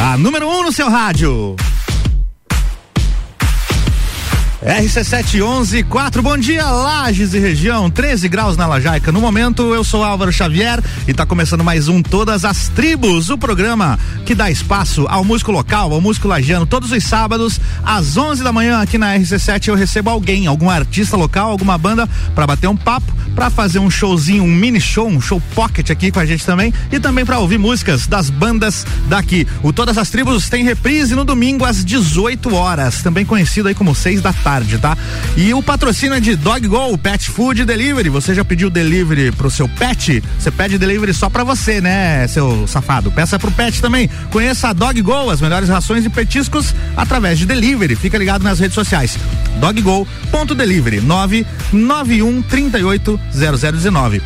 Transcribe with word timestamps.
A 0.00 0.18
número 0.18 0.46
1 0.46 0.50
um 0.50 0.62
no 0.64 0.72
seu 0.72 0.90
rádio. 0.90 1.56
RC711, 4.66 5.84
4, 5.84 6.22
bom 6.22 6.36
dia, 6.36 6.66
Lages 6.66 7.34
e 7.34 7.38
região, 7.38 7.88
13 7.88 8.28
graus 8.28 8.56
na 8.56 8.66
Lajaica. 8.66 9.12
No 9.12 9.20
momento, 9.20 9.72
eu 9.72 9.84
sou 9.84 10.02
Álvaro 10.02 10.32
Xavier 10.32 10.82
e 11.06 11.12
está 11.12 11.24
começando 11.24 11.62
mais 11.62 11.86
um 11.86 12.02
Todas 12.02 12.44
as 12.44 12.68
Tribos, 12.70 13.30
o 13.30 13.38
programa 13.38 13.96
que 14.24 14.34
dá 14.34 14.50
espaço 14.50 15.06
ao 15.08 15.24
músico 15.24 15.52
local, 15.52 15.92
ao 15.92 16.00
músico 16.00 16.26
lagiano. 16.26 16.66
Todos 16.66 16.90
os 16.90 17.04
sábados, 17.04 17.60
às 17.84 18.16
11 18.16 18.42
da 18.42 18.52
manhã, 18.52 18.80
aqui 18.80 18.98
na 18.98 19.14
RC7, 19.14 19.68
eu 19.68 19.76
recebo 19.76 20.10
alguém, 20.10 20.48
algum 20.48 20.68
artista 20.68 21.16
local, 21.16 21.52
alguma 21.52 21.78
banda, 21.78 22.08
para 22.34 22.48
bater 22.48 22.66
um 22.66 22.76
papo, 22.76 23.12
para 23.36 23.50
fazer 23.50 23.78
um 23.78 23.90
showzinho, 23.90 24.42
um 24.42 24.48
mini 24.48 24.80
show, 24.80 25.06
um 25.06 25.20
show 25.20 25.40
pocket 25.54 25.90
aqui 25.90 26.10
com 26.10 26.18
a 26.18 26.24
gente 26.24 26.44
também 26.44 26.72
e 26.90 26.98
também 26.98 27.24
para 27.24 27.38
ouvir 27.38 27.58
músicas 27.58 28.06
das 28.06 28.30
bandas 28.30 28.86
daqui. 29.08 29.46
O 29.62 29.74
Todas 29.74 29.98
as 29.98 30.08
Tribos 30.08 30.48
tem 30.48 30.64
reprise 30.64 31.14
no 31.14 31.22
domingo 31.22 31.66
às 31.66 31.84
18 31.84 32.54
horas, 32.54 33.02
também 33.02 33.26
conhecido 33.26 33.68
aí 33.68 33.74
como 33.74 33.94
6 33.94 34.22
da 34.22 34.32
tarde 34.32 34.78
tá? 34.78 34.96
E 35.36 35.52
o 35.52 35.62
patrocínio 35.62 36.16
é 36.16 36.20
de 36.20 36.34
Dog 36.34 36.66
Go, 36.66 36.96
Pet 36.96 37.28
Food 37.28 37.64
Delivery. 37.64 38.08
Você 38.08 38.34
já 38.34 38.44
pediu 38.44 38.70
delivery 38.70 39.30
pro 39.32 39.50
seu 39.50 39.68
pet? 39.68 40.22
Você 40.38 40.50
pede 40.50 40.78
delivery 40.78 41.12
só 41.12 41.28
pra 41.28 41.44
você, 41.44 41.80
né, 41.80 42.26
seu 42.28 42.66
safado? 42.66 43.10
Peça 43.10 43.38
pro 43.38 43.50
pet 43.50 43.82
também. 43.82 44.08
Conheça 44.30 44.68
a 44.68 44.72
Dog 44.72 45.00
Go, 45.02 45.30
as 45.30 45.40
melhores 45.40 45.68
rações 45.68 46.04
e 46.04 46.08
petiscos 46.08 46.74
através 46.96 47.38
de 47.38 47.44
delivery. 47.44 47.94
Fica 47.96 48.16
ligado 48.16 48.42
nas 48.42 48.58
redes 48.58 48.74
sociais. 48.74 49.18
Doggo.delivery 49.60 51.00
991 51.00 52.42
38 52.42 53.20
0019. 53.32 54.22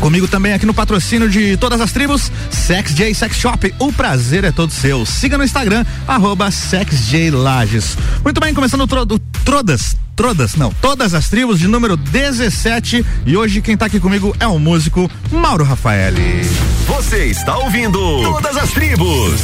Comigo 0.00 0.28
também 0.28 0.52
aqui 0.52 0.64
no 0.64 0.72
patrocínio 0.72 1.28
de 1.28 1.56
todas 1.56 1.80
as 1.80 1.90
tribos, 1.90 2.30
Sex 2.50 2.94
J 2.94 3.12
Sex 3.14 3.36
Shop. 3.36 3.74
O 3.78 3.92
prazer 3.92 4.44
é 4.44 4.52
todo 4.52 4.72
seu. 4.72 5.04
Siga 5.04 5.36
no 5.36 5.44
Instagram, 5.44 5.84
arroba 6.06 6.48
Lages. 7.32 7.96
Muito 8.22 8.40
bem, 8.40 8.54
começando 8.54 8.82
o, 8.82 8.86
tro, 8.86 9.02
o 9.02 9.18
Trodas. 9.44 9.96
Trodas, 10.14 10.56
não, 10.56 10.72
todas 10.80 11.14
as 11.14 11.28
tribos 11.28 11.60
de 11.60 11.68
número 11.68 11.96
17. 11.96 13.04
E 13.24 13.36
hoje 13.36 13.60
quem 13.60 13.76
tá 13.76 13.86
aqui 13.86 14.00
comigo 14.00 14.34
é 14.40 14.46
o 14.46 14.58
músico 14.58 15.10
Mauro 15.30 15.64
Rafaeli. 15.64 16.42
Você 16.86 17.26
está 17.26 17.56
ouvindo 17.56 17.98
Todas 18.22 18.56
as 18.56 18.70
Tribos. 18.72 19.40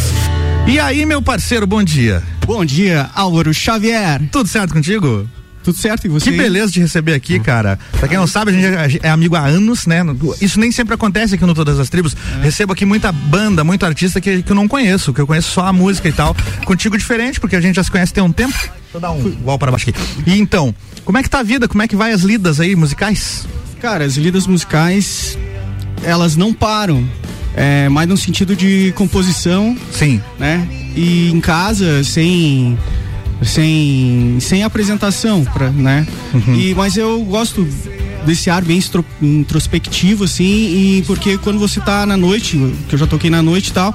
E 0.66 0.80
aí, 0.80 1.04
meu 1.04 1.20
parceiro, 1.20 1.66
bom 1.66 1.82
dia. 1.82 2.22
Bom 2.46 2.64
dia, 2.64 3.10
Álvaro 3.14 3.52
Xavier. 3.52 4.22
Tudo 4.32 4.48
certo 4.48 4.72
contigo? 4.72 5.28
Tudo 5.64 5.78
certo, 5.78 6.04
e 6.04 6.08
você? 6.08 6.30
Que 6.30 6.36
beleza 6.36 6.70
de 6.70 6.80
receber 6.80 7.14
aqui, 7.14 7.40
cara. 7.40 7.78
Pra 7.98 8.06
quem 8.06 8.18
não 8.18 8.26
sabe, 8.26 8.50
a 8.50 8.54
gente 8.54 9.00
é 9.02 9.08
amigo 9.08 9.34
há 9.34 9.46
anos, 9.46 9.86
né? 9.86 10.00
Isso 10.38 10.60
nem 10.60 10.70
sempre 10.70 10.94
acontece 10.94 11.34
aqui 11.34 11.46
no 11.46 11.54
Todas 11.54 11.80
as 11.80 11.88
Tribos. 11.88 12.14
É. 12.38 12.44
Recebo 12.44 12.74
aqui 12.74 12.84
muita 12.84 13.10
banda, 13.10 13.64
muito 13.64 13.86
artista 13.86 14.20
que, 14.20 14.42
que 14.42 14.52
eu 14.52 14.54
não 14.54 14.68
conheço, 14.68 15.14
que 15.14 15.22
eu 15.22 15.26
conheço 15.26 15.50
só 15.50 15.66
a 15.66 15.72
música 15.72 16.06
e 16.06 16.12
tal. 16.12 16.36
Contigo 16.66 16.98
diferente, 16.98 17.40
porque 17.40 17.56
a 17.56 17.60
gente 17.62 17.76
já 17.76 17.82
se 17.82 17.90
conhece 17.90 18.12
tem 18.12 18.22
um 18.22 18.30
tempo. 18.30 18.54
Eu 18.92 19.00
dar 19.00 19.10
um 19.10 19.26
igual 19.26 19.58
para 19.58 19.70
baixo 19.70 19.88
aqui. 19.88 19.98
E 20.26 20.38
então, 20.38 20.74
como 21.02 21.16
é 21.16 21.22
que 21.22 21.30
tá 21.30 21.38
a 21.38 21.42
vida? 21.42 21.66
Como 21.66 21.82
é 21.82 21.88
que 21.88 21.96
vai 21.96 22.12
as 22.12 22.20
lidas 22.20 22.60
aí 22.60 22.76
musicais? 22.76 23.46
Cara, 23.80 24.04
as 24.04 24.16
lidas 24.18 24.46
musicais, 24.46 25.38
elas 26.02 26.36
não 26.36 26.52
param. 26.52 27.08
É, 27.56 27.88
mais 27.88 28.06
no 28.06 28.16
sentido 28.18 28.54
de 28.54 28.92
composição. 28.96 29.74
Sim. 29.90 30.20
Né? 30.38 30.68
E 30.94 31.30
em 31.30 31.40
casa, 31.40 32.04
sem 32.04 32.78
sem, 33.42 34.38
sem 34.40 34.62
apresentação, 34.62 35.44
pra, 35.44 35.70
né? 35.70 36.06
Uhum. 36.32 36.54
E, 36.54 36.74
mas 36.74 36.96
eu 36.96 37.20
gosto 37.24 37.66
desse 38.24 38.48
ar 38.48 38.64
bem 38.64 38.80
introspectivo, 39.20 40.24
assim, 40.24 40.44
e 40.44 41.04
porque 41.06 41.36
quando 41.38 41.58
você 41.58 41.80
tá 41.80 42.06
na 42.06 42.16
noite, 42.16 42.56
que 42.88 42.94
eu 42.94 42.98
já 42.98 43.06
toquei 43.06 43.30
na 43.30 43.42
noite 43.42 43.68
e 43.68 43.72
tal, 43.72 43.94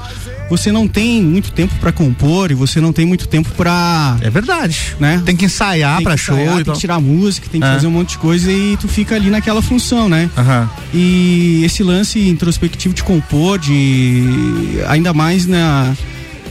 você 0.49 0.71
não 0.71 0.87
tem 0.87 1.21
muito 1.21 1.51
tempo 1.51 1.73
para 1.79 1.91
compor 1.91 2.49
e 2.49 2.55
você 2.55 2.81
não 2.81 2.91
tem 2.91 3.05
muito 3.05 3.27
tempo 3.27 3.49
para 3.51 4.17
É 4.21 4.29
verdade. 4.29 4.95
Né? 4.99 5.21
Tem 5.23 5.35
que 5.35 5.45
ensaiar 5.45 6.01
para 6.01 6.17
show, 6.17 6.35
ensaiar, 6.35 6.63
tem 6.63 6.73
que 6.73 6.79
tirar 6.79 6.99
música, 6.99 7.47
tem 7.49 7.61
que 7.61 7.67
é. 7.67 7.73
fazer 7.73 7.87
um 7.87 7.91
monte 7.91 8.09
de 8.11 8.17
coisa 8.17 8.51
e 8.51 8.75
tu 8.77 8.87
fica 8.87 9.15
ali 9.15 9.29
naquela 9.29 9.61
função, 9.61 10.09
né? 10.09 10.29
Uhum. 10.35 10.67
E 10.93 11.61
esse 11.63 11.83
lance 11.83 12.19
introspectivo 12.27 12.93
de 12.93 13.03
compor, 13.03 13.59
de 13.59 14.79
ainda 14.87 15.13
mais 15.13 15.45
na 15.45 15.95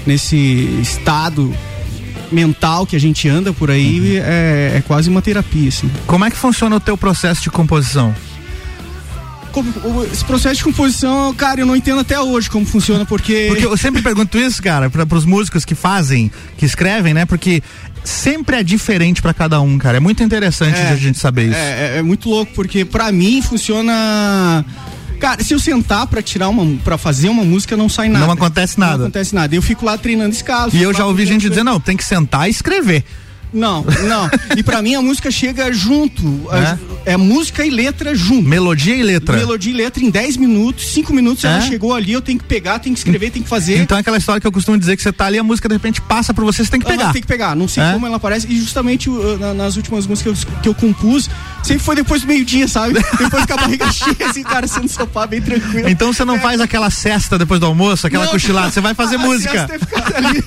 nesse 0.07 0.37
estado 0.81 1.53
mental 2.31 2.87
que 2.87 2.97
a 2.97 3.01
gente 3.01 3.29
anda 3.29 3.53
por 3.53 3.71
aí 3.71 4.19
uhum. 4.19 4.25
é, 4.25 4.73
é 4.77 4.83
quase 4.87 5.09
uma 5.09 5.23
terapia, 5.23 5.69
assim. 5.69 5.91
Como 6.07 6.25
é 6.25 6.31
que 6.31 6.37
funciona 6.37 6.77
o 6.77 6.81
teu 6.81 6.97
processo 6.97 7.43
de 7.43 7.51
composição? 7.51 8.15
esse 10.13 10.25
processo 10.25 10.57
de 10.57 10.65
composição, 10.65 11.35
cara, 11.35 11.61
eu 11.61 11.67
não 11.67 11.75
entendo 11.75 12.01
até 12.01 12.21
hoje 12.21 12.49
como 12.49 12.65
funciona, 12.65 13.05
porque. 13.05 13.47
Porque 13.49 13.67
eu 13.67 13.77
sempre 13.77 14.03
pergunto 14.03 14.39
isso, 14.39 14.63
cara, 14.63 14.89
para 14.89 15.17
os 15.17 15.25
músicos 15.25 15.65
que 15.65 15.75
fazem, 15.75 16.31
que 16.57 16.65
escrevem, 16.65 17.13
né? 17.13 17.25
Porque 17.25 17.63
sempre 18.05 18.57
é 18.57 18.63
diferente 18.63 19.21
para 19.21 19.35
cada 19.35 19.61
um, 19.61 19.79
cara. 19.79 19.97
É 19.97 20.01
muito 20.01 20.23
interessante 20.23 20.79
é, 20.79 20.89
a 20.91 20.97
gente 20.97 21.19
saber 21.19 21.47
isso. 21.47 21.57
É, 21.57 21.95
é, 21.95 21.99
é 21.99 22.03
muito 22.03 22.29
louco, 22.29 22.53
porque 22.55 22.85
para 22.85 23.11
mim 23.11 23.43
funciona 23.43 24.65
Cara, 25.19 25.43
se 25.43 25.53
eu 25.53 25.59
sentar 25.59 26.07
pra 26.07 26.23
tirar 26.23 26.49
uma, 26.49 26.79
pra 26.85 26.97
fazer 26.97 27.29
uma 27.29 27.45
música, 27.45 27.77
não 27.77 27.89
sai 27.89 28.09
nada. 28.09 28.27
Não 28.27 28.33
acontece 28.33 28.79
nada. 28.79 28.99
Não 28.99 29.05
acontece 29.07 29.35
nada. 29.35 29.55
Eu 29.55 29.63
fico 29.63 29.85
lá 29.85 29.99
treinando 29.99 30.35
escala. 30.35 30.71
E 30.73 30.83
eu 30.83 30.95
já 30.95 31.05
ouvi 31.07 31.27
gente 31.27 31.49
dizer, 31.49 31.65
não, 31.65 31.81
tem 31.81 31.97
que 31.97 32.05
sentar 32.05 32.49
e 32.49 32.51
escrever. 32.51 33.05
Não, 33.53 33.85
não. 34.07 34.31
e 34.57 34.63
para 34.63 34.83
mim 34.83 34.95
a 34.95 35.03
música 35.03 35.31
chega 35.31 35.73
junto. 35.73 36.23
É? 37.05 37.13
é? 37.13 37.17
música 37.17 37.65
e 37.65 37.71
letra 37.71 38.15
junto. 38.15 38.49
Melodia 38.49 38.95
e 38.95 39.03
letra. 39.03 39.37
Melodia 39.37 39.73
e 39.73 39.77
letra 39.77 40.03
em 40.03 40.11
10 40.11 40.37
minutos, 40.37 40.87
5 40.93 41.13
minutos 41.13 41.45
é? 41.45 41.49
ela 41.49 41.61
chegou 41.61 41.95
ali, 41.95 42.13
eu 42.13 42.21
tenho 42.21 42.39
que 42.39 42.45
pegar, 42.45 42.79
tenho 42.79 42.95
que 42.95 43.01
escrever, 43.01 43.31
tenho 43.31 43.45
que 43.45 43.49
fazer. 43.49 43.79
Então 43.79 43.97
é 43.97 44.01
aquela 44.01 44.19
história 44.19 44.41
que 44.41 44.47
eu 44.47 44.53
costumo 44.53 44.79
dizer 44.79 44.97
que 44.97 45.03
você 45.03 45.13
tá 45.13 45.27
ali, 45.27 45.39
a 45.39 45.43
música 45.43 45.69
de 45.69 45.75
repente 45.75 46.01
passa 46.01 46.35
por 46.35 46.45
você, 46.45 46.65
você 46.65 46.71
tem 46.71 46.81
que 46.81 46.87
pegar. 46.87 47.13
tem 47.13 47.23
que 47.23 47.29
pegar, 47.29 47.57
não 47.57 47.69
sei 47.69 47.83
é? 47.83 47.93
como 47.93 48.07
ela 48.07 48.17
aparece. 48.17 48.47
E 48.49 48.59
justamente 48.59 49.09
uh, 49.09 49.55
nas 49.55 49.77
últimas 49.77 50.07
músicas 50.07 50.45
que 50.45 50.51
eu, 50.51 50.61
que 50.63 50.69
eu 50.69 50.75
compus, 50.75 51.29
sempre 51.63 51.83
foi 51.83 51.97
depois 51.97 52.23
do 52.23 52.29
meio-dia, 52.29 52.69
sabe? 52.69 52.95
depois 53.19 53.47
com 53.47 53.53
a 53.53 53.57
barriga 53.57 53.91
cheia, 53.93 54.29
assim, 54.29 54.43
cara, 54.43 54.67
sendo 54.67 54.89
sofá 54.89 55.27
bem 55.27 55.41
tranquilo. 55.41 55.89
Então 55.89 56.13
você 56.13 56.25
não 56.25 56.37
é. 56.37 56.41
faz 56.41 56.61
aquela 56.61 56.91
cesta 56.91 57.39
depois 57.39 57.61
do 57.61 57.67
almoço, 57.67 58.07
aquela 58.07 58.25
não, 58.25 58.33
cochilada, 58.33 58.71
você 58.71 58.81
vai 58.81 58.95
fazer 58.95 59.17
música. 59.19 59.69
É 59.69 60.17
ali, 60.17 60.43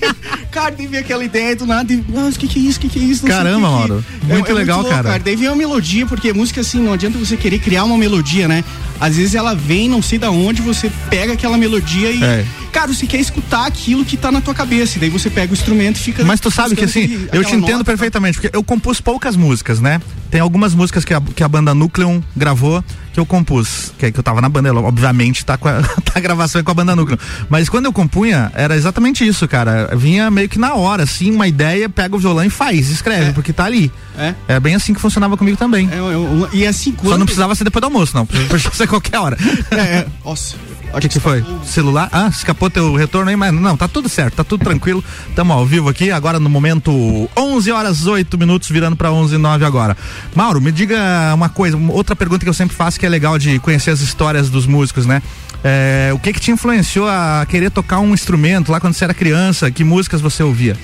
cara, 0.51 0.71
tem 0.71 0.95
aquela 0.97 1.23
ideia 1.23 1.55
do 1.55 1.65
nada, 1.65 1.91
e, 1.91 2.03
nossa, 2.07 2.37
o 2.37 2.39
que 2.39 2.47
que 2.47 2.59
é 2.59 2.61
isso, 2.63 2.79
o 2.79 2.81
que 2.81 2.90
que 2.91 2.99
é 2.99 3.03
isso? 3.03 3.25
Caramba, 3.25 3.69
Mauro. 3.69 4.05
É, 4.27 4.33
muito 4.33 4.51
é, 4.51 4.53
legal, 4.53 4.77
muito 4.77 4.89
louco, 4.89 5.03
cara. 5.03 5.09
cara. 5.09 5.23
Daí 5.23 5.35
vem 5.35 5.47
uma 5.47 5.55
melodia, 5.55 6.05
porque 6.05 6.33
música 6.33 6.61
assim, 6.61 6.81
não 6.81 6.93
adianta 6.93 7.17
você 7.17 7.37
querer 7.37 7.59
criar 7.59 7.83
uma 7.85 7.97
melodia, 7.97 8.47
né? 8.47 8.63
Às 8.99 9.17
vezes 9.17 9.33
ela 9.33 9.55
vem, 9.55 9.89
não 9.89 10.01
sei 10.01 10.19
da 10.19 10.29
onde, 10.29 10.61
você 10.61 10.91
pega 11.09 11.33
aquela 11.33 11.57
melodia 11.57 12.11
e. 12.11 12.21
É. 12.71 12.79
Cara, 12.79 12.93
você 12.93 13.05
quer 13.05 13.19
escutar 13.19 13.65
aquilo 13.65 14.05
que 14.05 14.17
tá 14.17 14.31
na 14.31 14.41
tua 14.41 14.53
cabeça. 14.53 14.97
E 14.97 15.01
daí 15.01 15.09
você 15.09 15.29
pega 15.29 15.51
o 15.51 15.53
instrumento 15.53 15.97
e 15.97 15.99
fica. 15.99 16.23
Mas 16.23 16.39
tu 16.39 16.49
sabe 16.49 16.75
que 16.75 16.85
assim, 16.85 17.27
eu 17.31 17.43
te 17.43 17.55
entendo 17.55 17.71
nota, 17.73 17.85
perfeitamente, 17.85 18.39
porque 18.39 18.55
eu 18.55 18.63
compus 18.63 19.01
poucas 19.01 19.35
músicas, 19.35 19.79
né? 19.79 20.01
Tem 20.29 20.39
algumas 20.39 20.73
músicas 20.73 21.03
que 21.03 21.13
a, 21.13 21.21
que 21.21 21.43
a 21.43 21.47
banda 21.47 21.73
Núcleo 21.73 22.23
gravou 22.35 22.83
que 23.13 23.19
eu 23.19 23.25
compus, 23.25 23.91
que, 23.97 24.11
que 24.11 24.19
eu 24.19 24.23
tava 24.23 24.39
na 24.39 24.47
banda, 24.47 24.73
obviamente 24.73 25.45
tá, 25.45 25.57
com 25.57 25.67
a, 25.67 25.81
tá 26.01 26.13
a 26.15 26.19
gravação 26.19 26.63
com 26.63 26.71
a 26.71 26.73
banda 26.73 26.95
Núcleo. 26.95 27.19
Mas 27.49 27.67
quando 27.67 27.85
eu 27.85 27.93
compunha, 27.93 28.51
era 28.55 28.75
exatamente 28.75 29.27
isso, 29.27 29.47
cara. 29.47 29.89
Vinha 29.95 30.31
meio 30.31 30.47
que 30.47 30.57
na 30.57 30.75
hora, 30.75 31.03
assim, 31.03 31.31
uma 31.31 31.47
ideia, 31.47 31.89
pega 31.89 32.15
o 32.15 32.19
violão 32.19 32.43
e 32.45 32.49
faz, 32.49 32.89
escreve, 32.89 33.29
é. 33.29 33.33
porque 33.33 33.51
tá 33.51 33.65
ali. 33.65 33.91
É. 34.17 34.33
É 34.47 34.59
bem 34.59 34.75
assim 34.75 34.93
que 34.93 35.01
funcionava 35.01 35.35
comigo 35.35 35.57
também. 35.57 35.89
É, 35.91 35.97
eu, 35.97 36.49
e 36.53 36.65
assim, 36.65 36.93
quando... 36.93 37.11
Só 37.11 37.17
não 37.17 37.25
precisava 37.25 37.53
ser 37.55 37.63
depois 37.63 37.81
do 37.81 37.85
almoço, 37.85 38.15
não. 38.15 38.25
Podia 38.47 38.71
ser 38.71 38.87
qualquer 38.87 39.19
hora. 39.19 39.37
É, 39.71 39.75
é. 39.75 40.07
Nossa. 40.23 40.55
O 40.93 40.99
que, 40.99 41.07
que 41.07 41.19
foi? 41.19 41.43
Celular? 41.63 42.09
Ah, 42.11 42.27
escapou 42.27 42.69
teu 42.69 42.95
retorno 42.95 43.29
aí, 43.29 43.35
mas 43.35 43.53
não, 43.53 43.77
tá 43.77 43.87
tudo 43.87 44.09
certo, 44.09 44.35
tá 44.35 44.43
tudo 44.43 44.63
tranquilo. 44.63 45.03
Tamo 45.35 45.53
ao 45.53 45.65
vivo 45.65 45.87
aqui, 45.89 46.11
agora 46.11 46.39
no 46.39 46.49
momento 46.49 47.29
11 47.37 47.71
horas 47.71 48.05
8 48.05 48.37
minutos, 48.37 48.69
virando 48.69 48.95
para 48.95 49.11
11 49.11 49.35
e 49.35 49.37
9 49.37 49.65
agora. 49.65 49.95
Mauro, 50.35 50.59
me 50.59 50.71
diga 50.71 50.97
uma 51.33 51.49
coisa, 51.49 51.77
outra 51.77 52.15
pergunta 52.15 52.43
que 52.43 52.49
eu 52.49 52.53
sempre 52.53 52.75
faço 52.75 52.99
que 52.99 53.05
é 53.05 53.09
legal 53.09 53.39
de 53.39 53.57
conhecer 53.59 53.91
as 53.91 54.01
histórias 54.01 54.49
dos 54.49 54.65
músicos, 54.65 55.05
né? 55.05 55.21
É, 55.63 56.11
o 56.13 56.19
que 56.19 56.33
que 56.33 56.39
te 56.39 56.51
influenciou 56.51 57.07
a 57.07 57.45
querer 57.47 57.69
tocar 57.69 57.99
um 57.99 58.13
instrumento 58.13 58.71
lá 58.71 58.79
quando 58.79 58.93
você 58.93 59.03
era 59.05 59.13
criança? 59.13 59.71
Que 59.71 59.83
músicas 59.83 60.19
você 60.19 60.43
ouvia? 60.43 60.75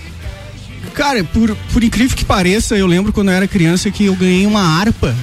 Cara, 0.94 1.24
por, 1.24 1.56
por 1.74 1.84
incrível 1.84 2.16
que 2.16 2.24
pareça, 2.24 2.76
eu 2.78 2.88
lembro 2.88 3.12
quando 3.12 3.30
eu 3.30 3.36
era 3.36 3.48
criança 3.48 3.92
que 3.92 4.06
eu 4.06 4.16
ganhei 4.16 4.46
uma 4.46 4.62
harpa 4.62 5.14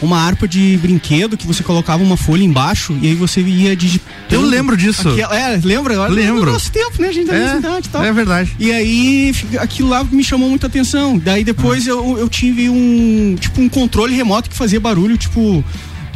uma 0.00 0.20
harpa 0.20 0.46
de 0.46 0.76
brinquedo 0.80 1.36
que 1.36 1.46
você 1.46 1.62
colocava 1.62 2.02
uma 2.02 2.16
folha 2.16 2.42
embaixo 2.42 2.96
e 3.02 3.08
aí 3.08 3.14
você 3.14 3.40
ia 3.40 3.74
digitando. 3.74 4.14
Eu 4.30 4.42
lembro 4.42 4.76
disso. 4.76 5.08
Aquela, 5.08 5.36
é, 5.36 5.60
lembra? 5.62 6.08
Lembro. 6.08 6.46
No 6.46 6.52
nosso 6.52 6.70
tempo, 6.70 7.00
né? 7.00 7.08
A 7.08 7.12
gente 7.12 7.30
é, 7.30 7.54
cidade 7.54 7.86
e 7.86 7.90
tal. 7.90 8.04
É 8.04 8.12
verdade. 8.12 8.54
E 8.58 8.72
aí 8.72 9.34
aquilo 9.58 9.88
lá 9.88 10.04
me 10.04 10.22
chamou 10.22 10.48
muita 10.48 10.66
atenção. 10.66 11.18
Daí 11.18 11.44
depois 11.44 11.86
ah. 11.86 11.90
eu, 11.90 12.18
eu 12.18 12.28
tive 12.28 12.68
um, 12.68 13.36
tipo, 13.38 13.60
um 13.60 13.68
controle 13.68 14.14
remoto 14.14 14.48
que 14.48 14.56
fazia 14.56 14.78
barulho, 14.78 15.16
tipo, 15.16 15.64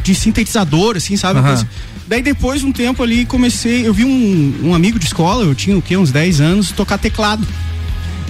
de 0.03 0.15
sintetizador, 0.15 0.97
assim, 0.97 1.17
sabe? 1.17 1.39
Uhum. 1.39 1.65
Daí 2.07 2.21
depois, 2.21 2.63
um 2.63 2.71
tempo 2.71 3.01
ali, 3.01 3.25
comecei. 3.25 3.87
Eu 3.87 3.93
vi 3.93 4.05
um, 4.05 4.59
um 4.63 4.75
amigo 4.75 4.99
de 4.99 5.05
escola, 5.05 5.43
eu 5.43 5.55
tinha 5.55 5.77
o 5.77 5.81
quê? 5.81 5.97
Uns 5.97 6.11
10 6.11 6.41
anos, 6.41 6.71
tocar 6.71 6.97
teclado. 6.97 7.47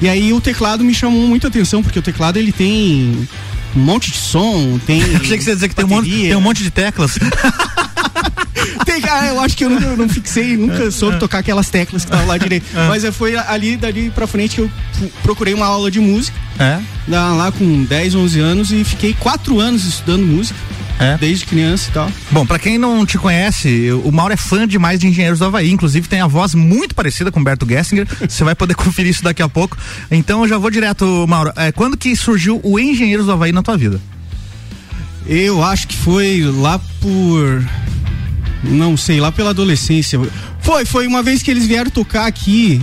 E 0.01 0.09
aí 0.09 0.33
o 0.33 0.41
teclado 0.41 0.83
me 0.83 0.94
chamou 0.94 1.27
muita 1.27 1.47
atenção, 1.47 1.81
porque 1.81 1.97
o 1.97 2.01
teclado 2.01 2.38
ele 2.38 2.51
tem 2.51 3.27
um 3.75 3.79
monte 3.79 4.11
de 4.11 4.17
som, 4.17 4.79
tem. 4.85 5.01
Eu 5.11 5.17
achei 5.17 5.37
que 5.37 5.43
você 5.43 5.51
ia 5.51 5.55
dizer 5.55 5.69
que 5.69 5.75
tem 5.75 5.85
um, 5.85 5.89
monte, 5.89 6.09
tem 6.09 6.35
um 6.35 6.41
monte 6.41 6.63
de 6.63 6.71
teclas. 6.71 7.17
sei, 8.85 9.01
cara, 9.01 9.27
eu 9.27 9.39
acho 9.39 9.57
que 9.57 9.65
eu 9.65 9.69
não, 9.69 9.81
eu 9.81 9.97
não 9.97 10.09
fixei, 10.09 10.55
nunca 10.55 10.89
soube 10.91 11.19
tocar 11.19 11.39
aquelas 11.39 11.69
teclas 11.69 12.03
que 12.03 12.09
estavam 12.09 12.27
lá 12.27 12.37
direito. 12.39 12.65
Mas 12.87 13.03
foi 13.15 13.35
ali, 13.35 13.75
dali 13.75 14.09
pra 14.09 14.27
frente 14.27 14.55
que 14.55 14.61
eu 14.61 14.71
procurei 15.21 15.53
uma 15.53 15.65
aula 15.65 15.89
de 15.89 15.99
música. 15.99 16.37
É? 16.59 16.79
Lá 17.07 17.51
com 17.51 17.83
10, 17.83 18.15
11 18.15 18.39
anos 18.39 18.71
e 18.71 18.83
fiquei 18.83 19.13
quatro 19.13 19.59
anos 19.59 19.85
estudando 19.85 20.25
música. 20.25 20.57
É. 20.99 21.17
Desde 21.17 21.45
criança 21.45 21.89
e 21.89 21.93
tal. 21.93 22.11
Bom, 22.31 22.45
para 22.45 22.59
quem 22.59 22.77
não 22.77 23.05
te 23.05 23.17
conhece, 23.17 23.91
o 24.03 24.11
Mauro 24.11 24.33
é 24.33 24.37
fã 24.37 24.67
demais 24.67 24.99
de 24.99 25.07
Engenheiros 25.07 25.39
do 25.39 25.45
Havaí. 25.45 25.71
Inclusive 25.71 26.07
tem 26.07 26.21
a 26.21 26.27
voz 26.27 26.53
muito 26.53 26.95
parecida 26.95 27.31
com 27.31 27.43
Berto 27.43 27.67
Gessinger. 27.67 28.07
Você 28.29 28.43
vai 28.43 28.55
poder 28.55 28.75
conferir 28.75 29.11
isso 29.11 29.23
daqui 29.23 29.41
a 29.41 29.49
pouco. 29.49 29.77
Então 30.11 30.43
eu 30.43 30.47
já 30.47 30.57
vou 30.57 30.69
direto, 30.69 31.25
Mauro. 31.27 31.51
É, 31.55 31.71
quando 31.71 31.97
que 31.97 32.15
surgiu 32.15 32.59
o 32.63 32.79
Engenheiros 32.79 33.25
do 33.25 33.31
Havaí 33.31 33.51
na 33.51 33.63
tua 33.63 33.77
vida? 33.77 33.99
Eu 35.25 35.63
acho 35.63 35.87
que 35.87 35.95
foi 35.95 36.41
lá 36.41 36.79
por. 36.99 37.63
Não 38.63 38.95
sei, 38.95 39.19
lá 39.19 39.31
pela 39.31 39.49
adolescência. 39.49 40.19
Foi, 40.59 40.85
foi 40.85 41.07
uma 41.07 41.21
vez 41.21 41.43
que 41.43 41.51
eles 41.51 41.65
vieram 41.65 41.91
tocar 41.91 42.25
aqui 42.25 42.81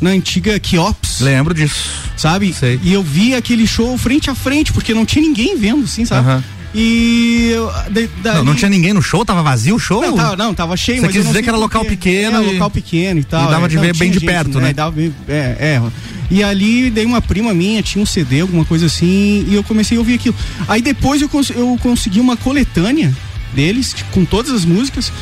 na 0.00 0.10
antiga 0.10 0.58
Kiops. 0.58 1.20
Lembro 1.20 1.54
disso. 1.54 1.90
Sabe? 2.16 2.52
Sei. 2.52 2.80
E 2.82 2.92
eu 2.92 3.02
vi 3.02 3.34
aquele 3.34 3.66
show 3.66 3.96
frente 3.96 4.30
a 4.30 4.34
frente, 4.34 4.72
porque 4.72 4.94
não 4.94 5.04
tinha 5.04 5.22
ninguém 5.22 5.56
vendo, 5.56 5.84
assim, 5.84 6.04
sabe? 6.04 6.28
Uhum. 6.28 6.42
E. 6.74 7.52
De, 7.90 8.08
não, 8.22 8.44
não, 8.44 8.54
tinha 8.54 8.68
ninguém 8.68 8.92
no 8.92 9.02
show? 9.02 9.24
Tava 9.24 9.42
vazio 9.42 9.74
o 9.74 9.78
show? 9.78 10.00
Não, 10.00 10.14
tava, 10.14 10.36
não, 10.36 10.54
tava 10.54 10.76
cheio. 10.76 11.00
Você 11.00 11.08
quis 11.08 11.26
dizer 11.26 11.42
que 11.42 11.48
era 11.48 11.58
local 11.58 11.84
pequeno? 11.84 12.36
Era 12.36 12.46
e... 12.46 12.52
local 12.52 12.70
pequeno 12.70 13.20
e 13.20 13.24
tal. 13.24 13.48
E 13.48 13.50
dava 13.50 13.66
é, 13.66 13.68
de 13.68 13.78
ver 13.78 13.96
bem 13.96 14.10
de 14.10 14.20
gente, 14.20 14.26
perto, 14.26 14.58
né? 14.58 14.68
né? 14.68 14.72
Dava, 14.72 15.00
é, 15.00 15.10
é. 15.28 15.82
E 16.30 16.44
ali 16.44 16.90
dei 16.90 17.04
uma 17.04 17.20
prima 17.20 17.52
minha, 17.52 17.82
tinha 17.82 18.00
um 18.00 18.06
CD, 18.06 18.40
alguma 18.40 18.64
coisa 18.64 18.86
assim, 18.86 19.44
e 19.48 19.54
eu 19.54 19.64
comecei 19.64 19.96
a 19.96 20.00
ouvir 20.00 20.14
aquilo. 20.14 20.34
Aí 20.68 20.80
depois 20.80 21.20
eu, 21.20 21.28
cons 21.28 21.50
eu 21.50 21.76
consegui 21.82 22.20
uma 22.20 22.36
coletânea 22.36 23.12
deles, 23.52 23.92
tipo, 23.92 24.12
com 24.12 24.24
todas 24.24 24.52
as 24.52 24.64
músicas. 24.64 25.12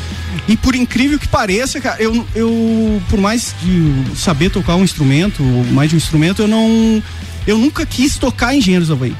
E 0.46 0.54
por 0.54 0.74
incrível 0.74 1.18
que 1.18 1.26
pareça, 1.26 1.80
cara, 1.80 1.96
eu, 2.02 2.26
eu 2.34 3.02
por 3.08 3.18
mais 3.18 3.54
de 3.62 4.16
saber 4.16 4.50
tocar 4.50 4.76
um 4.76 4.84
instrumento, 4.84 5.42
mais 5.72 5.88
de 5.88 5.96
um 5.96 5.98
instrumento, 5.98 6.42
eu 6.42 6.48
não. 6.48 7.02
Eu 7.46 7.56
nunca 7.56 7.86
quis 7.86 8.18
tocar 8.18 8.54
Engenheiros 8.54 8.88
do 8.88 8.94
Havaí 8.94 9.16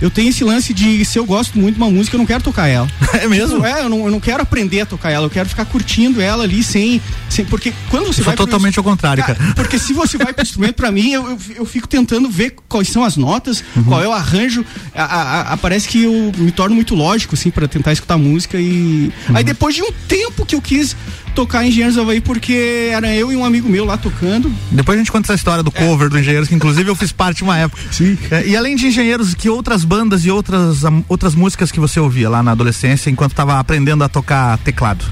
eu 0.00 0.10
tenho 0.10 0.28
esse 0.28 0.44
lance 0.44 0.72
de 0.72 1.04
se 1.04 1.18
eu 1.18 1.24
gosto 1.24 1.58
muito 1.58 1.74
de 1.74 1.80
uma 1.80 1.90
música, 1.90 2.16
eu 2.16 2.18
não 2.18 2.26
quero 2.26 2.42
tocar 2.42 2.68
ela. 2.68 2.88
É 3.18 3.26
mesmo? 3.26 3.64
É, 3.64 3.80
eu 3.82 3.88
não, 3.88 4.04
eu 4.04 4.10
não 4.12 4.20
quero 4.20 4.42
aprender 4.42 4.82
a 4.82 4.86
tocar 4.86 5.10
ela, 5.10 5.26
eu 5.26 5.30
quero 5.30 5.48
ficar 5.48 5.64
curtindo 5.64 6.20
ela 6.20 6.44
ali 6.44 6.62
sem. 6.62 7.00
sem 7.28 7.44
porque 7.44 7.72
quando 7.90 8.06
você 8.06 8.20
eu 8.20 8.24
vai. 8.26 8.36
totalmente 8.36 8.74
pro, 8.74 8.82
ao 8.82 8.84
contrário, 8.84 9.24
cara, 9.24 9.36
cara. 9.36 9.54
Porque 9.54 9.78
se 9.78 9.92
você 9.92 10.16
vai 10.16 10.32
pro 10.32 10.42
instrumento, 10.42 10.74
pra 10.74 10.92
mim, 10.92 11.10
eu, 11.10 11.30
eu, 11.30 11.38
eu, 11.56 11.66
fico 11.66 11.88
tentando 11.88 12.30
ver 12.30 12.54
quais 12.68 12.88
são 12.88 13.02
as 13.02 13.16
notas, 13.16 13.64
uhum. 13.74 13.84
qual 13.84 14.02
é 14.02 14.06
o 14.06 14.12
arranjo. 14.12 14.64
A, 14.94 15.02
a, 15.02 15.40
a, 15.54 15.56
parece 15.56 15.88
que 15.88 16.04
eu 16.04 16.32
me 16.36 16.52
torno 16.52 16.76
muito 16.76 16.94
lógico, 16.94 17.34
assim, 17.34 17.50
para 17.50 17.66
tentar 17.66 17.92
escutar 17.92 18.16
música 18.18 18.60
e. 18.60 19.10
Uhum. 19.28 19.36
Aí 19.36 19.42
depois 19.42 19.74
de 19.74 19.82
um 19.82 19.90
tempo 20.06 20.46
que 20.46 20.54
eu 20.54 20.60
quis 20.60 20.94
tocar 21.38 21.64
Engenheiros 21.64 21.94
do 21.94 22.00
Havaí 22.00 22.20
porque 22.20 22.90
era 22.92 23.14
eu 23.14 23.30
e 23.30 23.36
um 23.36 23.44
amigo 23.44 23.68
meu 23.68 23.84
lá 23.84 23.96
tocando. 23.96 24.52
Depois 24.72 24.96
a 24.96 24.98
gente 24.98 25.12
conta 25.12 25.26
essa 25.26 25.34
história 25.34 25.62
do 25.62 25.70
cover 25.70 26.08
é. 26.08 26.10
do 26.10 26.18
Engenheiros, 26.18 26.48
que 26.48 26.54
inclusive 26.56 26.90
eu 26.90 26.96
fiz 26.96 27.12
parte 27.12 27.44
uma 27.44 27.56
época. 27.56 27.80
Sim. 27.92 28.18
É, 28.28 28.44
e 28.44 28.56
além 28.56 28.74
de 28.74 28.88
Engenheiros, 28.88 29.34
que 29.34 29.48
outras 29.48 29.84
bandas 29.84 30.24
e 30.24 30.32
outras, 30.32 30.82
outras 31.08 31.36
músicas 31.36 31.70
que 31.70 31.78
você 31.78 32.00
ouvia 32.00 32.28
lá 32.28 32.42
na 32.42 32.50
adolescência 32.50 33.08
enquanto 33.08 33.30
estava 33.30 33.56
aprendendo 33.60 34.02
a 34.02 34.08
tocar 34.08 34.58
teclado? 34.58 35.04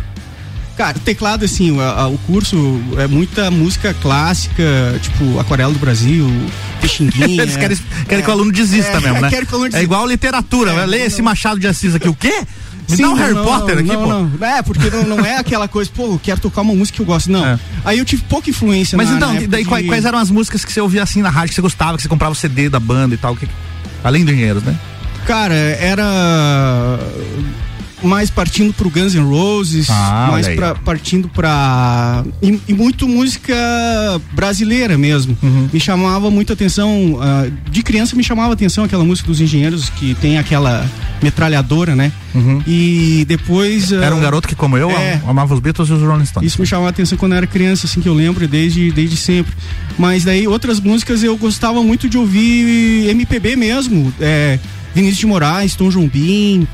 Cara, 0.77 0.99
teclado, 0.99 1.45
assim, 1.45 1.71
o, 1.71 1.81
a, 1.81 2.09
o 2.09 2.19
curso 2.19 2.57
é 2.99 3.07
muita 3.07 3.49
música 3.49 3.95
clássica, 3.95 4.65
tipo 5.01 5.39
Aquarela 5.39 5.73
do 5.73 5.79
Brasil, 5.79 6.29
Pixinguinha. 6.81 7.41
Eles 7.41 7.57
querem, 7.57 7.79
querem 8.09 8.19
é, 8.19 8.23
que 8.23 8.29
o 8.29 8.33
aluno 8.33 8.51
desista 8.51 8.97
é, 8.97 9.01
mesmo, 9.01 9.21
né? 9.21 9.31
É 9.73 9.83
igual 9.83 10.05
literatura, 10.09 10.73
é, 10.73 10.87
lê 10.87 11.03
esse 11.03 11.23
Machado 11.23 11.61
de 11.61 11.69
Assis 11.69 11.95
aqui, 11.95 12.09
o 12.09 12.15
quê? 12.15 12.43
Sim, 12.87 13.03
dá 13.03 13.11
um 13.11 13.15
Harry 13.15 13.35
não, 13.35 13.45
Potter 13.45 13.79
aqui, 13.79 13.89
não, 13.89 14.03
pô. 14.03 14.09
Não. 14.09 14.47
É, 14.47 14.63
porque 14.63 14.91
não, 14.91 15.03
não 15.05 15.25
é 15.25 15.39
aquela 15.39 15.67
coisa, 15.67 15.91
pô, 15.95 16.05
eu 16.05 16.21
quero 16.23 16.41
tocar 16.41 16.63
uma 16.63 16.75
música 16.75 16.97
que 16.97 17.03
eu 17.03 17.07
gosto. 17.07 17.31
Não. 17.31 17.45
É. 17.45 17.59
Aí 17.85 17.99
eu 17.99 18.05
tive 18.05 18.23
pouca 18.23 18.49
influência 18.49 18.97
Mas 18.97 19.11
na, 19.11 19.17
então, 19.17 19.33
na 19.35 19.41
daí 19.47 19.65
de... 19.65 19.69
quais, 19.69 20.05
eram 20.05 20.19
as 20.19 20.31
músicas 20.31 20.65
que 20.65 20.73
você 20.73 20.81
ouvia 20.81 21.03
assim 21.03 21.23
na 21.23 21.31
rádio, 21.31 21.49
que 21.51 21.55
você 21.55 21.63
gostava, 21.63 21.97
que 21.97 22.03
você 22.03 22.09
comprava 22.09 22.33
o 22.33 22.37
CD 22.37 22.69
da 22.69 22.81
banda 22.81 23.15
e 23.15 23.19
tal? 23.19 23.35
Que... 23.35 23.49
Além 24.05 24.25
do 24.25 24.31
Engenheiros, 24.31 24.63
né? 24.63 24.79
Cara, 25.27 25.55
era 25.55 26.99
mais 28.07 28.31
partindo 28.31 28.73
pro 28.73 28.89
Guns 28.89 29.15
N' 29.15 29.29
Roses, 29.29 29.89
ah, 29.91 30.29
mais 30.31 30.49
pra, 30.49 30.75
partindo 30.75 31.29
pra. 31.29 32.25
E, 32.43 32.61
e, 32.69 32.75
muito 32.75 33.09
música 33.09 33.55
brasileira 34.33 34.97
mesmo. 34.97 35.37
Uhum. 35.43 35.69
Me 35.73 35.81
chamava 35.81 36.31
muita 36.31 36.53
atenção. 36.53 37.15
Uh, 37.15 37.53
de 37.71 37.83
criança 37.83 38.17
me 38.17 38.23
chamava 38.23 38.53
atenção 38.53 38.85
aquela 38.85 39.05
música 39.05 39.29
dos 39.29 39.41
engenheiros 39.41 39.91
que 39.91 40.15
tem 40.15 40.39
aquela 40.39 40.89
metralhadora, 41.23 41.95
né? 41.95 42.13
Uhum. 42.35 42.63
E 42.67 43.25
depois. 43.27 43.91
Uh, 43.91 44.03
era 44.03 44.15
um 44.15 44.21
garoto 44.21 44.47
que, 44.47 44.55
como 44.55 44.77
eu, 44.77 44.91
é, 44.91 45.21
amava 45.27 45.55
os 45.55 45.61
Beatles 45.61 45.89
e 45.89 45.93
os 45.93 46.03
Rolling 46.03 46.27
Stones. 46.27 46.53
Isso 46.53 46.61
me 46.61 46.67
chamava 46.67 46.91
atenção 46.91 47.19
quando 47.19 47.33
eu 47.33 47.39
era 47.39 47.47
criança, 47.47 47.87
assim, 47.87 48.01
que 48.01 48.09
eu 48.09 48.15
lembro 48.15 48.47
desde, 48.47 48.91
desde 48.93 49.17
sempre. 49.17 49.53
Mas 49.99 50.25
daí 50.25 50.47
outras 50.47 50.81
músicas 50.81 51.23
eu 51.23 51.37
gostava 51.37 51.83
muito 51.83 52.09
de 52.09 52.19
ouvir 52.19 53.09
MPB 53.09 53.57
mesmo. 53.57 54.13
É, 54.21 54.59
Vinícius 54.95 55.19
de 55.19 55.27
Moraes, 55.27 55.75
Tom 55.75 55.91
Jobim. 55.91 56.67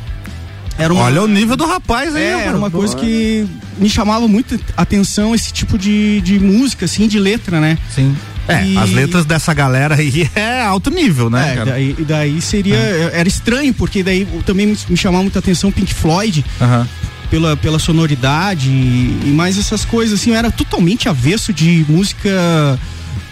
Era 0.78 0.92
uma, 0.92 1.04
Olha 1.04 1.22
o 1.22 1.28
nível 1.28 1.56
do 1.56 1.66
rapaz 1.66 2.14
aí. 2.14 2.22
É, 2.22 2.46
era 2.46 2.56
uma 2.56 2.70
coisa 2.70 2.96
que 2.96 3.46
me 3.78 3.88
chamava 3.88 4.26
muito 4.26 4.58
atenção 4.76 5.34
esse 5.34 5.52
tipo 5.52 5.78
de, 5.78 6.20
de 6.22 6.38
música, 6.38 6.84
assim, 6.84 7.06
de 7.06 7.18
letra, 7.18 7.60
né? 7.60 7.78
Sim. 7.94 8.16
É, 8.48 8.64
e... 8.66 8.76
as 8.76 8.90
letras 8.90 9.24
dessa 9.24 9.54
galera 9.54 9.94
aí 9.94 10.28
é 10.34 10.62
alto 10.62 10.90
nível, 10.90 11.30
né? 11.30 11.52
É, 11.52 11.54
cara? 11.56 11.70
Daí, 11.72 11.96
daí 12.00 12.40
seria. 12.40 12.76
É. 12.76 13.10
Era 13.14 13.28
estranho, 13.28 13.72
porque 13.74 14.02
daí 14.02 14.26
também 14.44 14.76
me 14.88 14.96
chamava 14.96 15.22
muita 15.22 15.38
atenção 15.38 15.70
Pink 15.70 15.92
Floyd. 15.92 16.44
Uhum. 16.60 16.86
Pela, 17.30 17.56
pela 17.56 17.78
sonoridade 17.78 18.68
e, 18.68 19.22
e 19.24 19.28
mais 19.28 19.58
essas 19.58 19.86
coisas, 19.86 20.20
assim, 20.20 20.32
eu 20.32 20.36
era 20.36 20.50
totalmente 20.50 21.08
avesso 21.08 21.50
de 21.50 21.82
música 21.88 22.78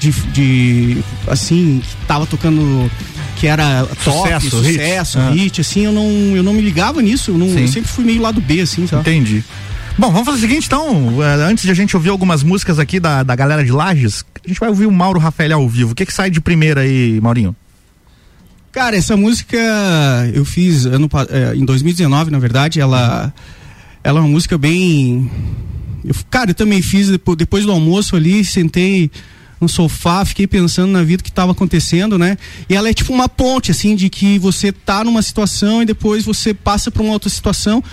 de, 0.00 0.10
de 0.32 1.04
assim, 1.26 1.82
que 1.84 2.06
tava 2.06 2.26
tocando 2.26 2.90
que 3.40 3.46
era 3.46 3.86
top, 4.04 4.22
sucesso, 4.22 4.50
sucesso 4.50 5.18
hit, 5.30 5.40
hit 5.40 5.60
assim, 5.62 5.86
eu 5.86 5.92
não, 5.92 6.36
eu 6.36 6.42
não 6.42 6.52
me 6.52 6.60
ligava 6.60 7.00
nisso, 7.00 7.30
eu, 7.30 7.38
não, 7.38 7.46
eu 7.46 7.66
sempre 7.68 7.90
fui 7.90 8.04
meio 8.04 8.20
lado 8.20 8.38
B, 8.38 8.60
assim, 8.60 8.86
sabe? 8.86 9.00
Entendi. 9.00 9.42
Bom, 9.96 10.10
vamos 10.10 10.26
fazer 10.26 10.38
o 10.38 10.40
seguinte, 10.42 10.66
então, 10.66 11.22
eh, 11.22 11.42
antes 11.50 11.64
de 11.64 11.70
a 11.70 11.74
gente 11.74 11.96
ouvir 11.96 12.10
algumas 12.10 12.42
músicas 12.42 12.78
aqui 12.78 13.00
da, 13.00 13.22
da 13.22 13.34
galera 13.34 13.64
de 13.64 13.72
Lages, 13.72 14.26
a 14.44 14.46
gente 14.46 14.60
vai 14.60 14.68
ouvir 14.68 14.84
o 14.84 14.92
Mauro 14.92 15.18
Rafael 15.18 15.54
ao 15.54 15.66
vivo. 15.66 15.92
O 15.92 15.94
que 15.94 16.04
que 16.04 16.12
sai 16.12 16.30
de 16.30 16.38
primeira 16.38 16.82
aí, 16.82 17.18
Maurinho? 17.22 17.56
Cara, 18.72 18.94
essa 18.94 19.16
música 19.16 19.56
eu 20.34 20.44
fiz 20.44 20.84
ano, 20.84 21.08
eh, 21.30 21.54
em 21.56 21.64
2019, 21.64 22.30
na 22.30 22.38
verdade, 22.38 22.78
ela, 22.78 23.32
ela 24.04 24.18
é 24.18 24.22
uma 24.22 24.28
música 24.28 24.58
bem. 24.58 25.30
Eu, 26.04 26.14
cara, 26.28 26.50
eu 26.50 26.54
também 26.54 26.82
fiz 26.82 27.08
depois, 27.08 27.38
depois 27.38 27.64
do 27.64 27.72
almoço 27.72 28.16
ali, 28.16 28.44
sentei 28.44 29.10
no 29.60 29.68
sofá, 29.68 30.24
fiquei 30.24 30.46
pensando 30.46 30.90
na 30.90 31.02
vida 31.02 31.22
que 31.22 31.28
estava 31.28 31.52
acontecendo, 31.52 32.18
né? 32.18 32.38
E 32.68 32.74
ela 32.74 32.88
é 32.88 32.94
tipo 32.94 33.12
uma 33.12 33.28
ponte, 33.28 33.70
assim, 33.70 33.94
de 33.94 34.08
que 34.08 34.38
você 34.38 34.72
tá 34.72 35.04
numa 35.04 35.20
situação 35.20 35.82
e 35.82 35.84
depois 35.84 36.24
você 36.24 36.54
passa 36.54 36.90
para 36.90 37.02
uma 37.02 37.12
outra 37.12 37.28
situação 37.28 37.84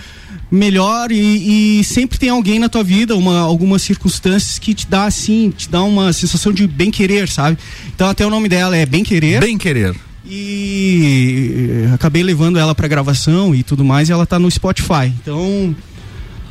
melhor 0.50 1.12
e, 1.12 1.80
e, 1.80 1.84
sempre 1.84 2.18
tem 2.18 2.30
alguém 2.30 2.58
na 2.58 2.68
tua 2.68 2.82
vida, 2.82 3.14
uma, 3.14 3.40
algumas 3.40 3.82
circunstâncias 3.82 4.58
que 4.58 4.72
te 4.72 4.86
dá 4.86 5.04
assim, 5.04 5.52
te 5.54 5.68
dá 5.68 5.82
uma 5.82 6.12
sensação 6.12 6.52
de 6.52 6.66
bem 6.66 6.90
querer, 6.90 7.28
sabe? 7.28 7.58
Então 7.94 8.08
até 8.08 8.26
o 8.26 8.30
nome 8.30 8.48
dela 8.48 8.76
é 8.76 8.86
Bem 8.86 9.04
Querer. 9.04 9.40
Bem 9.40 9.58
Querer. 9.58 9.94
E 10.30 11.84
acabei 11.94 12.22
levando 12.22 12.58
ela 12.58 12.74
para 12.74 12.86
gravação 12.86 13.54
e 13.54 13.62
tudo 13.62 13.84
mais, 13.84 14.08
e 14.08 14.12
ela 14.12 14.26
tá 14.26 14.38
no 14.38 14.50
Spotify. 14.50 15.06
Então, 15.22 15.74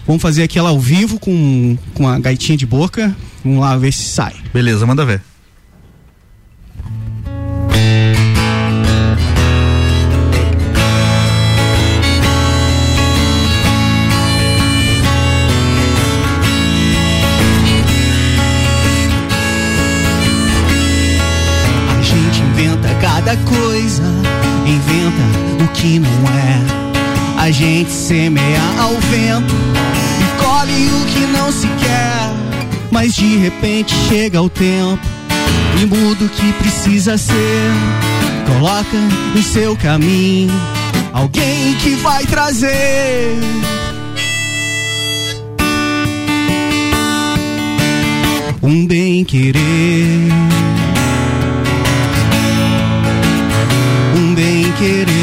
vamos 0.07 0.21
fazer 0.21 0.43
aqui 0.43 0.57
ela 0.57 0.69
ao 0.69 0.79
vivo 0.79 1.19
com 1.19 1.77
com 1.93 2.07
a 2.07 2.17
gaitinha 2.17 2.57
de 2.57 2.65
boca. 2.65 3.15
Vamos 3.43 3.59
lá 3.59 3.77
ver 3.77 3.93
se 3.93 4.05
sai. 4.05 4.33
Beleza, 4.53 4.85
manda 4.85 5.05
ver. 5.05 5.21
A 21.89 22.01
gente 22.01 22.41
inventa 22.41 22.93
cada 23.01 23.37
coisa, 23.37 24.03
inventa 24.65 25.63
o 25.63 25.67
que 25.73 25.99
não 25.99 26.09
é. 26.09 26.87
A 27.39 27.51
gente 27.51 27.91
semeia 27.91 28.61
ao 28.79 28.93
vento 28.95 29.86
e 30.57 30.67
colhe 30.67 30.89
o 30.89 31.05
que 31.05 31.19
não 31.27 31.51
se 31.51 31.67
quer. 31.67 32.31
Mas 32.91 33.13
de 33.13 33.37
repente 33.37 33.93
chega 34.07 34.41
o 34.41 34.49
tempo 34.49 35.01
e 35.79 35.85
muda 35.85 36.25
o 36.25 36.29
que 36.29 36.53
precisa 36.53 37.17
ser. 37.17 37.71
Coloca 38.45 38.97
em 39.35 39.41
seu 39.41 39.75
caminho 39.75 40.53
alguém 41.13 41.75
que 41.75 41.95
vai 41.95 42.25
trazer. 42.25 43.37
Um 48.63 48.87
bem 48.87 49.23
querer. 49.23 49.61
Um 54.15 54.33
bem 54.33 54.71
querer. 54.73 55.16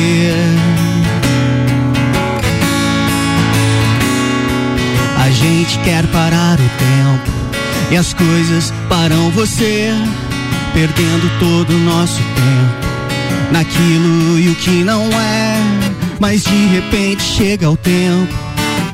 Gente 5.45 5.79
quer 5.81 6.07
parar 6.07 6.55
o 6.55 6.71
tempo 6.79 7.31
e 7.91 7.97
as 7.99 8.15
coisas 8.15 8.73
param 8.89 9.31
você, 9.33 9.91
perdendo 10.73 11.39
todo 11.39 11.71
o 11.71 11.79
nosso 11.81 12.17
tempo 12.17 13.53
naquilo 13.53 14.39
e 14.39 14.49
o 14.49 14.55
que 14.55 14.83
não 14.83 15.03
é. 15.03 15.57
Mas 16.19 16.45
de 16.45 16.67
repente 16.69 17.23
chega 17.23 17.71
o 17.71 17.77
tempo 17.77 18.33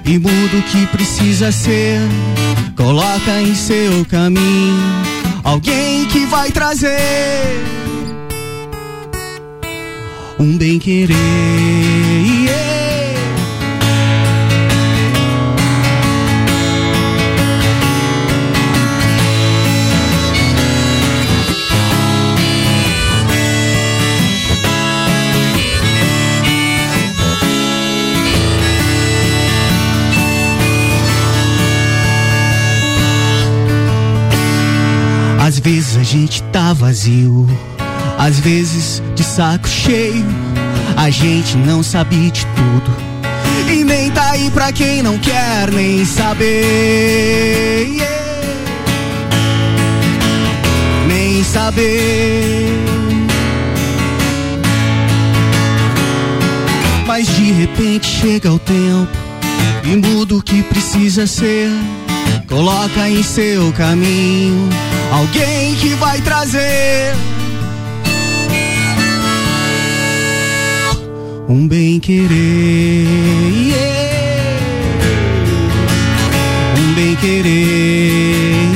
e 0.04 0.18
muda 0.18 0.56
o 0.56 0.62
que 0.62 0.86
precisa 0.86 1.52
ser. 1.52 2.00
Coloca 2.76 3.40
em 3.40 3.54
seu 3.54 4.04
caminho 4.06 4.82
alguém 5.44 6.04
que 6.06 6.26
vai 6.26 6.50
trazer 6.50 6.90
um 10.36 10.58
bem 10.58 10.80
querer. 10.80 11.14
Yeah. 12.44 12.69
Vezes 35.60 35.96
a 35.96 36.02
gente 36.02 36.42
tá 36.44 36.72
vazio, 36.72 37.46
às 38.18 38.40
vezes 38.40 39.02
de 39.14 39.22
saco 39.22 39.68
cheio. 39.68 40.26
A 40.96 41.08
gente 41.10 41.56
não 41.56 41.82
sabe 41.82 42.30
de 42.30 42.44
tudo 42.46 43.10
e 43.72 43.84
nem 43.84 44.10
tá 44.10 44.30
aí 44.30 44.50
pra 44.50 44.72
quem 44.72 45.02
não 45.02 45.18
quer 45.18 45.70
nem 45.70 46.04
saber. 46.04 47.86
Yeah. 47.88 48.20
Nem 51.06 51.44
saber. 51.44 52.74
Mas 57.06 57.26
de 57.28 57.52
repente 57.52 58.06
chega 58.06 58.52
o 58.52 58.58
tempo 58.58 59.08
e 59.84 59.96
muda 59.96 60.36
o 60.36 60.42
que 60.42 60.62
precisa 60.62 61.26
ser. 61.26 61.70
Coloca 62.48 63.08
em 63.08 63.22
seu 63.22 63.72
caminho 63.72 64.68
alguém 65.12 65.74
que 65.76 65.94
vai 65.94 66.20
trazer 66.20 67.14
um 71.50 71.66
bem 71.66 71.98
querer, 71.98 72.28
yeah. 73.66 74.58
um 76.78 76.94
bem 76.94 77.16
querer. 77.16 78.68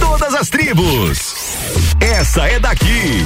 Todas 0.00 0.34
as 0.34 0.48
tribos. 0.48 1.34
Essa 2.00 2.48
é 2.48 2.58
daqui. 2.58 3.24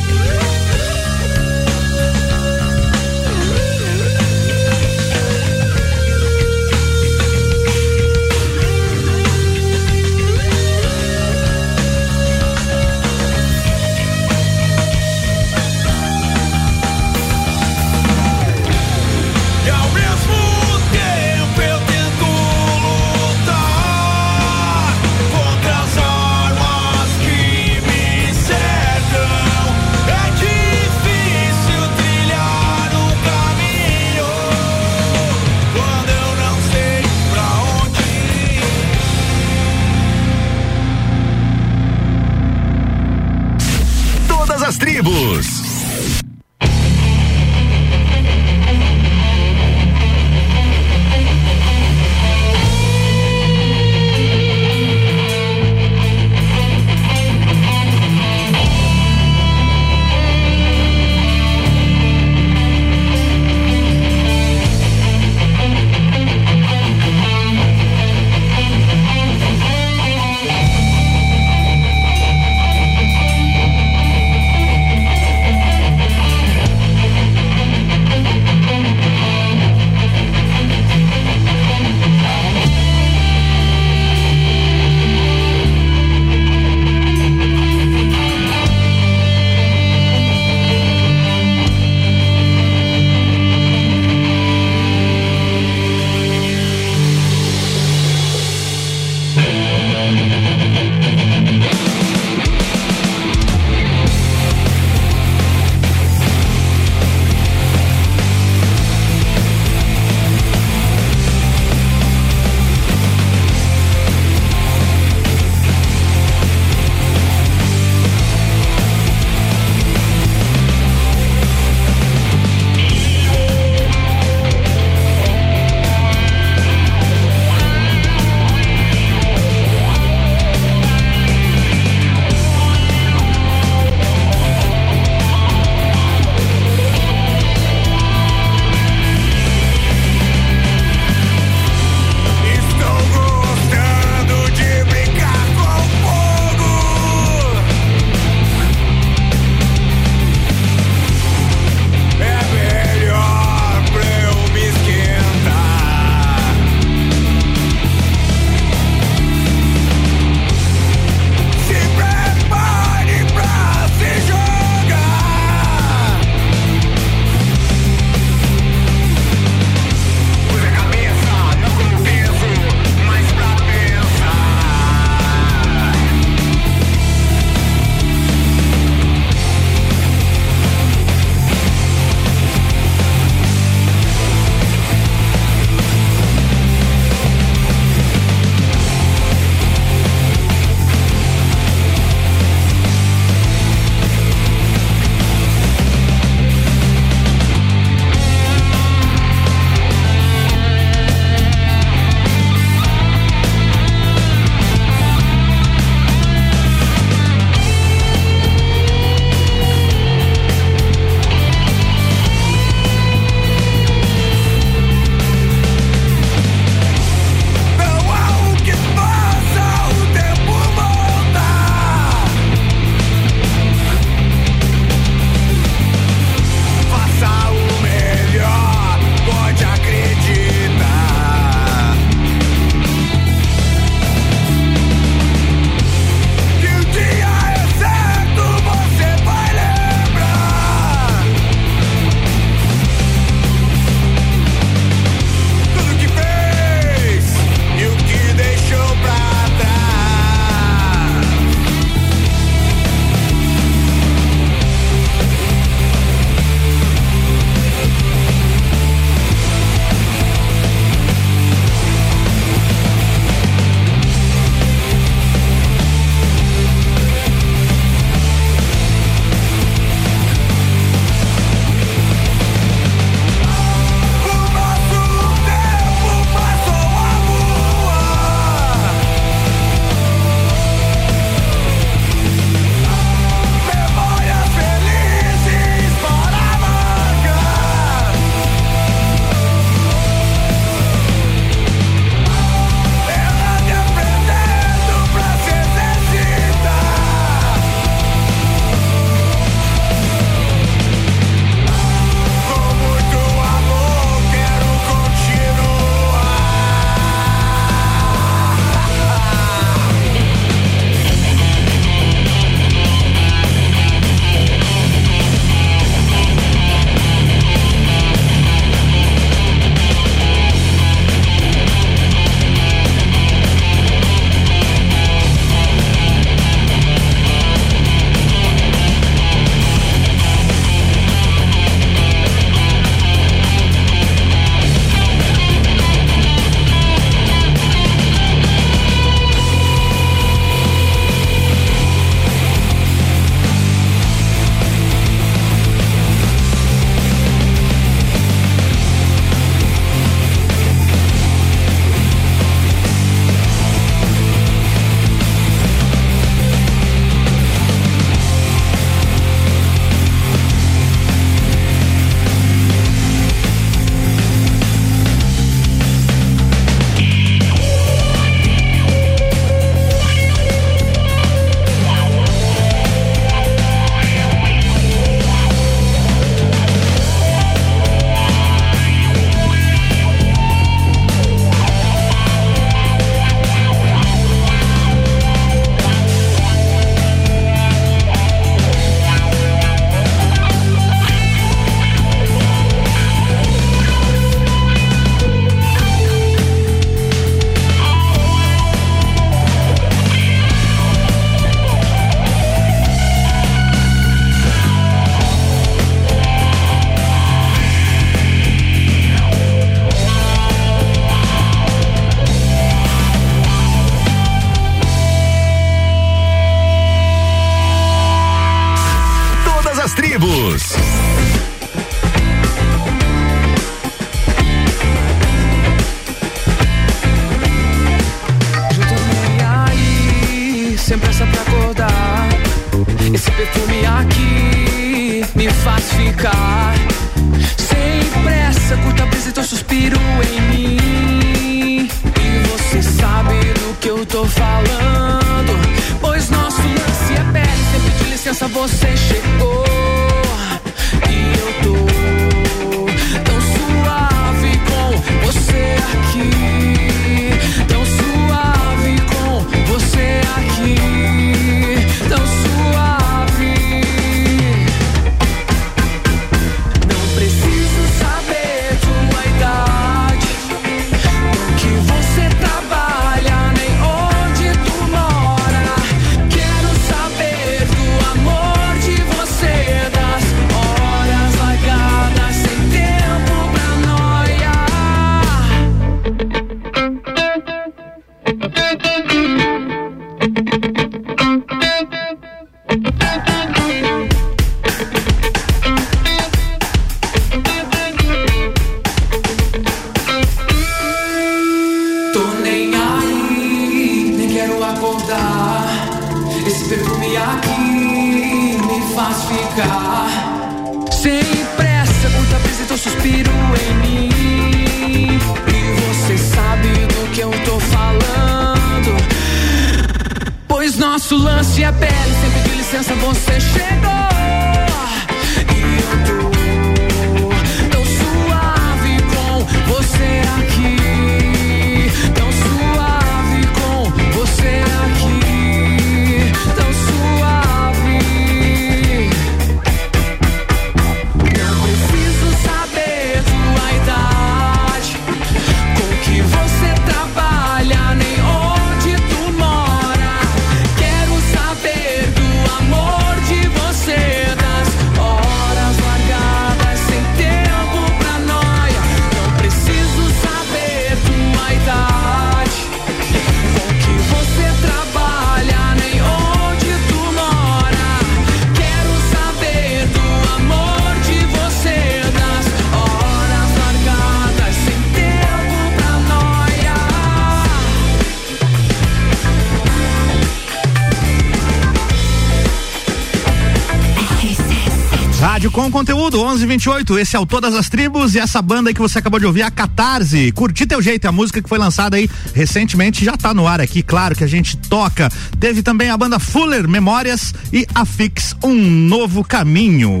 28. 586.48 586.98
Esse 586.98 587.14
é 587.14 587.20
o 587.20 587.26
Todas 587.26 587.54
as 587.54 587.68
Tribos 587.68 588.14
e 588.14 588.18
essa 588.18 588.40
banda 588.40 588.72
que 588.72 588.80
você 588.80 588.98
acabou 588.98 589.20
de 589.20 589.26
ouvir, 589.26 589.42
a 589.42 589.50
Catarse. 589.50 590.32
Curti 590.32 590.66
teu 590.66 590.80
jeito, 590.80 591.06
a 591.06 591.12
música 591.12 591.42
que 591.42 591.48
foi 591.48 591.58
lançada 591.58 591.96
aí 591.96 592.08
recentemente, 592.34 593.04
já 593.04 593.16
tá 593.16 593.34
no 593.34 593.46
ar 593.46 593.60
aqui, 593.60 593.82
claro 593.82 594.16
que 594.16 594.24
a 594.24 594.26
gente 594.26 594.56
toca. 594.56 595.10
Teve 595.38 595.62
também 595.62 595.90
a 595.90 595.96
banda 595.96 596.18
Fuller 596.18 596.66
Memórias 596.66 597.34
e 597.52 597.66
a 597.74 597.84
Fix 597.84 598.34
Um 598.42 598.54
Novo 598.54 599.22
Caminho. 599.22 600.00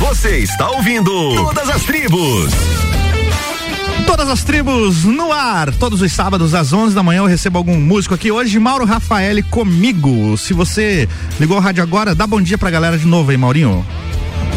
Você 0.00 0.38
está 0.38 0.68
ouvindo 0.70 1.34
Todas 1.34 1.70
as 1.70 1.84
Tribos. 1.84 2.50
Todas 4.06 4.28
as 4.28 4.42
tribos 4.42 5.04
no 5.04 5.32
ar, 5.32 5.72
todos 5.74 6.02
os 6.02 6.12
sábados 6.12 6.52
às 6.52 6.72
11 6.72 6.94
da 6.94 7.02
manhã 7.02 7.18
eu 7.18 7.26
recebo 7.26 7.58
algum 7.58 7.78
músico 7.78 8.14
aqui. 8.14 8.32
Hoje, 8.32 8.58
Mauro 8.58 8.84
Rafael 8.84 9.36
comigo. 9.44 10.36
Se 10.36 10.52
você 10.52 11.08
ligou 11.38 11.58
o 11.58 11.60
rádio 11.60 11.82
agora, 11.82 12.12
dá 12.14 12.26
bom 12.26 12.40
dia 12.40 12.58
pra 12.58 12.70
galera 12.70 12.98
de 12.98 13.06
novo 13.06 13.30
aí, 13.30 13.36
Maurinho. 13.36 13.86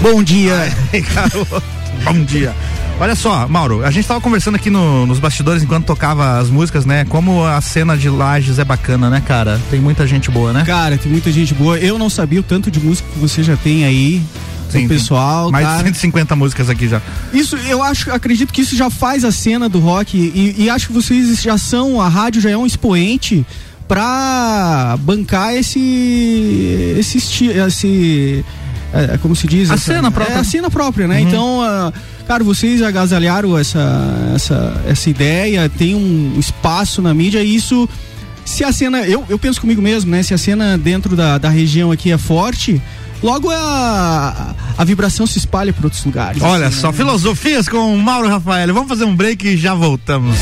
Bom 0.04 0.22
dia. 0.22 0.70
Bom 2.04 2.24
dia. 2.26 2.54
Olha 3.00 3.16
só, 3.16 3.48
Mauro, 3.48 3.86
a 3.86 3.90
gente 3.90 4.06
tava 4.06 4.20
conversando 4.20 4.56
aqui 4.56 4.70
no- 4.70 5.08
nos 5.08 5.18
bastidores 5.18 5.64
enquanto 5.64 5.86
tocava 5.86 6.38
as 6.40 6.50
músicas, 6.50 6.86
né? 6.86 7.06
Como 7.06 7.44
a 7.46 7.60
cena 7.62 7.96
de 7.98 8.10
Lages 8.10 8.60
é 8.60 8.66
bacana, 8.66 9.10
né, 9.10 9.24
cara? 9.26 9.60
Tem 9.72 9.80
muita 9.80 10.06
gente 10.06 10.30
boa, 10.30 10.52
né? 10.52 10.64
Cara, 10.66 10.98
tem 10.98 11.10
muita 11.10 11.32
gente 11.32 11.54
boa. 11.54 11.78
Eu 11.80 11.98
não 11.98 12.10
sabia 12.10 12.42
o 12.42 12.44
tanto 12.44 12.70
de 12.70 12.82
música 12.82 13.08
que 13.14 13.18
você 13.20 13.42
já 13.42 13.56
tem 13.56 13.86
aí. 13.86 14.22
Sim, 14.70 14.86
o 14.86 14.90
pessoal, 14.90 15.50
Mais 15.52 15.66
de 15.66 15.72
cara. 15.72 15.86
150 15.86 16.36
músicas 16.36 16.70
aqui 16.70 16.86
já. 16.90 17.02
Isso, 17.34 17.56
eu 17.56 17.82
acho, 17.82 18.12
acredito 18.12 18.52
que 18.52 18.62
isso 18.62 18.76
já 18.76 18.90
faz 18.90 19.24
a 19.24 19.32
cena 19.32 19.70
do 19.70 19.80
rock 19.80 20.18
e, 20.18 20.56
e 20.64 20.70
acho 20.70 20.88
que 20.88 20.94
vocês 20.94 21.42
já 21.42 21.58
são, 21.58 22.02
a 22.02 22.10
rádio 22.10 22.42
já 22.42 22.50
é 22.50 22.58
um 22.58 22.66
expoente 22.66 23.46
pra 23.88 24.98
bancar 25.00 25.54
esse, 25.56 26.96
esse, 26.98 27.18
esse 27.50 28.44
é, 28.94 29.18
como 29.18 29.36
se 29.36 29.48
diz? 29.48 29.70
A 29.72 29.74
essa- 29.76 29.94
cena 29.94 30.12
própria. 30.12 30.36
É, 30.36 30.38
a 30.40 30.44
cena 30.44 30.70
própria, 30.70 31.08
né? 31.08 31.20
Uhum. 31.22 31.28
Então, 31.28 31.62
ah, 31.62 31.92
cara, 32.28 32.44
vocês 32.44 32.82
agasalharam 32.82 33.58
essa, 33.58 33.82
essa, 34.36 34.82
essa 34.88 35.10
ideia, 35.10 35.68
tem 35.70 35.96
um 35.96 36.36
espaço 36.40 37.02
na 37.02 37.14
mídia 37.14 37.44
e 37.44 37.56
isso, 37.56 37.88
se 38.46 38.64
a 38.64 38.72
cena, 38.72 39.00
eu, 39.02 39.26
eu 39.30 39.40
penso 39.40 39.60
comigo 39.60 39.82
mesmo, 39.82 40.12
né? 40.12 40.22
Se 40.24 40.34
a 40.34 40.38
cena 40.38 40.78
dentro 40.78 41.16
da, 41.16 41.38
da 41.38 41.50
região 41.50 41.92
aqui 41.92 42.12
é 42.12 42.18
forte, 42.18 42.82
logo 43.22 43.50
a, 43.50 44.54
a 44.78 44.84
vibração 44.84 45.26
se 45.26 45.38
espalha 45.38 45.74
para 45.74 45.86
outros 45.86 46.04
lugares. 46.06 46.42
Olha 46.42 46.68
assim, 46.68 46.82
só, 46.82 46.92
né? 46.92 46.98
filosofias 46.98 47.68
com 47.68 47.94
o 47.94 47.98
Mauro 47.98 48.28
Rafael. 48.28 48.74
Vamos 48.74 48.90
fazer 48.90 49.06
um 49.06 49.16
break 49.16 49.48
e 49.48 49.58
já 49.58 49.74
voltamos. 49.74 50.38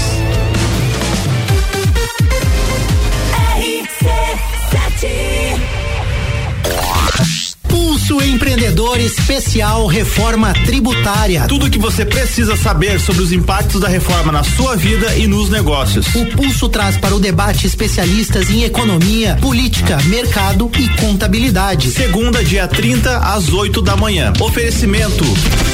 Empreendedor 8.31 8.97
Especial 9.01 9.85
Reforma 9.87 10.53
Tributária. 10.65 11.47
Tudo 11.49 11.65
o 11.65 11.69
que 11.69 11.77
você 11.77 12.05
precisa 12.05 12.55
saber 12.55 12.97
sobre 12.97 13.21
os 13.21 13.33
impactos 13.33 13.81
da 13.81 13.89
reforma 13.89 14.31
na 14.31 14.41
sua 14.41 14.77
vida 14.77 15.13
e 15.17 15.27
nos 15.27 15.49
negócios. 15.49 16.07
O 16.15 16.25
Pulso 16.27 16.69
traz 16.69 16.95
para 16.95 17.13
o 17.13 17.19
debate 17.19 17.67
especialistas 17.67 18.49
em 18.49 18.63
economia, 18.63 19.37
política, 19.41 19.97
mercado 20.03 20.71
e 20.79 20.87
contabilidade. 21.01 21.91
Segunda, 21.91 22.41
dia 22.41 22.69
30, 22.69 23.17
às 23.17 23.49
8 23.49 23.81
da 23.81 23.97
manhã. 23.97 24.31
Oferecimento. 24.39 25.25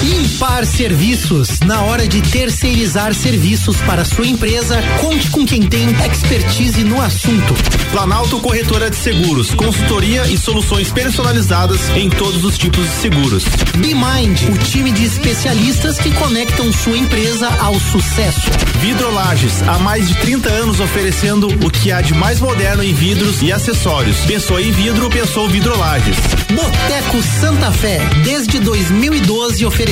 Impar 0.03 0.65
Serviços. 0.65 1.59
Na 1.61 1.81
hora 1.81 2.07
de 2.07 2.21
terceirizar 2.21 3.13
serviços 3.15 3.77
para 3.81 4.05
sua 4.05 4.27
empresa, 4.27 4.79
conte 5.01 5.31
com 5.31 5.43
quem 5.45 5.63
tem 5.63 5.89
expertise 6.05 6.83
no 6.83 7.01
assunto. 7.01 7.55
Planalto 7.91 8.39
Corretora 8.39 8.91
de 8.91 8.95
Seguros. 8.95 9.53
Consultoria 9.55 10.27
e 10.27 10.37
soluções 10.37 10.91
personalizadas 10.91 11.89
em 11.95 12.09
todos 12.09 12.43
os 12.43 12.57
tipos 12.57 12.83
de 12.83 12.95
seguros. 12.95 13.45
BeMind, 13.77 14.49
o 14.53 14.57
time 14.59 14.91
de 14.91 15.03
especialistas 15.05 15.97
que 15.97 16.11
conectam 16.11 16.71
sua 16.71 16.97
empresa 16.97 17.49
ao 17.59 17.79
sucesso. 17.79 18.51
Vidrolages. 18.79 19.63
Há 19.63 19.79
mais 19.79 20.07
de 20.07 20.15
30 20.15 20.49
anos 20.49 20.79
oferecendo 20.79 21.47
o 21.47 21.71
que 21.71 21.91
há 21.91 22.01
de 22.01 22.13
mais 22.13 22.39
moderno 22.39 22.83
em 22.83 22.93
vidros 22.93 23.41
e 23.41 23.51
acessórios. 23.51 24.17
Pensou 24.27 24.59
em 24.59 24.71
vidro, 24.71 25.09
pensou 25.09 25.49
Vidrolages. 25.49 26.17
Boteco 26.51 27.23
Santa 27.41 27.71
Fé, 27.71 27.99
desde 28.23 28.59
2012 28.59 29.65
oferecendo 29.65 29.86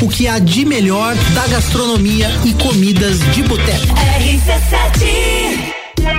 o 0.00 0.08
que 0.08 0.28
há 0.28 0.38
de 0.38 0.64
melhor 0.64 1.12
da 1.34 1.44
gastronomia 1.48 2.30
e 2.44 2.52
comidas 2.52 3.18
de 3.34 3.42
boteco. 3.42 3.92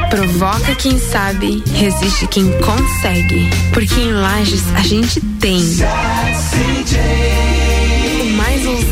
Provoca 0.09 0.75
quem 0.75 0.99
sabe, 0.99 1.63
resiste 1.73 2.27
quem 2.27 2.51
consegue. 2.59 3.49
Porque 3.71 4.01
em 4.01 4.11
Lages 4.11 4.63
a 4.75 4.81
gente 4.81 5.21
tem. 5.39 5.61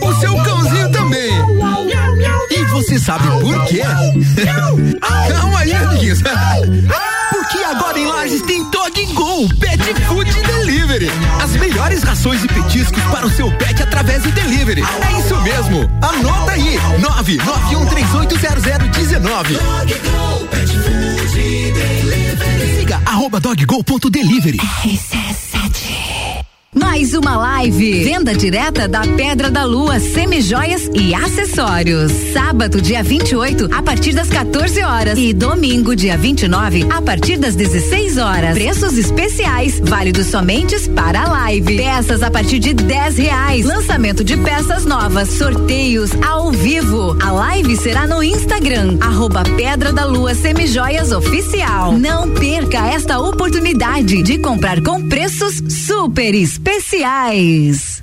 O 0.00 0.14
seu 0.20 0.34
cãozinho 0.42 0.90
também. 0.90 1.30
E 2.50 2.64
você 2.66 2.98
sabe 2.98 3.26
por 3.40 3.64
quê? 3.66 3.82
Calma 5.00 5.58
aí, 5.60 5.72
amiguinhos. 5.74 6.20
Porque 7.30 7.58
agora 7.64 7.98
em 7.98 8.06
Lages 8.06 8.42
tem 8.42 8.62
Dog 8.70 9.06
Go 9.14 9.48
Pet 9.58 9.78
Food 10.06 10.30
Delivery. 10.30 11.10
As 11.42 11.52
melhores 11.52 12.02
rações 12.02 12.44
e 12.44 12.48
petiscos 12.48 13.02
para 13.04 13.26
o 13.26 13.30
seu 13.30 13.50
pet 13.52 13.82
através 13.82 14.22
do 14.22 14.30
delivery. 14.32 14.82
É 14.82 15.12
isso 15.18 15.34
mesmo. 15.42 15.88
Anota 16.02 16.52
aí. 16.52 16.78
991380019. 16.98 19.58
Siga 22.78 23.00
arroba 23.06 23.40
doggo.delivery. 23.40 24.58
Mais 26.90 27.12
uma 27.12 27.36
live. 27.36 28.02
Venda 28.02 28.34
direta 28.34 28.88
da 28.88 29.02
Pedra 29.02 29.50
da 29.50 29.62
Lua, 29.62 30.00
semijoias 30.00 30.90
e 30.94 31.14
acessórios. 31.14 32.10
Sábado, 32.32 32.80
dia 32.80 33.02
28, 33.02 33.68
a 33.70 33.82
partir 33.82 34.14
das 34.14 34.30
14 34.30 34.82
horas. 34.82 35.18
E 35.18 35.34
domingo, 35.34 35.94
dia 35.94 36.16
29, 36.16 36.86
a 36.90 37.02
partir 37.02 37.36
das 37.36 37.54
16 37.54 38.16
horas. 38.16 38.54
Preços 38.54 38.96
especiais, 38.96 39.78
válidos 39.84 40.28
somente 40.28 40.88
para 40.88 41.24
a 41.24 41.28
live. 41.28 41.76
Peças 41.76 42.22
a 42.22 42.30
partir 42.30 42.58
de 42.58 42.72
10 42.72 43.18
reais. 43.18 43.66
Lançamento 43.66 44.24
de 44.24 44.38
peças 44.38 44.86
novas, 44.86 45.28
sorteios 45.28 46.10
ao 46.26 46.50
vivo. 46.50 47.18
A 47.22 47.30
live 47.30 47.76
será 47.76 48.06
no 48.06 48.22
Instagram, 48.22 48.96
arroba 49.02 49.42
Pedra 49.58 49.92
da 49.92 50.06
Lua 50.06 50.34
Semijoias 50.34 51.12
Oficial. 51.12 51.92
Não 51.92 52.30
perca 52.30 52.88
esta 52.88 53.18
oportunidade 53.18 54.22
de 54.22 54.38
comprar 54.38 54.80
com 54.80 55.06
preços 55.06 55.62
super 55.68 56.34
especiais 56.34 56.77
especiais. 56.78 58.02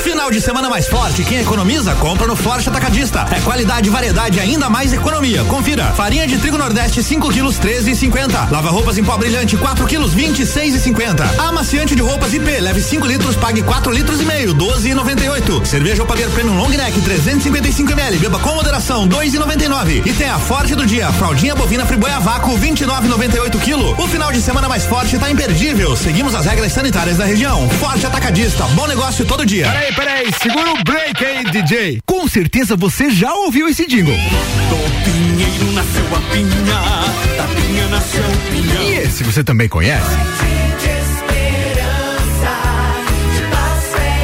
Final 0.00 0.30
de 0.30 0.40
semana 0.40 0.68
mais 0.68 0.88
forte, 0.88 1.22
quem 1.22 1.40
economiza, 1.40 1.94
compra 1.94 2.26
no 2.26 2.34
Forte 2.34 2.68
Atacadista. 2.68 3.26
É 3.30 3.40
qualidade, 3.40 3.88
variedade 3.88 4.40
ainda 4.40 4.68
mais 4.68 4.92
economia. 4.92 5.44
Confira. 5.44 5.84
Farinha 5.92 6.26
de 6.26 6.36
trigo 6.38 6.58
Nordeste 6.58 7.02
5 7.02 7.28
quilos 7.30 7.58
13,50. 7.58 8.50
Lava 8.50 8.70
roupas 8.70 8.98
em 8.98 9.04
pó 9.04 9.16
brilhante 9.16 9.56
4 9.56 9.86
quilos 9.86 10.14
26,50. 10.14 11.38
Amaciante 11.38 11.94
de 11.94 12.02
roupas 12.02 12.34
IP, 12.34 12.60
leve 12.60 12.82
5 12.82 13.06
litros, 13.06 13.36
pague 13.36 13.62
4 13.62 13.92
litros 13.92 14.20
e 14.20 14.24
meio 14.24 14.54
12,98. 14.54 15.64
Cerveja 15.64 16.02
Opaguer 16.02 16.28
Premium 16.30 16.56
Long 16.56 16.68
Neck 16.68 17.00
355 17.00 17.92
ml, 17.92 18.18
beba 18.18 18.38
com 18.40 18.54
moderação 18.54 19.08
2,99. 19.08 20.06
E 20.06 20.12
tem 20.12 20.28
a 20.28 20.38
Forte 20.38 20.74
do 20.74 20.84
dia, 20.84 21.10
fraldinha 21.12 21.54
bovina 21.54 21.86
friboia 21.86 22.18
vácuo 22.20 22.58
29,98 22.58 23.60
quilo. 23.60 23.94
O 23.98 24.06
final 24.08 24.32
de 24.32 24.42
semana 24.42 24.68
mais 24.68 24.84
forte 24.84 25.18
tá 25.18 25.30
imperdível. 25.30 25.96
Seguimos 25.96 26.34
as 26.34 26.44
regras 26.46 26.72
sanitárias 26.72 27.16
da 27.16 27.24
região. 27.24 27.68
Forte 27.70 28.04
Atacadista, 28.04 28.64
bom 28.74 28.86
negócio 28.86 29.24
todo 29.24 29.46
dia. 29.46 29.83
Peraí, 29.84 29.94
peraí, 29.94 30.32
segura 30.40 30.72
o 30.72 30.82
break 30.82 31.22
aí, 31.22 31.44
DJ. 31.44 32.00
Com 32.06 32.26
certeza 32.26 32.74
você 32.74 33.10
já 33.10 33.34
ouviu 33.34 33.68
esse 33.68 33.86
jingle. 33.86 34.14
Do 34.14 35.04
pinheiro 35.04 35.72
nasceu 35.72 36.06
a 36.16 36.20
pinha, 36.32 37.36
da 37.36 37.44
pinha 37.54 37.88
nasceu 37.88 38.22
o 38.24 38.50
pinhão. 38.50 38.82
E 38.82 38.94
esse 38.94 39.22
você 39.22 39.44
também 39.44 39.68
conhece? 39.68 40.16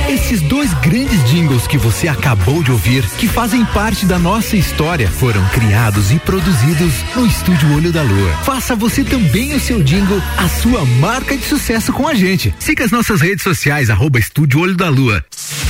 Esses 0.09 0.43
dois 0.43 0.73
grandes 0.75 1.29
jingles 1.29 1.67
que 1.67 1.79
você 1.79 2.09
acabou 2.09 2.63
de 2.63 2.73
ouvir, 2.73 3.05
que 3.19 3.29
fazem 3.29 3.65
parte 3.65 4.07
da 4.07 4.19
nossa 4.19 4.57
história, 4.57 5.09
foram 5.09 5.45
criados 5.49 6.11
e 6.11 6.19
produzidos 6.19 6.93
no 7.15 7.27
Estúdio 7.27 7.73
Olho 7.75 7.93
da 7.93 8.03
Lua. 8.03 8.33
Faça 8.45 8.75
você 8.75 9.05
também 9.05 9.55
o 9.55 9.61
seu 9.61 9.83
jingle, 9.83 10.23
a 10.37 10.49
sua 10.49 10.85
marca 10.85 11.37
de 11.37 11.45
sucesso 11.45 11.93
com 11.93 12.09
a 12.09 12.15
gente. 12.15 12.55
Siga 12.59 12.85
as 12.85 12.91
nossas 12.91 13.21
redes 13.21 13.43
sociais, 13.43 13.91
arroba 13.91 14.19
Estúdio 14.19 14.61
Olho 14.61 14.77
da 14.77 14.89
Lua. 14.89 15.25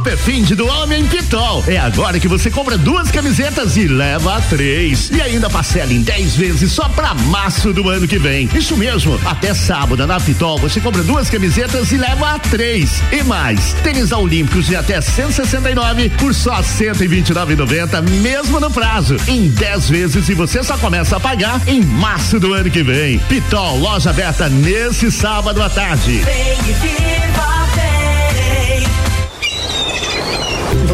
Super 0.00 0.16
fim 0.16 0.42
de 0.42 0.54
do 0.54 0.66
Homem 0.66 1.06
Pitol. 1.06 1.62
É 1.66 1.76
agora 1.76 2.18
que 2.18 2.26
você 2.26 2.50
compra 2.50 2.78
duas 2.78 3.10
camisetas 3.10 3.76
e 3.76 3.86
leva 3.86 4.40
três. 4.48 5.10
E 5.10 5.20
ainda 5.20 5.50
parcela 5.50 5.92
em 5.92 6.00
10 6.00 6.36
vezes 6.36 6.72
só 6.72 6.88
pra 6.88 7.12
março 7.12 7.70
do 7.70 7.86
ano 7.86 8.08
que 8.08 8.18
vem. 8.18 8.48
Isso 8.54 8.78
mesmo, 8.78 9.20
até 9.26 9.52
sábado 9.52 10.06
na 10.06 10.18
Pitol 10.18 10.56
você 10.56 10.80
compra 10.80 11.02
duas 11.02 11.28
camisetas 11.28 11.92
e 11.92 11.98
leva 11.98 12.38
três. 12.38 13.02
E 13.12 13.22
mais, 13.24 13.74
tênis 13.82 14.10
olímpicos 14.10 14.68
de 14.68 14.74
até 14.74 15.02
169 15.02 16.08
por 16.18 16.34
só 16.34 16.62
129,90 16.62 18.00
mesmo 18.22 18.58
no 18.58 18.70
prazo. 18.70 19.18
Em 19.28 19.48
10 19.48 19.90
vezes 19.90 20.30
e 20.30 20.32
você 20.32 20.62
só 20.62 20.78
começa 20.78 21.18
a 21.18 21.20
pagar 21.20 21.60
em 21.68 21.82
março 21.82 22.40
do 22.40 22.54
ano 22.54 22.70
que 22.70 22.82
vem. 22.82 23.18
Pitol, 23.18 23.78
loja 23.78 24.08
aberta 24.08 24.48
nesse 24.48 25.12
sábado 25.12 25.62
à 25.62 25.68
tarde. 25.68 26.22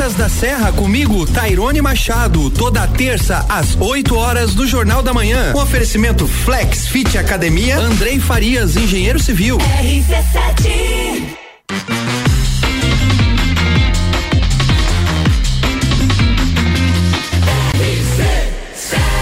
Praças 0.00 0.16
da 0.16 0.30
Serra 0.30 0.72
comigo, 0.72 1.26
Tairone 1.26 1.82
Machado, 1.82 2.48
toda 2.48 2.86
terça 2.86 3.44
às 3.50 3.76
8 3.78 4.16
horas 4.16 4.54
do 4.54 4.66
Jornal 4.66 5.02
da 5.02 5.12
Manhã. 5.12 5.52
Com 5.52 5.60
oferecimento 5.60 6.26
Flex 6.26 6.88
Fit 6.88 7.18
Academia, 7.18 7.78
Andrei 7.78 8.18
Farias, 8.18 8.76
engenheiro 8.76 9.18
civil. 9.18 9.58
RC7. 9.58 11.36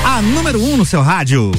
A 0.05 0.23
número 0.23 0.63
1 0.63 0.75
um 0.75 0.77
no 0.77 0.87
seu 0.87 1.03
rádio. 1.03 1.51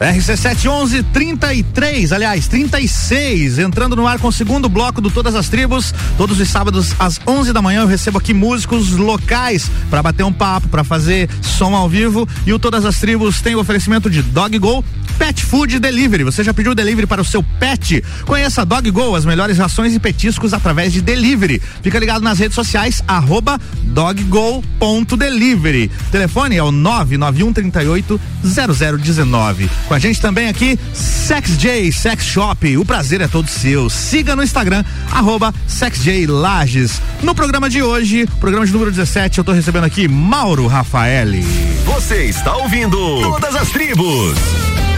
RC711 0.00 1.04
33, 1.12 2.12
aliás, 2.12 2.48
36, 2.48 3.58
entrando 3.58 3.94
no 3.94 4.06
ar 4.06 4.18
com 4.18 4.28
o 4.28 4.32
segundo 4.32 4.66
bloco 4.66 4.98
do 4.98 5.10
Todas 5.10 5.34
as 5.34 5.50
Tribos. 5.50 5.92
Todos 6.16 6.40
os 6.40 6.48
sábados 6.48 6.94
às 6.98 7.20
11 7.26 7.52
da 7.52 7.60
manhã 7.60 7.82
eu 7.82 7.86
recebo 7.86 8.16
aqui 8.16 8.32
músicos 8.32 8.92
locais 8.92 9.70
para 9.90 10.02
bater 10.02 10.24
um 10.24 10.32
papo, 10.32 10.68
para 10.68 10.82
fazer 10.82 11.28
som 11.42 11.74
ao 11.74 11.86
vivo. 11.86 12.26
E 12.46 12.52
o 12.52 12.58
Todas 12.58 12.86
as 12.86 12.98
Tribos 12.98 13.42
tem 13.42 13.54
o 13.54 13.60
oferecimento 13.60 14.08
de 14.08 14.22
Dog 14.22 14.58
Go, 14.58 14.82
Pet 15.20 15.44
Food 15.44 15.78
Delivery. 15.78 16.24
Você 16.24 16.42
já 16.42 16.54
pediu 16.54 16.74
delivery 16.74 17.06
para 17.06 17.20
o 17.20 17.24
seu 17.24 17.42
pet? 17.42 18.02
Conheça 18.24 18.64
Dog 18.64 18.90
Go, 18.90 19.14
as 19.14 19.26
melhores 19.26 19.58
rações 19.58 19.94
e 19.94 20.00
petiscos 20.00 20.54
através 20.54 20.94
de 20.94 21.02
delivery. 21.02 21.60
Fica 21.82 21.98
ligado 21.98 22.22
nas 22.22 22.38
redes 22.38 22.54
sociais, 22.54 23.04
arroba 23.06 23.60
doggo.delivery. 23.82 25.90
Telefone 26.10 26.56
é 26.56 26.62
o 26.62 26.72
991 26.72 27.52
38 27.52 28.18
0019. 28.42 29.70
Com 29.86 29.92
a 29.92 29.98
gente 29.98 30.18
também 30.22 30.48
aqui, 30.48 30.78
Sex 30.94 31.58
J 31.58 31.92
Sex 31.92 32.24
Shop. 32.24 32.78
O 32.78 32.84
prazer 32.86 33.20
é 33.20 33.28
todo 33.28 33.46
seu. 33.46 33.90
Siga 33.90 34.34
no 34.34 34.42
Instagram, 34.42 34.82
arroba 35.12 35.52
SexJLages. 35.68 36.98
No 37.22 37.34
programa 37.34 37.68
de 37.68 37.82
hoje, 37.82 38.26
programa 38.40 38.64
de 38.64 38.72
número 38.72 38.90
17, 38.90 39.36
eu 39.36 39.44
tô 39.44 39.52
recebendo 39.52 39.84
aqui 39.84 40.08
Mauro 40.08 40.66
Rafaeli. 40.66 41.44
Você 41.84 42.24
está 42.24 42.56
ouvindo 42.56 42.96
Todas 43.20 43.54
as 43.54 43.68
Tribos. 43.68 44.89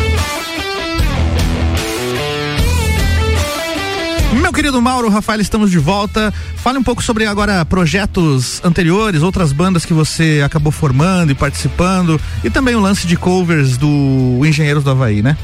Meu 4.43 4.53
querido 4.53 4.83
Mauro 4.83 5.09
Rafael, 5.09 5.41
estamos 5.41 5.71
de 5.71 5.79
volta. 5.79 6.35
Fale 6.57 6.77
um 6.77 6.83
pouco 6.83 7.01
sobre 7.01 7.25
agora 7.27 7.65
projetos 7.65 8.61
anteriores, 8.65 9.23
outras 9.23 9.53
bandas 9.53 9.85
que 9.85 9.95
você 9.95 10.43
acabou 10.45 10.73
formando 10.73 11.31
e 11.31 11.35
participando, 11.35 12.21
e 12.43 12.51
também 12.51 12.75
o 12.75 12.81
lance 12.81 13.07
de 13.07 13.17
covers 13.17 13.77
do 13.77 14.41
Engenheiros 14.45 14.83
do 14.83 14.91
Havaí, 14.91 15.23
né? 15.23 15.39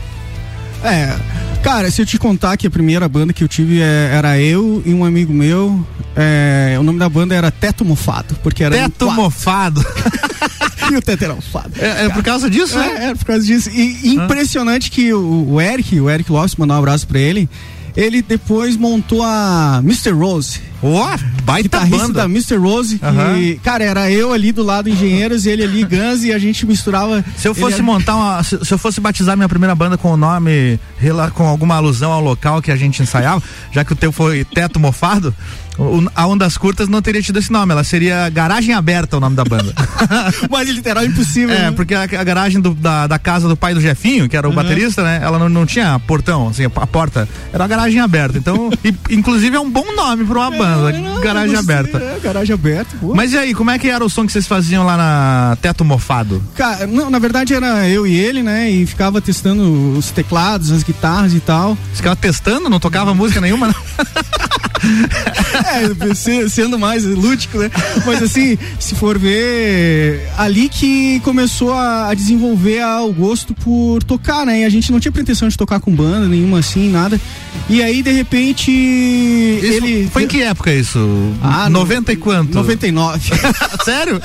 É, 0.83 1.17
cara, 1.63 1.89
se 1.93 2.03
eu 2.03 2.07
te 2.07 2.19
contar 2.19 2.57
que 2.57 2.67
a 2.67 2.71
primeira 2.71 3.09
banda 3.09 3.33
que 3.33 3.45
eu 3.45 3.49
tive 3.49 3.81
é, 3.81 4.11
era 4.13 4.37
eu 4.41 4.83
e 4.85 4.93
um 4.93 5.05
amigo 5.05 5.33
meu, 5.33 5.87
é, 6.17 6.77
o 6.79 6.83
nome 6.83 6.99
da 6.99 7.09
banda 7.09 7.37
era 7.37 7.53
Teto 7.53 7.85
Mofado, 7.85 8.37
porque 8.43 8.65
era 8.65 8.77
Teto 8.77 9.11
Mofado. 9.13 9.81
e 10.91 10.97
o 10.97 11.03
teto 11.03 11.25
era 11.25 11.35
mofado. 11.35 11.73
É, 11.79 12.07
é 12.07 12.09
por 12.09 12.23
causa 12.23 12.51
disso, 12.51 12.79
é? 12.79 13.11
É, 13.11 13.15
por 13.15 13.25
causa 13.25 13.45
disso. 13.45 13.71
E, 13.71 14.15
impressionante 14.15 14.91
que 14.91 15.13
o, 15.13 15.53
o 15.53 15.61
Eric, 15.61 16.01
o 16.01 16.11
Eric 16.11 16.31
Lopes, 16.33 16.57
mandar 16.57 16.75
um 16.75 16.79
abraço 16.79 17.07
pra 17.07 17.19
ele, 17.19 17.49
ele 17.97 18.23
depois 18.23 18.77
montou 18.77 19.23
a 19.23 19.81
Mr. 19.83 20.11
Rose. 20.11 20.61
Ó, 20.81 21.13
oh, 21.13 21.43
baita 21.43 21.81
banda. 21.81 22.13
da 22.13 22.25
Mr. 22.27 22.57
Rose, 22.57 23.01
que, 23.01 23.61
cara, 23.65 23.83
era 23.83 24.11
eu 24.11 24.33
ali 24.33 24.53
do 24.53 24.63
lado 24.63 24.89
Engenheiros 24.89 25.45
e 25.45 25.51
ele 25.51 25.65
ali 25.65 25.85
Guns 25.85 26.23
e 26.23 26.33
a 26.33 26.39
gente 26.39 26.65
misturava. 26.65 27.25
Se 27.37 27.49
eu 27.49 27.55
fosse 27.55 27.75
era- 27.75 27.83
montar 27.83 28.15
uma. 28.15 28.43
Se, 28.45 28.65
se 28.65 28.73
eu 28.73 28.79
fosse 28.79 29.01
batizar 29.01 29.37
minha 29.37 29.49
primeira 29.49 29.75
banda 29.75 29.99
com 29.99 30.13
o 30.13 30.17
nome, 30.17 30.79
com 31.35 31.47
alguma 31.47 31.75
alusão 31.75 32.13
ao 32.13 32.23
local 32.23 32.63
que 32.63 32.71
a 32.71 32.77
gente 32.77 33.03
ensaiava, 33.03 33.43
já 33.73 33.85
que 33.85 33.93
o 33.93 33.97
teu 33.97 34.13
foi 34.13 34.45
Teto 34.45 34.79
Mofado, 34.79 35.35
o- 35.79 36.11
a 36.15 36.27
Ondas 36.27 36.57
Curtas 36.59 36.89
não 36.89 37.01
teria 37.01 37.23
tido 37.23 37.39
esse 37.39 37.51
nome, 37.53 37.73
ela 37.73 37.85
seria 37.85 38.29
Garagem 38.29 38.75
Aberta 38.75 39.17
o 39.17 39.21
nome 39.21 39.37
da 39.37 39.45
banda. 39.45 39.73
Mas 40.51 40.69
literal 40.69 41.05
impossível. 41.05 41.55
É, 41.55 41.59
né? 41.63 41.71
porque 41.73 41.95
a, 41.95 42.03
a 42.03 42.25
garagem 42.25 42.61
do- 42.61 42.75
da, 42.75 43.07
da 43.07 43.19
casa 43.19 43.49
do 43.49 43.57
pai 43.57 43.75
do 43.75 43.81
Jefinho, 43.81 44.29
que 44.29 44.37
era 44.37 44.47
o 44.47 44.51
Uhum. 44.51 44.57
baterista, 44.57 45.03
né? 45.03 45.21
Ela 45.23 45.39
não, 45.39 45.49
não 45.49 45.67
tinha 45.67 45.99
portão, 46.01 46.49
assim, 46.49 46.65
a, 46.65 46.71
porta. 46.87 47.29
Era 47.53 47.65
a 47.65 47.67
garagem 47.69 48.01
aberta. 48.01 48.37
Então, 48.39 48.71
e- 48.85 48.95
inclusive 49.15 49.57
é 49.57 49.61
um 49.61 49.71
bom 49.71 49.95
nome 49.95 50.25
pra 50.25 50.39
uma 50.39 50.51
banda, 50.51 50.93
garagem 51.23 51.55
gostei, 51.55 51.75
aberta. 51.77 51.99
é, 51.99 52.21
garagem 52.23 52.55
aberta. 52.55 52.97
boa. 53.01 53.15
Mas 53.15 53.33
e 53.33 53.39
aí, 53.39 53.55
como 53.55 53.71
é 53.71 53.79
que 53.79 53.89
era 53.89 54.05
o 54.05 54.09
som 54.11 54.27
que 54.27 54.33
vocês 54.33 54.47
faziam 54.47 54.85
lá 54.85 54.97
na 54.97 55.57
Teto 55.63 55.85
Mofado? 55.85 56.43
Cara, 56.57 56.87
não, 56.87 57.09
na 57.11 57.19
verdade 57.19 57.55
era 57.55 57.89
eu 57.89 58.07
e 58.07 58.17
ele, 58.17 58.43
né? 58.43 58.71
E 58.71 58.87
ficava 58.87 59.21
testando 59.21 59.97
os 59.97 60.11
teclados, 60.11 60.71
as 60.73 60.83
guitarras 60.83 61.33
e 61.35 61.41
tal. 61.41 61.77
Você 61.91 61.97
ficava 61.97 62.17
testando, 62.17 62.69
não 62.69 62.81
tocava 62.81 63.15
música 63.15 63.41
nenhuma? 63.41 63.75
É, 65.69 66.15
se- 66.15 66.49
sendo 66.51 66.79
mais 66.79 67.05
lúdico, 67.05 67.59
né? 67.59 67.71
Mas 68.07 68.23
assim, 68.23 68.57
se 68.79 68.95
for 68.95 69.19
ver, 69.19 70.27
ali 70.37 70.69
que 70.69 71.21
começou 71.21 71.73
a, 71.73 72.09
a 72.11 72.15
desenvolver 72.15 72.81
a- 72.81 73.03
o 73.03 73.13
gosto 73.13 73.55
por 73.55 74.03
tocar, 74.05 74.47
né? 74.47 74.61
E 74.61 74.65
a 74.65 74.69
gente 74.69 74.91
não 74.93 75.01
tinha 75.01 75.13
pretensão 75.13 75.49
de 75.49 75.57
tocar 75.57 75.81
com 75.81 75.95
banda 75.95 76.27
nenhuma 76.29 76.61
assim, 76.61 76.91
nada. 76.91 77.21
E 77.69 77.83
aí, 77.83 78.03
de 78.03 78.13
repente, 78.13 78.71
Isso 78.71 79.85
ele. 79.85 80.09
Foi 80.13 80.25
em 80.25 80.27
que 80.29 80.43
época 80.43 80.73
isso? 80.73 80.99
Ah, 81.43 81.69
no- 81.69 81.81
90 81.81 82.13
e 82.13 82.17
quanto? 82.17 82.55
99. 82.55 83.31
Sério? 83.85 84.21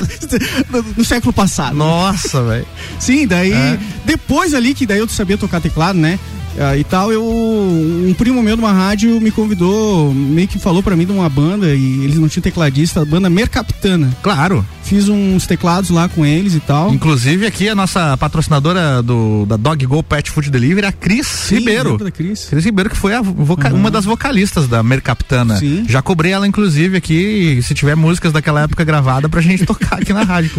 no, 0.70 0.86
no 0.98 1.06
século 1.06 1.34
passado. 1.34 1.76
Nossa, 1.76 2.42
velho. 2.44 2.66
Sim, 3.00 3.28
daí 3.28 3.52
É. 3.52 3.80
depois 4.06 4.54
ali 4.54 4.74
que 4.74 4.86
daí 4.86 5.00
eu 5.00 5.10
sabia 5.10 5.38
tocar 5.38 5.60
teclado, 5.62 5.98
né? 6.00 6.20
Ah, 6.60 6.78
e 6.78 6.84
tal, 6.84 7.12
eu 7.12 7.24
um 7.24 8.14
primo 8.18 8.42
meu 8.44 8.56
de 8.56 8.62
uma 8.62 8.72
rádio 8.72 9.20
me 9.20 9.32
convidou, 9.32 10.14
meio 10.14 10.48
que 10.48 10.60
falou 10.60 10.84
pra 10.84 10.96
mim 10.96 11.06
de 11.06 11.12
uma 11.12 11.28
banda 11.28 11.74
e 11.74 12.04
eles 12.04 12.18
não 12.20 12.28
tinham 12.28 12.44
tecladista, 12.44 13.02
a 13.02 13.06
banda 13.06 13.30
Mercapitana. 13.30 14.16
Claro. 14.22 14.64
Fiz 14.84 15.08
uns 15.10 15.48
teclados 15.48 15.90
lá 15.90 16.08
com 16.10 16.26
eles 16.26 16.54
e 16.54 16.60
tal. 16.60 16.94
Inclusive 16.94 17.48
aqui 17.48 17.70
a 17.70 17.74
nossa 17.76 18.16
patrocinadora 18.18 19.02
do, 19.02 19.46
da 19.48 19.58
Dog 19.58 19.84
Go 19.86 20.04
Pet 20.04 20.30
Food 20.30 20.52
Delivery, 20.52 20.86
a 20.86 20.92
Cris 20.92 21.50
Ribeiro. 21.50 21.92
lembro 21.92 22.06
da 22.06 22.12
Cris. 22.12 22.50
Ribeiro, 22.52 22.90
que 22.90 22.98
foi 22.98 23.14
voca- 23.22 23.74
uma 23.74 23.90
das 23.90 24.06
vocalistas 24.06 24.68
da 24.68 24.84
Mercapitana. 24.84 25.58
Sim. 25.58 25.86
Já 25.88 26.02
cobrei 26.02 26.34
ela, 26.34 26.46
inclusive, 26.48 26.98
aqui, 26.98 27.60
se 27.64 27.74
tiver 27.74 27.96
músicas 27.96 28.32
daquela 28.34 28.62
época 28.62 28.84
gravada, 28.84 29.28
pra 29.30 29.42
gente 29.42 29.66
tocar 29.66 30.00
aqui 30.02 30.14
na 30.14 30.24
rádio. 30.24 30.52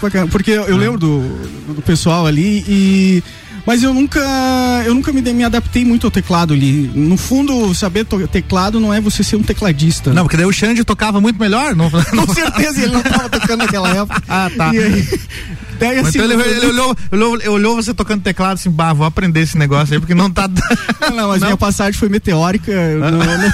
pra 0.00 0.10
caramba. 0.10 0.30
Porque 0.30 0.50
eu, 0.50 0.64
eu 0.64 0.76
lembro 0.76 0.98
do, 0.98 1.20
do 1.74 1.82
pessoal 1.82 2.26
ali 2.26 2.64
e. 2.68 3.22
Mas 3.66 3.82
eu 3.82 3.94
nunca, 3.94 4.20
eu 4.84 4.94
nunca 4.94 5.10
me, 5.12 5.22
me 5.22 5.42
adaptei 5.42 5.84
muito 5.84 6.06
ao 6.06 6.10
teclado 6.10 6.52
ali. 6.52 6.90
No 6.94 7.16
fundo, 7.16 7.74
saber 7.74 8.04
teclado 8.30 8.78
não 8.78 8.92
é 8.92 9.00
você 9.00 9.24
ser 9.24 9.36
um 9.36 9.42
tecladista. 9.42 10.12
Não, 10.12 10.24
porque 10.24 10.36
daí 10.36 10.44
o 10.44 10.52
Xande 10.52 10.84
tocava 10.84 11.18
muito 11.20 11.38
melhor. 11.40 11.74
Não, 11.74 11.88
não... 12.12 12.26
Com 12.26 12.34
certeza 12.34 12.82
ele 12.82 12.92
não 12.92 13.02
tava 13.02 13.28
tocando 13.30 13.58
naquela 13.60 13.88
época. 13.88 14.22
Ah, 14.28 14.50
tá. 14.56 14.70
Aí, 14.70 15.08
daí 15.78 15.98
assim. 15.98 16.18
então 16.18 16.24
ele, 16.24 16.34
eu- 16.34 16.40
ele 16.40 16.66
olhou, 16.66 16.96
olhou, 17.10 17.34
ele 17.36 17.48
olhou 17.48 17.76
você 17.76 17.94
tocando 17.94 18.22
teclado 18.22 18.54
assim, 18.54 18.70
bah, 18.70 18.92
vou 18.92 19.06
aprender 19.06 19.40
esse 19.40 19.56
negócio 19.56 19.94
aí, 19.94 20.00
porque 20.00 20.14
não 20.14 20.30
tá. 20.30 20.48
Não, 21.00 21.16
não, 21.16 21.28
mas 21.28 21.42
minha 21.42 21.56
passagem 21.56 21.92
foi 21.98 22.08
meteórica. 22.08 22.72
não- 22.98 23.10
não- 23.10 23.52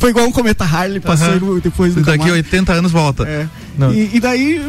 foi 0.00 0.10
igual 0.10 0.26
um 0.26 0.32
cometa 0.32 0.64
Harley, 0.64 1.00
Aham. 1.06 1.38
no- 1.38 1.60
depois 1.60 1.94
do 1.94 2.02
Daqui 2.02 2.28
a 2.28 2.32
80 2.32 2.72
anos 2.72 2.90
volta. 2.90 3.22
É. 3.28 3.46
E, 3.92 4.10
e 4.16 4.20
daí, 4.20 4.60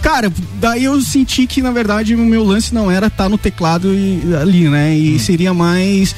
cara, 0.00 0.32
daí 0.60 0.84
eu 0.84 1.00
senti 1.00 1.46
que 1.46 1.60
na 1.60 1.72
verdade 1.72 2.14
o 2.14 2.18
meu 2.18 2.44
lance 2.44 2.72
não 2.72 2.88
era 2.90 3.08
estar 3.08 3.28
no 3.28 3.36
teclado 3.36 3.92
e- 3.92 4.22
ali, 4.40 4.68
né? 4.68 4.90
Hum. 4.90 4.94
E 4.94 5.18
seria 5.18 5.52
mais. 5.52 6.14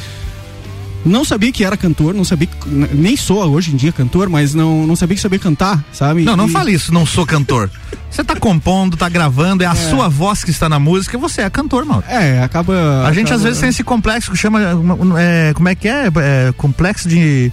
Não 1.04 1.24
sabia 1.24 1.50
que 1.50 1.64
era 1.64 1.76
cantor, 1.76 2.14
não 2.14 2.24
sabia 2.24 2.46
que, 2.46 2.56
nem 2.68 3.16
sou 3.16 3.42
hoje 3.50 3.72
em 3.72 3.76
dia 3.76 3.90
cantor, 3.90 4.28
mas 4.28 4.54
não, 4.54 4.86
não 4.86 4.94
sabia 4.94 5.16
que 5.16 5.20
sabia 5.20 5.38
cantar, 5.38 5.84
sabe? 5.92 6.22
Não, 6.22 6.36
não 6.36 6.46
E- 6.46 6.50
fale 6.52 6.70
isso, 6.72 6.94
não 6.94 7.04
sou 7.04 7.26
cantor. 7.26 7.68
Você 8.08 8.22
tá 8.22 8.36
compondo, 8.36 8.96
tá 8.96 9.08
gravando, 9.08 9.64
é 9.64 9.66
a 9.66 9.74
sua 9.74 10.08
voz 10.08 10.44
que 10.44 10.50
está 10.52 10.68
na 10.68 10.78
música, 10.78 11.18
você 11.18 11.40
é 11.42 11.50
cantor, 11.50 11.84
mano. 11.84 12.04
É, 12.06 12.40
acaba. 12.44 13.02
A 13.04 13.12
gente 13.12 13.26
acaba- 13.26 13.34
às 13.36 13.42
vezes 13.42 13.58
tem 13.60 13.70
esse 13.70 13.82
complexo 13.82 14.30
que 14.30 14.36
chama. 14.36 14.60
é, 15.18 15.52
como 15.54 15.68
é 15.68 15.74
que 15.74 15.88
é? 15.88 16.06
É, 16.06 16.52
complexo 16.56 17.08
de. 17.08 17.50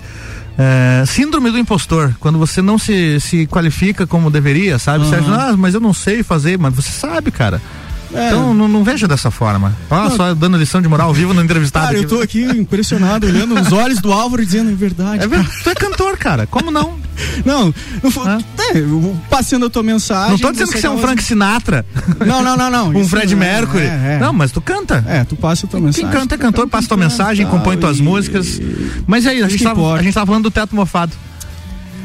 É, 0.62 1.06
síndrome 1.06 1.50
do 1.50 1.58
impostor, 1.58 2.14
quando 2.20 2.38
você 2.38 2.62
não 2.62 2.78
se, 2.78 3.18
se 3.22 3.48
qualifica 3.48 4.06
como 4.06 4.30
deveria, 4.30 4.78
sabe? 4.78 5.06
Você 5.06 5.16
acha, 5.16 5.34
ah, 5.34 5.56
mas 5.56 5.74
eu 5.74 5.80
não 5.80 5.94
sei 5.94 6.22
fazer, 6.22 6.60
mas 6.60 6.76
você 6.76 6.92
sabe, 6.92 7.32
cara. 7.32 7.62
É. 8.14 8.28
Então 8.28 8.54
não, 8.54 8.68
não 8.68 8.84
veja 8.84 9.08
dessa 9.08 9.30
forma. 9.30 9.76
Não. 9.90 10.10
só 10.12 10.34
dando 10.34 10.58
lição 10.58 10.82
de 10.82 10.88
moral 10.88 11.08
ao 11.10 11.14
vivo 11.14 11.34
no 11.34 11.42
entrevistado. 11.44 11.86
Cara, 11.88 11.98
eu 11.98 12.02
aqui. 12.02 12.10
tô 12.10 12.22
aqui 12.22 12.44
impressionado, 12.60 13.28
olhando 13.28 13.56
nos 13.56 13.72
olhos 13.72 14.00
do 14.00 14.12
Álvaro 14.12 14.44
dizendo, 14.46 14.72
é 14.72 14.76
verdade. 14.76 15.24
É 15.24 15.28
verdade, 15.28 15.64
tu 15.64 15.70
é 15.70 15.76
cantor, 15.76 16.18
cara. 16.18 16.48
Como 16.48 16.72
não? 16.72 16.98
Não, 17.46 17.74
não 18.02 18.12
foi, 18.12 18.26
é, 18.28 18.78
eu- 18.78 19.16
passando 19.30 19.66
a 19.66 19.70
tua 19.70 19.84
mensagem. 19.84 20.32
Não 20.32 20.40
tô 20.40 20.52
dizendo 20.52 20.72
que 20.72 20.80
você 20.80 20.88
é 20.88 20.90
um 20.90 20.98
Frank 21.00 21.22
Sinatra. 21.24 21.86
Não, 22.26 22.42
não, 22.42 22.56
não, 22.58 22.70
não. 22.72 22.90
um 22.96 23.08
Fred 23.08 23.36
não 23.36 23.44
é, 23.44 23.46
Mercury. 23.46 23.84
é, 23.84 24.16
é. 24.16 24.20
Não, 24.20 24.34
mas 24.34 24.52
tu 24.52 24.62
canta. 24.62 25.04
É, 25.08 25.24
tu 25.24 25.36
passa 25.36 25.66
a 25.66 25.70
tua 25.70 25.80
mensagem. 25.80 26.10
Quem 26.10 26.20
canta 26.20 26.36
é 26.36 26.38
cantor, 26.38 26.68
passa 26.68 26.88
tua 26.88 26.98
mensagem, 26.98 27.46
tal, 27.46 27.58
compõe 27.58 27.78
tuas 27.78 28.00
e- 28.00 28.02
músicas. 28.02 28.60
Mas 29.06 29.26
aí, 29.28 29.38
a 29.38 29.48
Isso 29.48 29.52
gente, 29.58 29.64
tava, 29.64 29.94
a 29.94 30.02
gente 30.02 30.14
tava 30.14 30.26
falando 30.26 30.44
do 30.44 30.52
teto 30.52 30.76
mofado. 30.76 31.12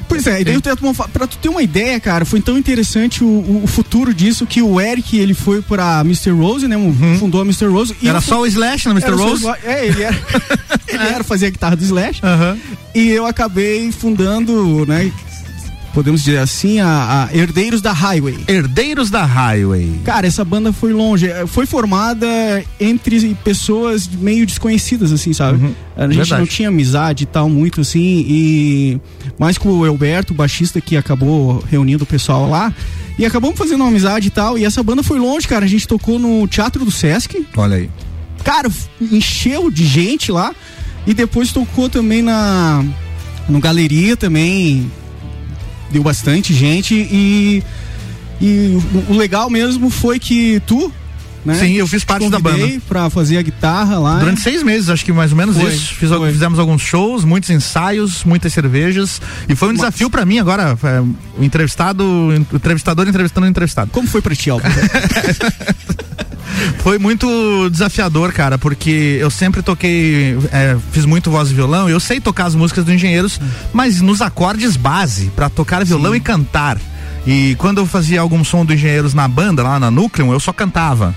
Pois 0.08 0.26
é, 0.26 0.40
e 0.40 0.44
daí 0.44 0.56
o 0.56 0.60
Teto 0.60 0.84
Mofado, 0.84 1.10
pra 1.10 1.26
tu 1.26 1.36
ter 1.38 1.48
uma 1.48 1.62
ideia, 1.62 1.98
cara, 1.98 2.24
foi 2.24 2.40
tão 2.40 2.56
interessante 2.58 3.22
o, 3.24 3.62
o- 3.64 3.66
futuro 3.66 4.12
disso 4.14 4.46
que 4.46 4.60
o 4.62 4.80
Eric, 4.80 5.16
ele 5.18 5.34
foi 5.34 5.60
pra 5.62 6.00
Mr. 6.02 6.30
Rose, 6.30 6.68
né, 6.68 6.76
fundou 7.18 7.40
a 7.40 7.44
Mr. 7.44 7.66
Rose. 7.66 7.92
Uhum. 8.02 8.08
Era 8.08 8.20
só 8.20 8.40
o 8.40 8.46
Slash 8.46 8.86
na 8.86 8.92
Mr. 8.92 9.10
Só 9.16 9.16
Rose? 9.24 9.42
Slash, 9.42 9.60
É, 9.66 9.86
ele 9.86 10.02
era, 10.02 10.16
ele 10.88 11.02
era 11.02 11.24
fazer 11.24 11.46
a 11.46 11.50
guitarra 11.50 11.76
do 11.76 11.82
Slash. 11.84 12.20
Aham. 12.22 12.56
E 12.94 13.08
eu 13.08 13.26
acabei 13.26 13.90
fundando, 13.90 14.84
né, 14.86 15.10
podemos 15.94 16.22
dizer 16.24 16.38
assim, 16.38 16.80
a, 16.80 17.28
a 17.30 17.34
Herdeiros 17.36 17.80
da 17.80 17.92
Highway. 17.92 18.36
Herdeiros 18.48 19.08
da 19.10 19.24
Highway. 19.24 20.00
Cara, 20.04 20.26
essa 20.26 20.44
banda 20.44 20.72
foi 20.72 20.92
longe. 20.92 21.26
eh, 21.28 21.46
Foi 21.46 21.64
formada 21.66 22.26
entre 22.80 23.34
pessoas 23.44 24.06
meio 24.08 24.44
desconhecidas, 24.44 25.12
assim, 25.12 25.32
sabe? 25.32 25.64
Uhum. 25.64 25.74
A 25.96 26.06
gente 26.08 26.16
Verdade. 26.16 26.40
não 26.40 26.46
tinha 26.46 26.68
amizade 26.68 27.22
e 27.22 27.26
tal, 27.26 27.48
muito 27.48 27.80
assim. 27.80 28.24
E 28.28 29.00
mais 29.38 29.56
com 29.56 29.68
o 29.70 29.86
Elberto, 29.86 30.32
o 30.32 30.36
baixista, 30.36 30.80
que 30.80 30.96
acabou 30.96 31.64
reunindo 31.70 32.02
o 32.04 32.06
pessoal 32.06 32.50
lá. 32.50 32.74
E 33.16 33.24
acabamos 33.24 33.56
fazendo 33.56 33.82
uma 33.82 33.88
amizade 33.88 34.26
e 34.26 34.30
tal. 34.30 34.58
E 34.58 34.64
essa 34.64 34.82
banda 34.82 35.02
foi 35.02 35.20
longe, 35.20 35.46
cara. 35.46 35.64
A 35.64 35.68
gente 35.68 35.86
tocou 35.86 36.18
no 36.18 36.48
Teatro 36.48 36.84
do 36.84 36.90
Sesc. 36.90 37.46
Olha 37.56 37.76
aí. 37.76 37.88
Cara, 38.42 38.68
encheu 39.00 39.70
de 39.70 39.86
gente 39.86 40.32
lá. 40.32 40.52
E 41.06 41.14
depois 41.14 41.52
tocou 41.52 41.88
também 41.88 42.20
na. 42.22 42.84
No 43.48 43.60
Galeria 43.60 44.16
também. 44.16 44.90
Deu 45.94 46.02
bastante 46.02 46.52
gente. 46.52 46.92
E. 46.92 47.62
E 48.40 48.76
o, 49.08 49.14
legal 49.14 49.48
mesmo 49.48 49.88
foi 49.88 50.18
que 50.18 50.60
tu. 50.66 50.92
Né, 51.44 51.54
Sim, 51.54 51.74
eu 51.74 51.86
fiz 51.86 52.02
te 52.02 52.06
parte 52.06 52.28
da 52.28 52.38
banda. 52.40 52.66
Pra 52.88 53.08
fazer 53.08 53.38
a 53.38 53.42
guitarra 53.42 53.98
lá. 53.98 54.18
Durante 54.18 54.40
seis 54.40 54.62
meses, 54.62 54.88
acho 54.88 55.04
que 55.04 55.12
mais 55.12 55.30
ou 55.30 55.36
menos 55.36 55.56
Foi, 55.56 55.72
isso. 55.72 55.94
Fiz-. 55.94 56.10
Fizemos 56.32 56.58
alguns 56.58 56.82
shows, 56.82 57.22
muitos 57.22 57.48
ensaios, 57.50 58.24
muitas 58.24 58.52
cervejas. 58.52 59.20
E 59.48 59.54
foi 59.54 59.68
um 59.68 59.74
desafio 59.74 60.10
pra 60.10 60.24
mim 60.24 60.38
agora. 60.40 60.76
é, 60.82 61.00
O 61.38 61.44
entrevistado, 61.44 62.02
o 62.02 62.34
entrevistador 62.34 63.06
entrevistando 63.06 63.46
o 63.46 63.50
entrevistado. 63.50 63.90
Como 63.92 64.08
foi 64.08 64.20
pra 64.20 64.34
ti, 64.34 64.50
Alba? 64.50 64.64
Foi 66.78 66.98
muito 66.98 67.68
desafiador, 67.70 68.32
cara, 68.32 68.58
porque 68.58 69.18
eu 69.20 69.30
sempre 69.30 69.62
toquei, 69.62 70.36
é, 70.52 70.76
fiz 70.92 71.04
muito 71.04 71.30
voz 71.30 71.50
e 71.50 71.54
violão, 71.54 71.88
e 71.88 71.92
eu 71.92 72.00
sei 72.00 72.20
tocar 72.20 72.46
as 72.46 72.54
músicas 72.54 72.84
do 72.84 72.92
Engenheiros, 72.92 73.40
mas 73.72 74.00
nos 74.00 74.20
acordes 74.20 74.76
base, 74.76 75.30
pra 75.34 75.48
tocar 75.48 75.84
violão 75.84 76.14
e 76.14 76.20
cantar. 76.20 76.78
E 77.26 77.54
quando 77.56 77.78
eu 77.78 77.86
fazia 77.86 78.20
algum 78.20 78.44
som 78.44 78.64
do 78.64 78.74
Engenheiros 78.74 79.14
na 79.14 79.26
banda, 79.26 79.62
lá 79.62 79.80
na 79.80 79.90
Núcleo, 79.90 80.32
eu 80.32 80.40
só 80.40 80.52
cantava. 80.52 81.14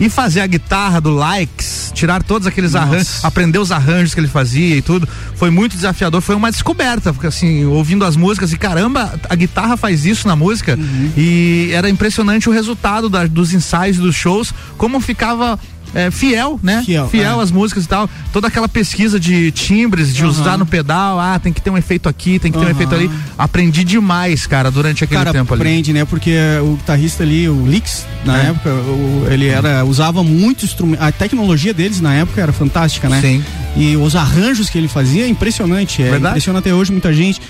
E 0.00 0.08
fazer 0.08 0.40
a 0.40 0.46
guitarra 0.46 0.98
do 0.98 1.10
Likes, 1.14 1.92
tirar 1.94 2.22
todos 2.22 2.46
aqueles 2.46 2.72
Nossa. 2.72 2.86
arranjos, 2.86 3.24
aprender 3.24 3.58
os 3.58 3.70
arranjos 3.70 4.14
que 4.14 4.20
ele 4.20 4.28
fazia 4.28 4.76
e 4.76 4.80
tudo, 4.82 5.06
foi 5.36 5.50
muito 5.50 5.76
desafiador, 5.76 6.22
foi 6.22 6.34
uma 6.34 6.50
descoberta, 6.50 7.12
porque 7.12 7.26
assim, 7.26 7.66
ouvindo 7.66 8.04
as 8.06 8.16
músicas 8.16 8.50
e 8.50 8.56
caramba, 8.56 9.12
a 9.28 9.34
guitarra 9.34 9.76
faz 9.76 10.06
isso 10.06 10.26
na 10.26 10.34
música 10.34 10.74
Uhum. 10.80 11.10
e 11.16 11.70
era 11.74 11.90
impressionante 11.90 12.48
o 12.48 12.52
resultado 12.52 13.10
da- 13.10 13.26
dos 13.26 13.52
ensaios 13.52 13.98
dos 13.98 14.14
shows, 14.16 14.54
como 14.78 14.98
ficava 15.00 15.58
é, 15.94 16.10
fiel, 16.10 16.58
né? 16.62 16.82
Fiel, 16.84 17.10
é. 17.40 17.42
às 17.42 17.50
músicas 17.50 17.84
e 17.84 17.88
tal. 17.88 18.08
Toda 18.32 18.46
aquela 18.48 18.68
pesquisa 18.68 19.18
de 19.18 19.50
timbres, 19.50 20.14
de 20.14 20.22
Aham. 20.22 20.30
usar 20.30 20.56
no 20.58 20.64
pedal, 20.66 21.18
ah, 21.18 21.38
tem 21.38 21.52
que 21.52 21.60
ter 21.60 21.70
um 21.70 21.76
efeito 21.78 22.08
aqui, 22.08 22.38
tem 22.38 22.50
que 22.52 22.58
ter 22.58 22.64
um 22.64 22.68
Aham. 22.68 22.72
efeito 22.76 22.94
ali. 22.94 23.10
Aprendi 23.36 23.82
demais, 23.84 24.46
cara, 24.46 24.70
durante 24.70 25.02
aquele 25.04 25.18
cara 25.18 25.32
tempo 25.32 25.52
ali. 25.54 25.60
aprende, 25.62 25.92
né? 25.92 26.04
Porque 26.04 26.34
o 26.62 26.76
guitarrista 26.76 27.22
ali, 27.22 27.48
o 27.48 27.66
Lix, 27.66 28.06
na 28.24 28.38
É. 28.42 28.46
época, 28.50 28.70
o- 28.70 29.26
ele 29.30 29.46
era 29.46 29.84
usava 29.84 30.22
muito 30.22 30.64
instrumento. 30.64 31.00
A 31.02 31.10
tecnologia 31.10 31.74
deles 31.74 32.00
na 32.00 32.14
época 32.14 32.40
era 32.40 32.52
fantástica, 32.52 33.08
né? 33.08 33.20
Sim. 33.20 33.44
E 33.76 33.96
os 33.96 34.16
arranjos 34.16 34.68
que 34.68 34.76
ele 34.78 34.88
fazia 34.88 35.26
impressionante. 35.28 36.02
É, 36.02 36.10
Verdade. 36.10 36.28
impressiona 36.32 36.58
até 36.58 36.72
hoje 36.74 36.92
muita 36.92 37.12
gente. 37.12 37.40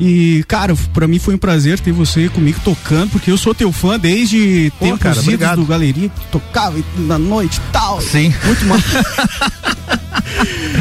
E, 0.00 0.42
cara, 0.48 0.74
pra 0.94 1.06
mim 1.06 1.18
foi 1.18 1.34
um 1.34 1.38
prazer 1.38 1.78
ter 1.78 1.92
você 1.92 2.28
comigo 2.30 2.58
tocando, 2.64 3.10
porque 3.10 3.30
eu 3.30 3.36
sou 3.36 3.54
teu 3.54 3.70
fã 3.70 3.98
desde 3.98 4.72
Pô, 4.78 4.86
tempos 4.86 5.00
cara, 5.02 5.20
obrigado. 5.20 5.58
do 5.60 5.66
Galeria, 5.66 6.10
tocava 6.32 6.78
na 6.96 7.18
noite 7.18 7.58
e 7.58 7.72
tal. 7.72 8.00
Sim. 8.00 8.32
Muito 8.44 8.64
mal. 8.64 8.78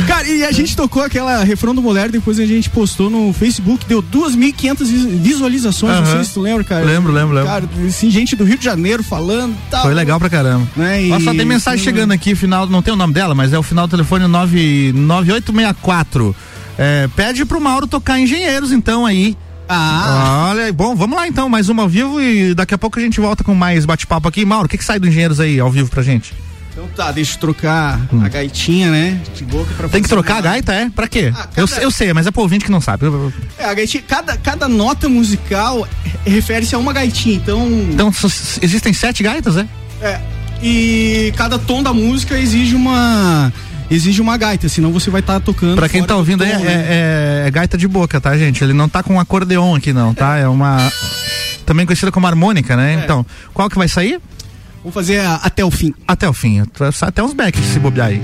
Cara, 0.08 0.28
e 0.28 0.44
a 0.44 0.52
gente 0.52 0.76
tocou 0.76 1.04
aquela 1.04 1.44
refrão 1.44 1.74
do 1.76 1.82
Mulher, 1.82 2.10
depois 2.10 2.40
a 2.40 2.46
gente 2.46 2.70
postou 2.70 3.10
no 3.10 3.32
Facebook, 3.34 3.86
deu 3.88 4.02
2.500 4.02 4.78
vis- 4.86 5.06
visualizações, 5.22 5.96
não 5.96 6.04
Aham. 6.04 6.16
sei 6.16 6.24
se 6.24 6.34
tu 6.34 6.42
lembra, 6.42 6.64
cara. 6.64 6.86
Lembro, 6.86 7.12
lembro, 7.12 7.34
lembro. 7.36 7.50
Cara, 7.50 7.70
assim, 7.88 8.10
gente 8.10 8.36
do 8.36 8.44
Rio 8.44 8.58
de 8.58 8.64
Janeiro 8.66 9.04
falando 9.04 9.54
e 9.54 9.70
tal. 9.70 9.84
Foi 9.84 9.94
legal 9.94 10.20
pra 10.20 10.30
caramba. 10.30 10.68
Né? 10.76 11.04
E- 11.04 11.24
só 11.24 11.34
tem 11.34 11.46
mensagem 11.46 11.84
chegando 11.84 12.12
aqui, 12.12 12.36
final, 12.36 12.68
não 12.68 12.82
tem 12.82 12.94
o 12.94 12.98
nome 12.98 13.14
dela, 13.14 13.36
mas 13.36 13.54
é 13.54 13.60
o 13.60 13.64
final 13.64 13.86
do 13.88 13.92
telefone 13.92 14.28
9, 14.28 14.92
9864. 14.96 16.36
É, 16.82 17.10
pede 17.14 17.44
pro 17.44 17.60
Mauro 17.60 17.86
tocar 17.88 18.18
Engenheiros, 18.18 18.72
então, 18.72 19.06
aí. 19.06 19.36
Ah. 19.68 20.48
Olha, 20.52 20.72
bom, 20.72 20.96
vamos 20.96 21.18
lá 21.18 21.28
então, 21.28 21.50
mais 21.50 21.68
uma 21.68 21.84
ao 21.84 21.90
vivo 21.90 22.22
e 22.22 22.54
daqui 22.56 22.74
a 22.74 22.78
pouco 22.78 22.98
a 22.98 23.02
gente 23.02 23.20
volta 23.20 23.44
com 23.44 23.54
mais 23.54 23.86
bate-papo 23.86 24.30
aqui. 24.30 24.46
Mauro, 24.46 24.66
o 24.66 24.70
que, 24.70 24.78
que 24.78 24.84
sai 24.86 24.98
do 24.98 25.08
Engenheiros 25.08 25.42
aí 25.42 25.60
ao 25.60 25.70
vivo 25.70 25.90
pra 25.90 26.02
gente? 26.02 26.34
Então 26.72 26.88
tá, 26.96 27.12
deixa 27.12 27.36
eu 27.36 27.40
trocar 27.42 28.00
a 28.24 28.30
gaitinha, 28.30 28.90
né? 28.90 29.20
De 29.36 29.44
boca 29.44 29.70
pra 29.76 29.88
Hum. 29.88 29.90
Tem 29.90 30.02
que 30.02 30.08
trocar 30.08 30.38
a 30.38 30.42
gaita, 30.42 30.72
é? 30.74 30.90
Pra 30.90 31.06
quê? 31.08 31.34
Ah, 31.36 31.48
eu, 31.58 31.68
cada- 31.68 31.82
eu 31.82 31.92
sei, 31.92 32.14
mas 32.14 32.26
é 32.26 32.32
pro 32.32 32.42
ouvinte 32.42 32.64
que 32.64 32.72
não 32.72 32.80
sabe. 32.80 33.06
Eu- 33.08 33.34
É, 33.58 33.66
a 33.66 33.74
gaitinha, 33.74 34.02
cada, 34.08 34.38
cada 34.38 34.68
nota 34.70 35.10
musical 35.10 35.86
refere-se 36.26 36.74
a 36.74 36.78
uma 36.78 36.94
gaitinha, 36.94 37.36
então. 37.36 37.68
Então, 37.92 38.10
existem 38.62 38.94
sete 38.94 39.22
gaitas, 39.22 39.58
é? 39.58 39.68
É. 40.02 40.22
E 40.64 41.34
cada 41.36 41.60
tom 41.60 41.84
da 41.84 41.94
música 41.94 42.38
exige 42.40 42.74
uma. 42.76 43.52
Exige 43.92 44.22
uma 44.22 44.38
gaita, 44.38 44.70
senão 44.70 44.92
você 44.92 45.10
vai 45.10 45.22
estar 45.22 45.40
tocando. 45.40 45.76
Pra 45.76 45.90
quem 45.90 46.02
tá 46.04 46.14
do 46.14 46.20
ouvindo 46.20 46.44
aí, 46.44 46.52
tom, 46.52 46.60
é, 46.60 46.64
né? 46.64 46.86
é- 46.90 47.44
é 47.48 47.52
gaita 47.52 47.78
de 47.78 47.88
boca, 47.88 48.22
tá, 48.22 48.38
gente? 48.38 48.64
Ele 48.64 48.74
não 48.74 48.88
tá 48.88 49.02
com 49.02 49.16
um 49.16 49.20
acordeon 49.20 49.76
aqui, 49.76 49.92
não, 49.92 50.14
tá? 50.14 50.38
É 50.38 50.48
uma. 50.48 50.78
Também 51.66 51.86
conhecida 51.86 52.12
como 52.12 52.28
harmônica, 52.28 52.76
né? 52.76 52.94
É. 52.96 53.04
Então, 53.04 53.26
qual 53.54 53.70
que 53.70 53.78
vai 53.78 53.88
sair? 53.88 54.20
Vou 54.84 54.92
fazer 54.92 55.20
a- 55.20 55.40
até 55.44 55.66
o 55.66 55.72
fim. 55.72 55.94
Até 56.08 56.30
o 56.30 56.34
fim. 56.34 56.62
Até 57.02 57.24
uns 57.24 57.34
backs 57.34 57.62
se 57.66 57.80
bobear 57.80 58.08
aí. 58.08 58.22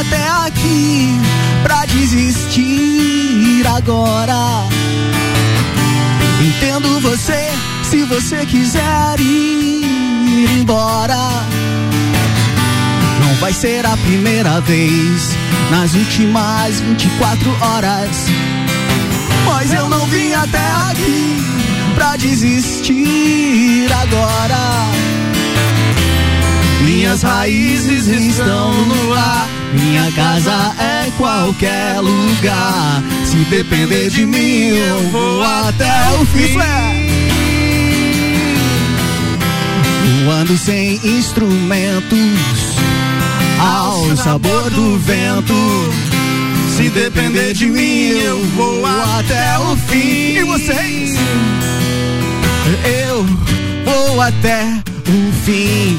Até 0.00 0.28
aqui 0.46 1.20
pra 1.62 1.84
desistir 1.86 3.66
agora. 3.66 4.64
Entendo 6.40 7.00
você 7.00 7.50
se 7.82 8.04
você 8.04 8.46
quiser 8.46 9.18
ir 9.18 10.60
embora. 10.60 11.16
Não 13.20 13.34
vai 13.40 13.52
ser 13.52 13.84
a 13.86 13.96
primeira 13.96 14.60
vez 14.60 15.36
nas 15.70 15.94
últimas 15.94 16.80
24 16.80 17.56
horas. 17.60 18.26
Mas 19.46 19.72
eu 19.72 19.88
não 19.88 20.06
vim 20.06 20.32
até 20.32 20.64
aqui 20.90 21.42
pra 21.96 22.16
desistir 22.16 23.88
agora. 24.00 24.58
Minhas 26.82 27.22
raízes 27.22 28.06
estão 28.06 28.72
no 28.86 29.14
ar. 29.14 29.57
Minha 29.72 30.10
casa 30.12 30.74
é 30.78 31.10
qualquer 31.16 32.00
lugar. 32.00 33.02
Se 33.24 33.36
depender 33.50 34.08
de 34.10 34.24
mim, 34.24 34.68
eu 34.68 35.10
vou 35.10 35.42
até 35.42 36.10
o 36.20 36.26
fim. 36.26 36.58
Voando 40.24 40.56
sem 40.56 41.00
instrumentos, 41.04 42.78
ao 43.58 44.16
sabor 44.16 44.70
do 44.70 44.98
vento. 44.98 45.54
Se 46.76 46.88
depender 46.90 47.54
de 47.54 47.66
mim, 47.66 48.10
eu 48.10 48.44
vou 48.56 48.84
até 48.86 49.58
o 49.58 49.76
fim. 49.76 50.36
E 50.36 50.44
vocês? 50.44 51.16
Eu 52.84 53.26
vou 53.84 54.20
até 54.20 54.64
o 55.08 55.32
fim. 55.44 55.98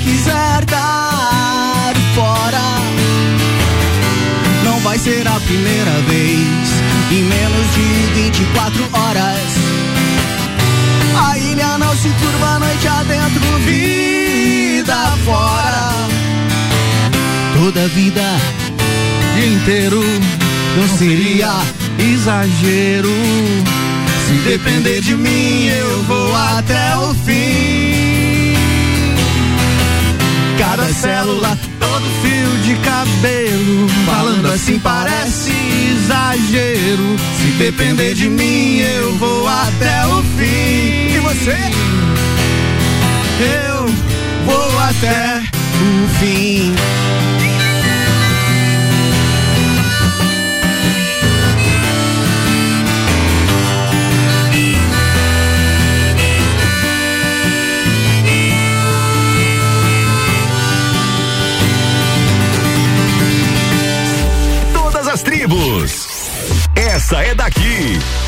quiser 0.00 0.64
dar 0.66 1.94
fora, 2.14 2.62
não 4.64 4.78
vai 4.80 4.98
ser 4.98 5.26
a 5.26 5.38
primeira 5.40 5.92
vez 6.08 6.70
em 7.10 7.22
menos 7.22 7.74
de 7.74 8.22
24 8.22 8.88
horas. 8.92 9.50
A 11.28 11.38
ilha 11.38 11.78
não 11.78 11.94
se 11.96 12.08
curva 12.08 12.58
noite 12.58 12.88
adentro, 12.88 13.58
vida 13.64 14.96
fora. 15.24 15.90
Toda 17.54 17.88
vida 17.88 18.22
inteiro 19.36 20.02
não 20.76 20.98
seria 20.98 21.52
exagero. 21.98 23.10
Se 24.26 24.34
depender 24.48 25.00
de 25.00 25.16
mim, 25.16 25.66
eu 25.66 26.02
vou 26.04 26.34
até 26.36 26.96
o 26.96 27.14
fim 27.14 27.69
cada 30.70 30.92
célula, 30.92 31.58
todo 31.80 32.04
fio 32.22 32.58
de 32.62 32.76
cabelo. 32.76 33.88
Falando 34.06 34.46
assim 34.52 34.78
parece 34.78 35.50
exagero. 35.50 37.16
Se 37.38 37.50
depender 37.58 38.14
de 38.14 38.28
mim, 38.28 38.78
eu 38.78 39.16
vou 39.16 39.48
até 39.48 40.06
o 40.06 40.22
fim. 40.38 41.14
E 41.14 41.20
você? 41.22 41.56
Eu 43.72 43.86
vou 44.46 44.78
até 44.78 45.42
o 45.42 46.08
fim. 46.20 46.74
Saia 67.10 67.30
é 67.30 67.34
daqui. 67.34 68.19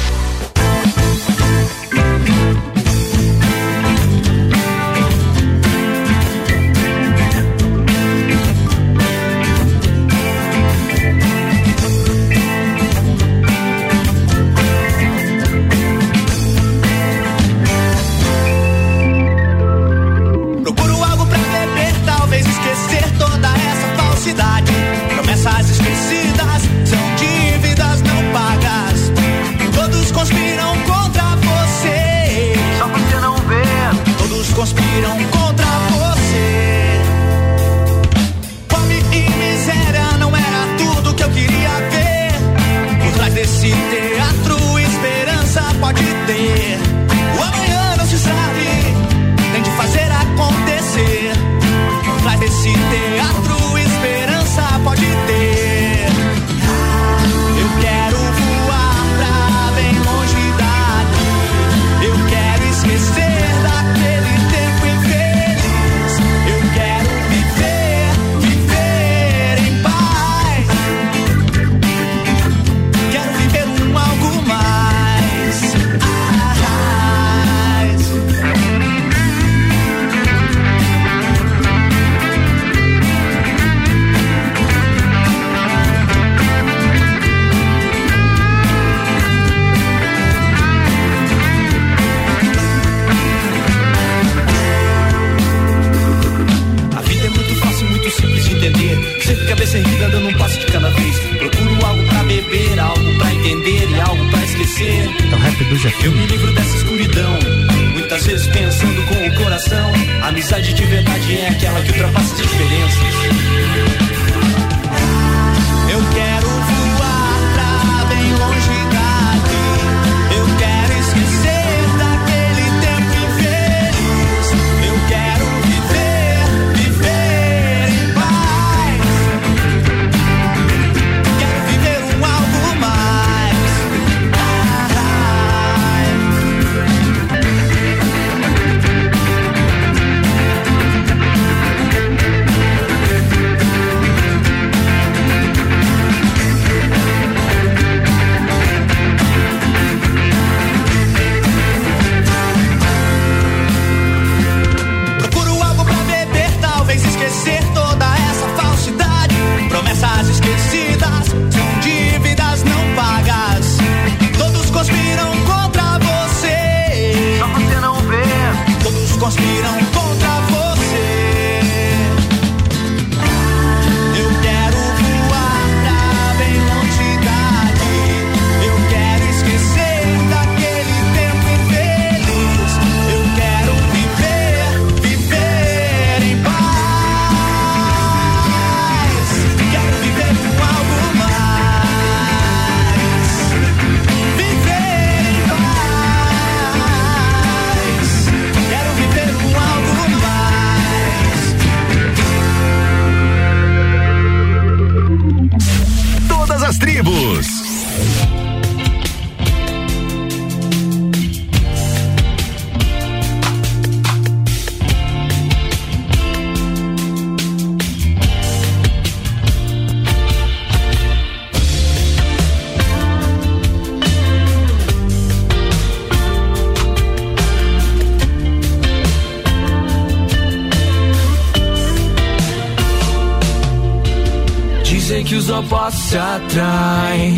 atrai. 236.52 237.34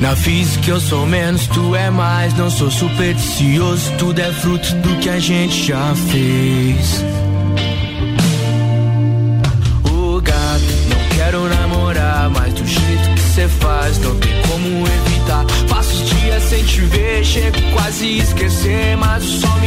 Na 0.00 0.14
física 0.16 0.70
eu 0.70 0.80
sou 0.80 1.06
menos, 1.06 1.46
tu 1.48 1.74
é 1.74 1.90
mais. 1.90 2.34
Não 2.34 2.50
sou 2.50 2.70
supersticioso, 2.70 3.92
tudo 3.98 4.20
é 4.20 4.32
fruto 4.32 4.74
do 4.76 4.96
que 4.96 5.08
a 5.08 5.18
gente 5.18 5.66
já 5.66 5.94
fez. 6.10 7.04
O 9.90 10.20
gato, 10.20 10.74
não 10.88 11.16
quero 11.16 11.48
namorar, 11.48 12.30
mas 12.30 12.52
do 12.54 12.66
jeito 12.66 13.14
que 13.14 13.20
cê 13.20 13.48
faz, 13.48 13.98
não 13.98 14.14
tem 14.16 14.32
como 14.42 14.86
evitar. 14.86 15.44
Faço 15.68 16.02
os 16.02 16.10
dias 16.10 16.42
sem 16.44 16.64
te 16.64 16.80
ver, 16.82 17.24
chego 17.24 17.60
quase 17.72 18.18
esquecer, 18.18 18.96
mas 18.96 19.24
o 19.24 19.40
sol 19.40 19.57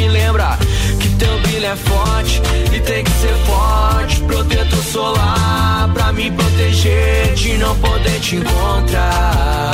é 1.71 1.75
forte 1.75 2.41
e 2.73 2.79
tem 2.81 3.03
que 3.03 3.11
ser 3.11 3.33
forte. 3.45 4.21
Protetor 4.21 4.83
solar 4.83 5.89
pra 5.93 6.11
me 6.11 6.29
proteger 6.31 7.33
de 7.33 7.57
não 7.57 7.75
poder 7.77 8.19
te 8.19 8.35
encontrar. 8.35 9.71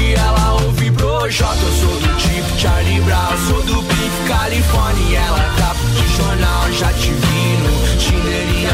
E 0.00 0.14
ela 0.14 0.52
ouve 0.62 0.90
Projota, 0.90 1.62
eu 1.62 1.72
sou 1.72 2.00
do 2.00 2.16
tipo 2.18 2.58
Charlie 2.58 3.00
Brown, 3.00 3.38
sou 3.48 3.62
do 3.62 3.82
Big 3.82 4.28
California. 4.28 5.18
Ela 5.20 5.54
tá 5.58 5.74
de 5.94 6.16
jornal, 6.16 6.72
já 6.72 6.92
te 6.92 7.10
vi 7.10 7.47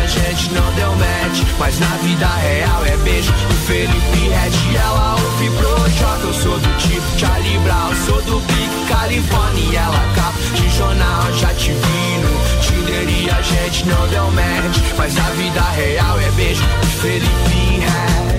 a 0.04 0.06
gente 0.06 0.52
não 0.52 0.72
deu 0.72 0.94
match. 0.96 1.42
Mas 1.58 1.78
na 1.78 1.96
vida 2.02 2.26
real 2.26 2.84
é 2.84 2.96
beijo 2.98 3.32
do 3.32 3.54
Felipe 3.66 4.28
Red. 4.28 4.72
E 4.72 4.76
ela 4.76 5.14
ouve 5.14 5.50
Projota, 5.50 6.26
eu 6.26 6.34
sou 6.34 6.58
do 6.58 6.78
tipo 6.78 7.18
Charlie 7.18 7.58
Brown, 7.58 7.94
sou 8.06 8.20
do 8.22 8.40
Big 8.40 8.86
California. 8.86 9.64
E 9.72 9.76
ela 9.76 10.12
tá 10.14 10.32
de 10.54 10.68
jornal, 10.76 11.32
já 11.32 11.54
te 11.54 11.72
vi 11.72 12.18
no 12.18 12.60
Tinder 12.60 13.08
e 13.08 13.30
a 13.30 13.40
gente 13.40 13.86
não 13.86 14.08
deu 14.08 14.30
match. 14.30 14.78
Mas 14.98 15.14
na 15.14 15.30
vida 15.30 15.62
real 15.70 16.20
é 16.20 16.30
beijo 16.32 16.62
do 16.62 16.86
Felipe 17.00 17.80
Red. 17.80 18.33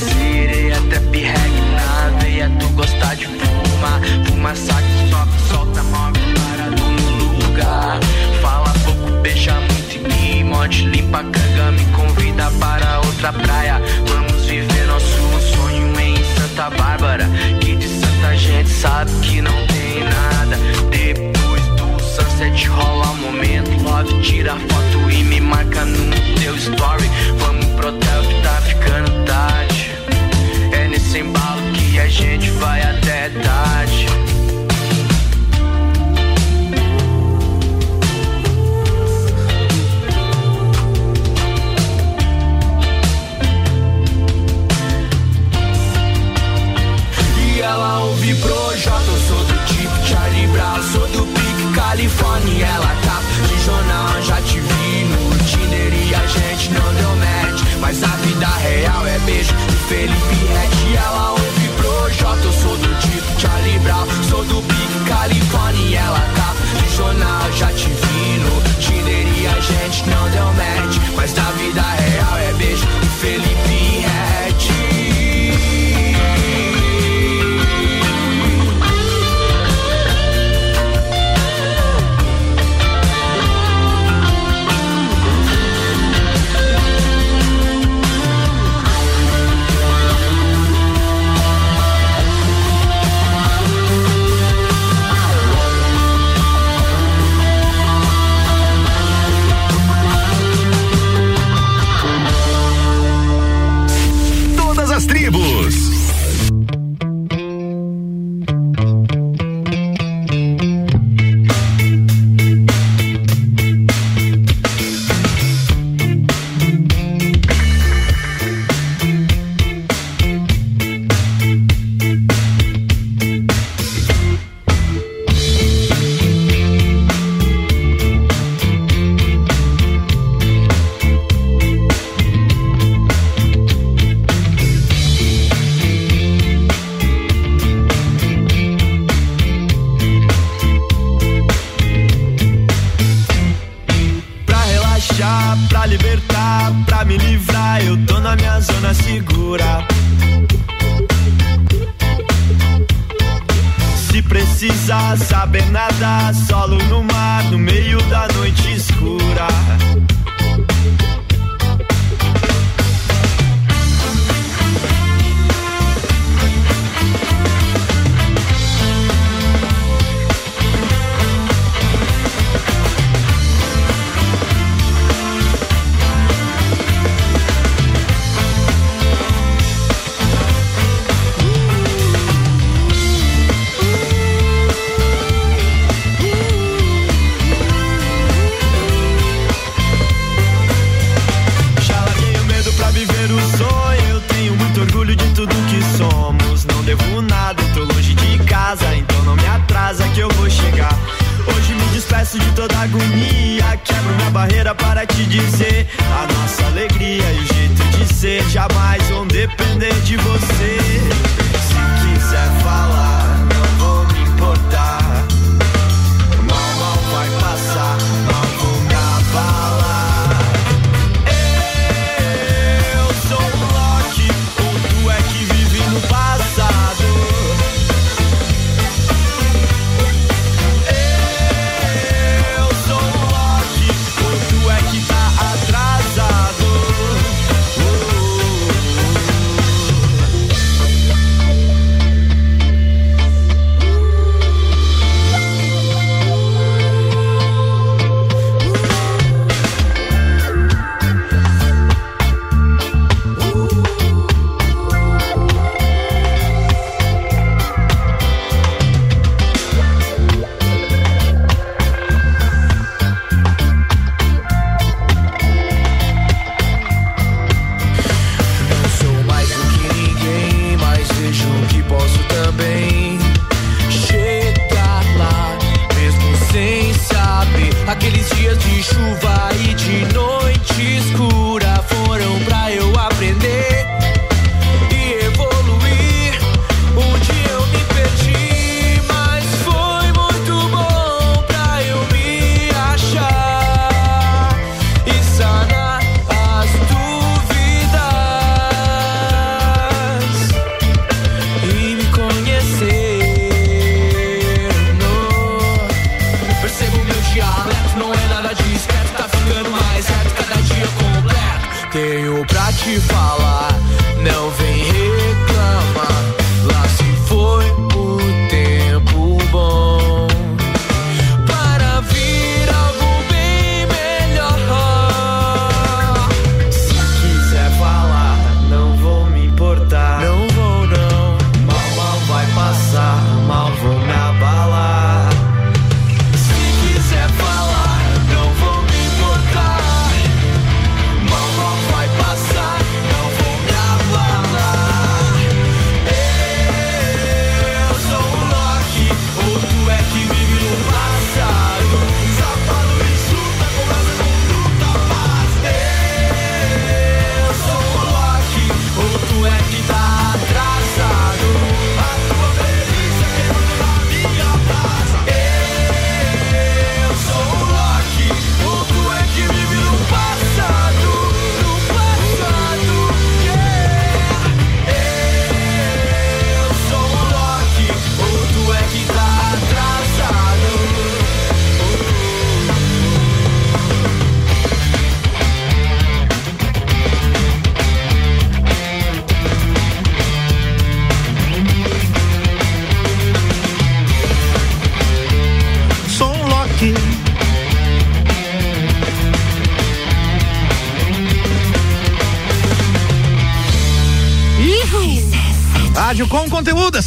Uma 0.00 0.12
sereia. 0.12 0.76
Até 0.78 1.00
pirregue 1.10 1.60
na 1.74 2.18
veia, 2.18 2.50
tu 2.58 2.68
gosta 2.70 3.14
de 3.16 3.26
fumar. 3.26 4.00
Fuma 4.26 4.54
saco, 4.54 4.88
sobe, 5.10 5.32
solta, 5.48 5.82
move, 5.82 6.20
parado 6.34 6.82
no 6.82 7.46
lugar. 7.46 8.00
Fala 8.40 8.72
pouco, 8.84 9.10
beija 9.22 9.54
muito 9.54 9.96
e 9.96 9.98
me. 9.98 10.90
Limpa 10.90 11.18
a 11.18 11.24
canga, 11.24 11.70
me 11.72 11.84
convida 11.92 12.50
para 12.58 13.00
outra 13.00 13.32
praia. 13.32 13.80
Vamos 14.06 14.46
viver 14.46 14.86
nosso 14.86 15.40
sonho 15.54 16.00
em 16.00 16.16
Santa 16.36 16.70
Bárbara. 16.70 17.28
Que 17.60 17.76
de 17.76 17.88
Santa 17.88 18.36
gente 18.36 18.70
sabe 18.70 19.10
que 19.22 19.40
não 19.40 19.66
tem 19.66 20.04
nada. 20.04 20.56
Depois 20.90 21.62
do 21.76 22.02
sunset 22.02 22.68
rola 22.68 23.10
um 23.10 23.16
momento 23.16 23.70
love 23.82 24.22
Tira 24.22 24.56
foto 24.56 25.10
e 25.10 25.24
me 25.24 25.40
marca 25.40 25.84
no 25.84 26.10
teu 26.40 26.56
story 26.56 27.10
Vamos 27.38 27.64
pro 27.66 27.88
hotel 27.88 28.22
que 28.22 28.42
tá 28.42 28.59
vai 32.60 32.82
até 32.82 33.30
tarde 33.42 34.06
E 47.38 47.60
ela 47.60 48.00
ouve 48.00 48.34
Projota, 48.34 48.92
eu 49.06 49.18
sou 49.26 49.44
do 49.44 49.66
tipo 49.66 50.06
Charlie 50.06 50.46
Brown, 50.48 50.82
sou 50.92 51.06
do 51.08 51.24
Big 51.24 51.74
California. 51.74 52.54
E 52.54 52.62
Ela 52.62 52.96
tá 53.04 53.20
de 53.48 53.64
jornal, 53.64 54.22
já 54.22 54.36
te 54.42 54.60
vi 54.60 55.04
no 55.04 55.38
Tinder 55.44 55.92
e 55.94 56.14
a 56.14 56.26
gente 56.26 56.70
não 56.72 56.94
deu 56.94 57.16
match. 57.16 57.62
Mas 57.80 58.02
a 58.02 58.08
vida 58.08 58.46
real 58.46 59.06
é 59.06 59.18
beijo 59.20 59.52
do 59.54 59.72
Felipe 59.88 60.34
Red. 60.52 60.90
E 60.90 60.96
ela 60.96 61.29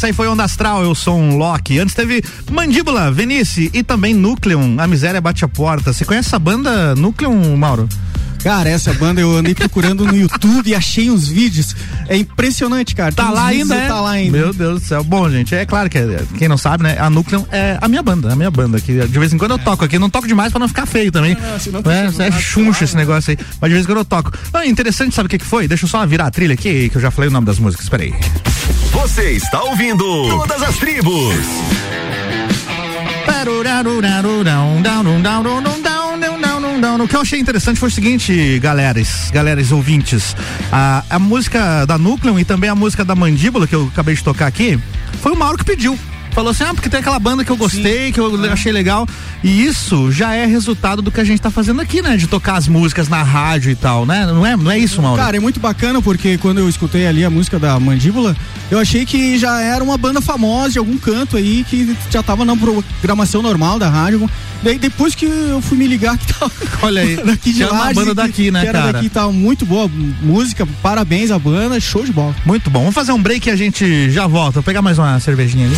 Essa 0.04 0.10
aí 0.10 0.12
foi 0.12 0.28
Onda 0.28 0.44
Astral, 0.44 0.82
eu 0.82 0.94
sou 0.94 1.18
um 1.18 1.38
Loki. 1.38 1.78
Antes 1.78 1.94
teve 1.94 2.22
Mandíbula, 2.50 3.10
Venice 3.10 3.70
e 3.72 3.82
também 3.82 4.12
Núcleon, 4.12 4.78
A 4.78 4.86
Miséria 4.86 5.18
Bate 5.18 5.46
a 5.46 5.48
Porta. 5.48 5.94
Você 5.94 6.04
conhece 6.04 6.28
essa 6.28 6.38
banda 6.38 6.94
Núcleon, 6.94 7.56
Mauro? 7.56 7.88
Cara, 8.42 8.68
essa 8.68 8.92
banda 8.92 9.22
eu 9.22 9.34
andei 9.34 9.54
procurando 9.54 10.04
no 10.04 10.14
YouTube 10.14 10.68
e 10.68 10.74
achei 10.74 11.10
uns 11.10 11.26
vídeos. 11.26 11.74
É 12.06 12.18
impressionante, 12.18 12.94
cara. 12.94 13.12
Tá 13.12 13.30
lá 13.30 13.46
ainda, 13.46 13.74
é? 13.74 13.88
Tá 13.88 13.98
lá 14.02 14.10
ainda. 14.10 14.36
Meu 14.36 14.52
Deus 14.52 14.82
do 14.82 14.86
céu. 14.86 15.02
Bom, 15.02 15.30
gente, 15.30 15.54
é 15.54 15.64
claro 15.64 15.88
que 15.88 15.96
é, 15.96 16.22
quem 16.36 16.48
não 16.48 16.58
sabe, 16.58 16.82
né? 16.82 16.98
A 16.98 17.08
Núcleon 17.08 17.42
é 17.50 17.78
a 17.80 17.88
minha 17.88 18.02
banda, 18.02 18.30
a 18.30 18.36
minha 18.36 18.50
banda. 18.50 18.78
Que 18.78 19.06
de 19.06 19.18
vez 19.18 19.32
em 19.32 19.38
quando 19.38 19.52
eu 19.52 19.58
toco 19.58 19.86
aqui. 19.86 19.98
Não 19.98 20.10
toco 20.10 20.28
demais 20.28 20.52
pra 20.52 20.58
não 20.58 20.68
ficar 20.68 20.84
feio 20.84 21.10
também. 21.10 21.34
Não, 21.72 21.82
tá 21.82 21.94
é, 21.94 22.26
é 22.26 22.28
lá, 22.28 22.38
chuncho 22.38 22.84
esse 22.84 22.94
negócio 22.94 23.30
aí. 23.30 23.38
Mas 23.58 23.70
de 23.70 23.74
vez 23.74 23.86
em 23.86 23.88
quando 23.88 23.98
eu 24.00 24.04
toco. 24.04 24.30
Ah, 24.52 24.66
interessante, 24.66 25.14
sabe 25.14 25.28
o 25.28 25.30
que, 25.30 25.38
que 25.38 25.46
foi? 25.46 25.66
Deixa 25.66 25.86
eu 25.86 25.88
só 25.88 26.04
virar 26.04 26.26
a 26.26 26.30
trilha 26.30 26.52
aqui, 26.52 26.90
que 26.90 26.98
eu 26.98 27.00
já 27.00 27.10
falei 27.10 27.30
o 27.30 27.32
nome 27.32 27.46
das 27.46 27.58
músicas. 27.58 27.88
Peraí. 27.88 28.12
Você 29.04 29.32
está 29.32 29.62
ouvindo 29.62 30.02
Todas 30.30 30.62
as 30.62 30.78
Tribos. 30.78 31.34
O 37.04 37.06
que 37.06 37.14
eu 37.14 37.20
achei 37.20 37.38
interessante 37.38 37.78
foi 37.78 37.90
o 37.90 37.92
seguinte, 37.92 38.58
galeras, 38.60 39.30
galeras 39.30 39.72
ouvintes. 39.72 40.34
A, 40.72 41.04
a 41.10 41.18
música 41.18 41.84
da 41.84 41.98
Núcleo 41.98 42.40
e 42.40 42.46
também 42.46 42.70
a 42.70 42.74
música 42.74 43.04
da 43.04 43.14
Mandíbula, 43.14 43.66
que 43.66 43.74
eu 43.74 43.90
acabei 43.92 44.14
de 44.14 44.24
tocar 44.24 44.46
aqui, 44.46 44.80
foi 45.20 45.32
o 45.32 45.36
Mauro 45.36 45.58
que 45.58 45.66
pediu. 45.66 45.98
Falou 46.30 46.50
assim, 46.50 46.64
ah, 46.64 46.74
porque 46.74 46.88
tem 46.88 46.98
aquela 46.98 47.18
banda 47.18 47.44
que 47.44 47.52
eu 47.52 47.56
gostei, 47.56 48.10
que 48.10 48.18
eu 48.18 48.50
achei 48.50 48.72
legal. 48.72 49.06
E 49.42 49.66
isso 49.66 50.10
já 50.10 50.34
é 50.34 50.46
resultado 50.46 51.00
do 51.00 51.12
que 51.12 51.20
a 51.20 51.24
gente 51.24 51.40
tá 51.40 51.50
fazendo 51.50 51.80
aqui, 51.80 52.02
né? 52.02 52.16
De 52.16 52.26
tocar 52.26 52.56
as 52.56 52.66
músicas 52.66 53.06
na 53.06 53.22
rádio 53.22 53.70
e 53.70 53.76
tal, 53.76 54.04
né? 54.04 54.26
Não 54.26 54.44
é, 54.44 54.56
não 54.56 54.70
é 54.70 54.78
isso, 54.78 55.00
Mauro? 55.00 55.20
Cara, 55.20 55.36
é 55.36 55.40
muito 55.40 55.60
bacana 55.60 56.02
porque 56.02 56.36
quando 56.38 56.58
eu 56.58 56.68
escutei 56.68 57.06
ali 57.06 57.24
a 57.24 57.30
música 57.30 57.56
da 57.58 57.78
Mandíbula, 57.78 58.34
eu 58.70 58.78
achei 58.78 59.04
que 59.06 59.38
já 59.38 59.60
era 59.60 59.82
uma 59.84 59.96
banda 59.96 60.20
famosa 60.20 60.70
de 60.72 60.78
algum 60.78 60.96
canto 60.98 61.36
aí 61.36 61.64
que 61.68 61.96
já 62.10 62.22
tava 62.22 62.44
na 62.44 62.56
programação 62.56 63.42
normal 63.42 63.78
da 63.78 63.88
rádio. 63.88 64.28
Daí 64.62 64.78
depois 64.78 65.14
que 65.14 65.26
eu 65.26 65.60
fui 65.60 65.76
me 65.76 65.86
ligar 65.86 66.16
que 66.16 66.32
tava 66.32 66.50
Olha 66.82 67.02
aí, 67.02 67.16
daqui 67.24 67.52
de 67.52 67.62
era 67.62 67.72
uma 67.72 67.92
banda 67.92 68.10
que- 68.10 68.14
daqui, 68.14 68.50
né, 68.50 68.60
que 68.62 68.66
era 68.66 68.78
cara? 68.80 68.92
daqui 68.94 69.08
tava 69.10 69.30
muito 69.30 69.66
boa 69.66 69.90
música, 70.22 70.66
parabéns 70.82 71.30
à 71.30 71.38
banda, 71.38 71.78
show 71.78 72.04
de 72.04 72.12
bola. 72.12 72.34
Muito 72.46 72.70
bom. 72.70 72.80
Vamos 72.80 72.94
fazer 72.94 73.12
um 73.12 73.22
break 73.22 73.48
e 73.48 73.52
a 73.52 73.56
gente 73.56 74.10
já 74.10 74.26
volta. 74.26 74.54
Vou 74.54 74.62
pegar 74.62 74.80
mais 74.82 74.98
uma 74.98 75.20
cervejinha 75.20 75.66
ali. 75.66 75.76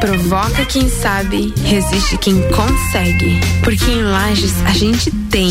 Provoca 0.00 0.64
quem 0.66 0.88
sabe, 0.88 1.52
resiste 1.64 2.16
quem 2.18 2.40
consegue. 2.50 3.40
Porque 3.62 3.90
em 3.90 4.02
Lages 4.02 4.54
a 4.64 4.70
gente 4.70 5.10
tem. 5.10 5.50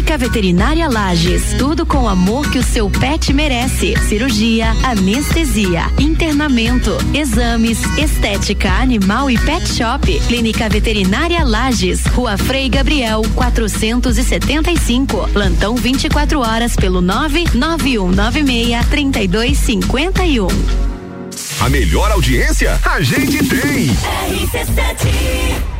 Clínica 0.00 0.16
Veterinária 0.16 0.88
Lages, 0.88 1.52
tudo 1.58 1.84
com 1.84 2.04
o 2.04 2.08
amor 2.08 2.50
que 2.50 2.58
o 2.58 2.62
seu 2.62 2.88
pet 2.88 3.34
merece. 3.34 3.94
Cirurgia, 4.08 4.70
anestesia, 4.82 5.82
internamento, 5.98 6.96
exames, 7.12 7.78
estética 7.98 8.70
animal 8.70 9.30
e 9.30 9.36
pet 9.36 9.68
shop. 9.68 10.18
Clínica 10.26 10.70
Veterinária 10.70 11.44
Lages, 11.44 12.06
Rua 12.06 12.38
Frei 12.38 12.70
Gabriel, 12.70 13.20
475. 13.34 15.28
Plantão 15.34 15.76
24 15.76 16.40
horas 16.40 16.74
pelo 16.74 17.02
99196 17.02 18.86
3251. 18.88 20.48
A 21.60 21.68
melhor 21.68 22.10
audiência 22.10 22.80
a 22.86 23.02
gente 23.02 23.46
tem. 23.46 23.90
Venha 24.30 25.79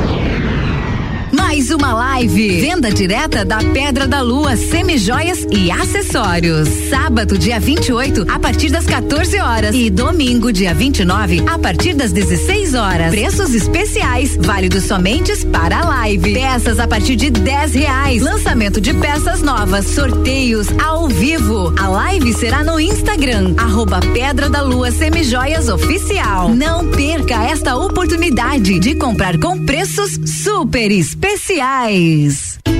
Mais 1.51 1.69
uma 1.69 1.93
live. 1.93 2.61
Venda 2.61 2.89
direta 2.89 3.43
da 3.43 3.57
Pedra 3.57 4.07
da 4.07 4.21
Lua, 4.21 4.55
semijoias 4.55 5.45
e 5.51 5.69
acessórios. 5.69 6.69
Sábado, 6.89 7.37
dia 7.37 7.59
28, 7.59 8.25
a 8.31 8.39
partir 8.39 8.69
das 8.69 8.85
14 8.85 9.37
horas. 9.37 9.75
E 9.75 9.89
domingo, 9.89 10.53
dia 10.53 10.73
29, 10.73 11.43
a 11.45 11.59
partir 11.59 11.93
das 11.93 12.13
16 12.13 12.73
horas. 12.73 13.11
Preços 13.11 13.53
especiais, 13.53 14.37
válidos 14.39 14.85
somente 14.85 15.45
para 15.47 15.79
a 15.79 15.85
live. 15.85 16.33
Peças 16.33 16.79
a 16.79 16.87
partir 16.87 17.17
de 17.17 17.29
10 17.29 17.73
reais. 17.73 18.21
Lançamento 18.21 18.79
de 18.79 18.93
peças 18.93 19.41
novas, 19.41 19.87
sorteios 19.87 20.67
ao 20.81 21.09
vivo. 21.09 21.73
A 21.77 21.89
live 21.89 22.33
será 22.33 22.63
no 22.63 22.79
Instagram, 22.79 23.55
arroba 23.57 23.99
Pedra 24.13 24.49
da 24.49 24.61
Lua 24.61 24.89
Semijoias 24.89 25.67
Oficial. 25.67 26.47
Não 26.47 26.87
perca 26.91 27.43
esta 27.43 27.75
oportunidade 27.75 28.79
de 28.79 28.95
comprar 28.95 29.37
com 29.37 29.65
preços 29.65 30.17
super 30.23 30.89
especiais. 30.89 31.40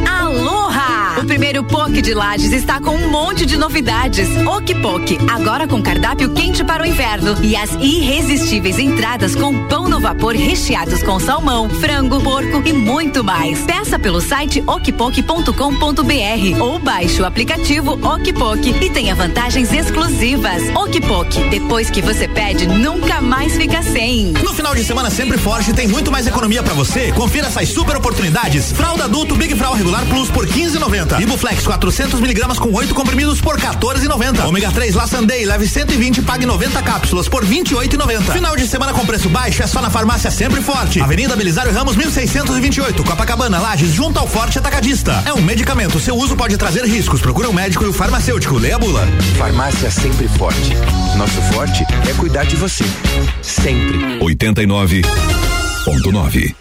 Aloha! 0.06 0.91
O 1.22 1.26
primeiro 1.26 1.64
POC 1.64 2.02
de 2.02 2.16
Lages 2.16 2.52
está 2.52 2.82
com 2.82 2.96
um 2.96 3.08
monte 3.12 3.46
de 3.46 3.56
novidades. 3.56 4.28
Ok 4.44 4.74
Poke, 4.82 5.20
agora 5.30 5.68
com 5.68 5.80
cardápio 5.80 6.34
quente 6.34 6.64
para 6.64 6.82
o 6.82 6.86
inverno 6.86 7.38
e 7.44 7.56
as 7.56 7.70
irresistíveis 7.74 8.80
entradas 8.80 9.36
com 9.36 9.68
pão 9.68 9.88
no 9.88 10.00
vapor 10.00 10.34
recheados 10.34 11.04
com 11.04 11.20
salmão, 11.20 11.70
frango, 11.70 12.20
porco 12.22 12.64
e 12.66 12.74
muito 12.74 13.24
mais. 13.24 13.62
Peça 13.62 14.00
pelo 14.00 14.20
site 14.20 14.64
okpok.com.br 14.66 15.54
ou 16.60 16.80
baixe 16.80 17.22
o 17.22 17.26
aplicativo 17.26 18.00
Okpok 18.04 18.84
e 18.84 18.90
tenha 18.90 19.14
vantagens 19.14 19.72
exclusivas. 19.72 20.64
Okpok, 20.74 21.50
depois 21.52 21.92
que 21.92 22.02
você 22.02 22.28
pede, 22.28 22.66
nunca 22.66 23.22
mais 23.22 23.56
fica 23.56 23.84
sem. 23.84 24.32
No 24.32 24.56
final 24.56 24.74
de 24.74 24.84
semana 24.84 25.12
sempre 25.12 25.38
forte 25.38 25.72
tem 25.72 25.88
muito 25.88 26.12
mais 26.12 26.26
economia 26.26 26.64
pra 26.64 26.74
você. 26.74 27.12
Confira 27.12 27.46
essas 27.46 27.70
super 27.70 27.96
oportunidades. 27.96 28.72
Fralda 28.72 29.04
adulto 29.04 29.36
Big 29.36 29.56
Frau 29.56 29.76
regular 29.76 30.04
plus 30.08 30.28
por 30.32 30.48
15,90. 30.48 31.11
Ibuflex 31.20 31.66
400 31.66 32.20
miligramas 32.20 32.60
com 32.60 32.74
8 32.74 32.94
comprimidos 32.94 33.42
por 33.42 33.60
14,90. 33.60 34.46
Ômega 34.46 34.72
3 34.72 34.96
La 34.96 35.08
Sunday 35.08 35.46
leve 35.46 35.68
120 35.68 36.18
e 36.18 36.22
pague 36.22 36.46
90 36.46 36.82
cápsulas 36.82 37.28
por 37.28 37.46
28,90. 37.46 38.34
Final 38.34 38.56
de 38.56 38.68
semana 38.68 38.94
com 38.94 39.06
preço 39.06 39.30
baixo 39.30 39.64
é 39.64 39.68
só 39.68 39.82
na 39.82 39.90
farmácia 39.90 40.32
sempre 40.32 40.62
forte. 40.62 41.02
Avenida 41.02 41.36
Belisário 41.36 41.74
Ramos 41.74 41.96
1628, 41.96 43.04
Copacabana, 43.04 43.60
Lages, 43.60 43.92
junto 43.92 44.20
ao 44.20 44.28
Forte 44.28 44.60
Atacadista. 44.60 45.24
É 45.26 45.34
um 45.34 45.42
medicamento. 45.42 46.00
Seu 46.00 46.16
uso 46.16 46.36
pode 46.36 46.58
trazer 46.58 46.86
riscos. 46.86 47.22
Procura 47.22 47.50
o 47.50 47.54
médico 47.54 47.84
e 47.84 47.88
o 47.88 47.94
farmacêutico. 47.94 48.58
Leia 48.58 48.76
a 48.76 48.80
bula. 48.80 49.08
Farmácia 49.38 49.90
sempre 49.90 50.28
forte. 50.28 50.76
Nosso 51.18 51.42
forte 51.54 51.84
é 52.10 52.14
cuidar 52.14 52.46
de 52.46 52.56
você. 52.56 52.86
Sempre. 53.42 54.20
89.9. 54.20 56.61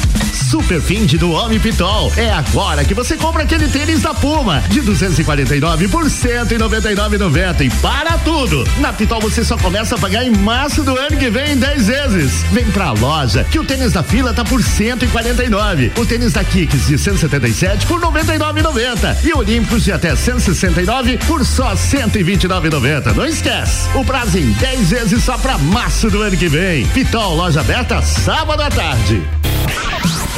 Super 0.50 0.80
Find 0.80 1.12
do 1.18 1.32
Homem 1.32 1.58
Pitol. 1.58 2.12
É 2.16 2.30
agora 2.30 2.84
que 2.84 2.94
você 2.94 3.16
compra 3.16 3.42
aquele 3.42 3.66
tênis 3.68 4.02
da 4.02 4.14
Puma 4.14 4.62
de 4.68 4.80
249 4.80 5.88
por 5.88 6.04
199,90 6.04 7.62
e 7.62 7.70
para 7.80 8.16
tudo. 8.18 8.64
Na 8.78 8.92
Pitol 8.92 9.20
você 9.20 9.44
só 9.44 9.56
começa 9.56 9.96
a 9.96 9.98
pagar 9.98 10.24
em 10.24 10.30
março 10.30 10.84
do 10.84 10.96
ano 10.96 11.16
que 11.16 11.28
vem 11.30 11.52
em 11.52 11.56
10 11.56 11.86
vezes. 11.88 12.44
Vem 12.52 12.64
pra 12.70 12.92
loja 12.92 13.42
que 13.44 13.58
o 13.58 13.64
tênis 13.64 13.92
da 13.92 14.04
fila 14.04 14.32
tá 14.32 14.44
por 14.44 14.62
149. 14.62 15.92
O 15.96 16.06
tênis 16.06 16.32
da 16.32 16.44
Kicks 16.44 16.86
de 16.86 16.96
177 16.96 17.84
por 17.86 18.00
99,90 18.00 19.24
e 19.24 19.32
Olímpicos 19.34 19.84
de 19.84 19.92
até 19.92 20.14
169 20.14 21.18
por 21.26 21.44
só 21.44 21.74
129,90. 21.74 23.14
Não 23.14 23.26
esquece. 23.26 23.88
O 23.96 24.04
prazo 24.04 24.38
em 24.38 24.52
10 24.52 24.90
vezes 24.90 25.24
só 25.24 25.36
pra 25.38 25.58
março 25.58 26.08
do 26.08 26.22
ano 26.22 26.36
que 26.36 26.48
vem. 26.48 26.86
Pitol 26.88 27.34
loja 27.34 27.60
aberta 27.60 28.00
sábado 28.00 28.62
à 28.62 28.70
tarde. 28.70 29.35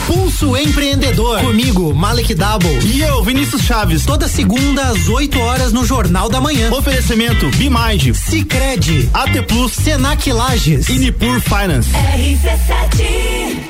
Pulso 0.09 0.57
Empreendedor. 0.57 1.41
Comigo, 1.41 1.95
Malek 1.95 2.35
Double. 2.35 2.79
E 2.83 3.03
eu, 3.03 3.23
Vinícius 3.23 3.61
Chaves. 3.61 4.07
Toda 4.07 4.27
segunda 4.27 4.83
às 4.85 5.07
8 5.07 5.39
horas 5.39 5.71
no 5.71 5.85
Jornal 5.85 6.31
da 6.31 6.41
Manhã. 6.41 6.73
Oferecimento 6.73 7.47
Bimind, 7.51 8.15
Cicred, 8.15 9.11
AT 9.13 9.43
Plus, 9.47 9.73
Senac 9.73 10.33
Lages 10.33 10.89
e 10.89 10.99
Nipur 10.99 11.39
Finance. 11.43 11.91
RC7. 11.91 13.69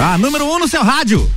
A 0.00 0.18
número 0.18 0.44
1 0.44 0.52
um 0.52 0.58
no 0.58 0.66
seu 0.68 0.82
rádio. 0.82 1.30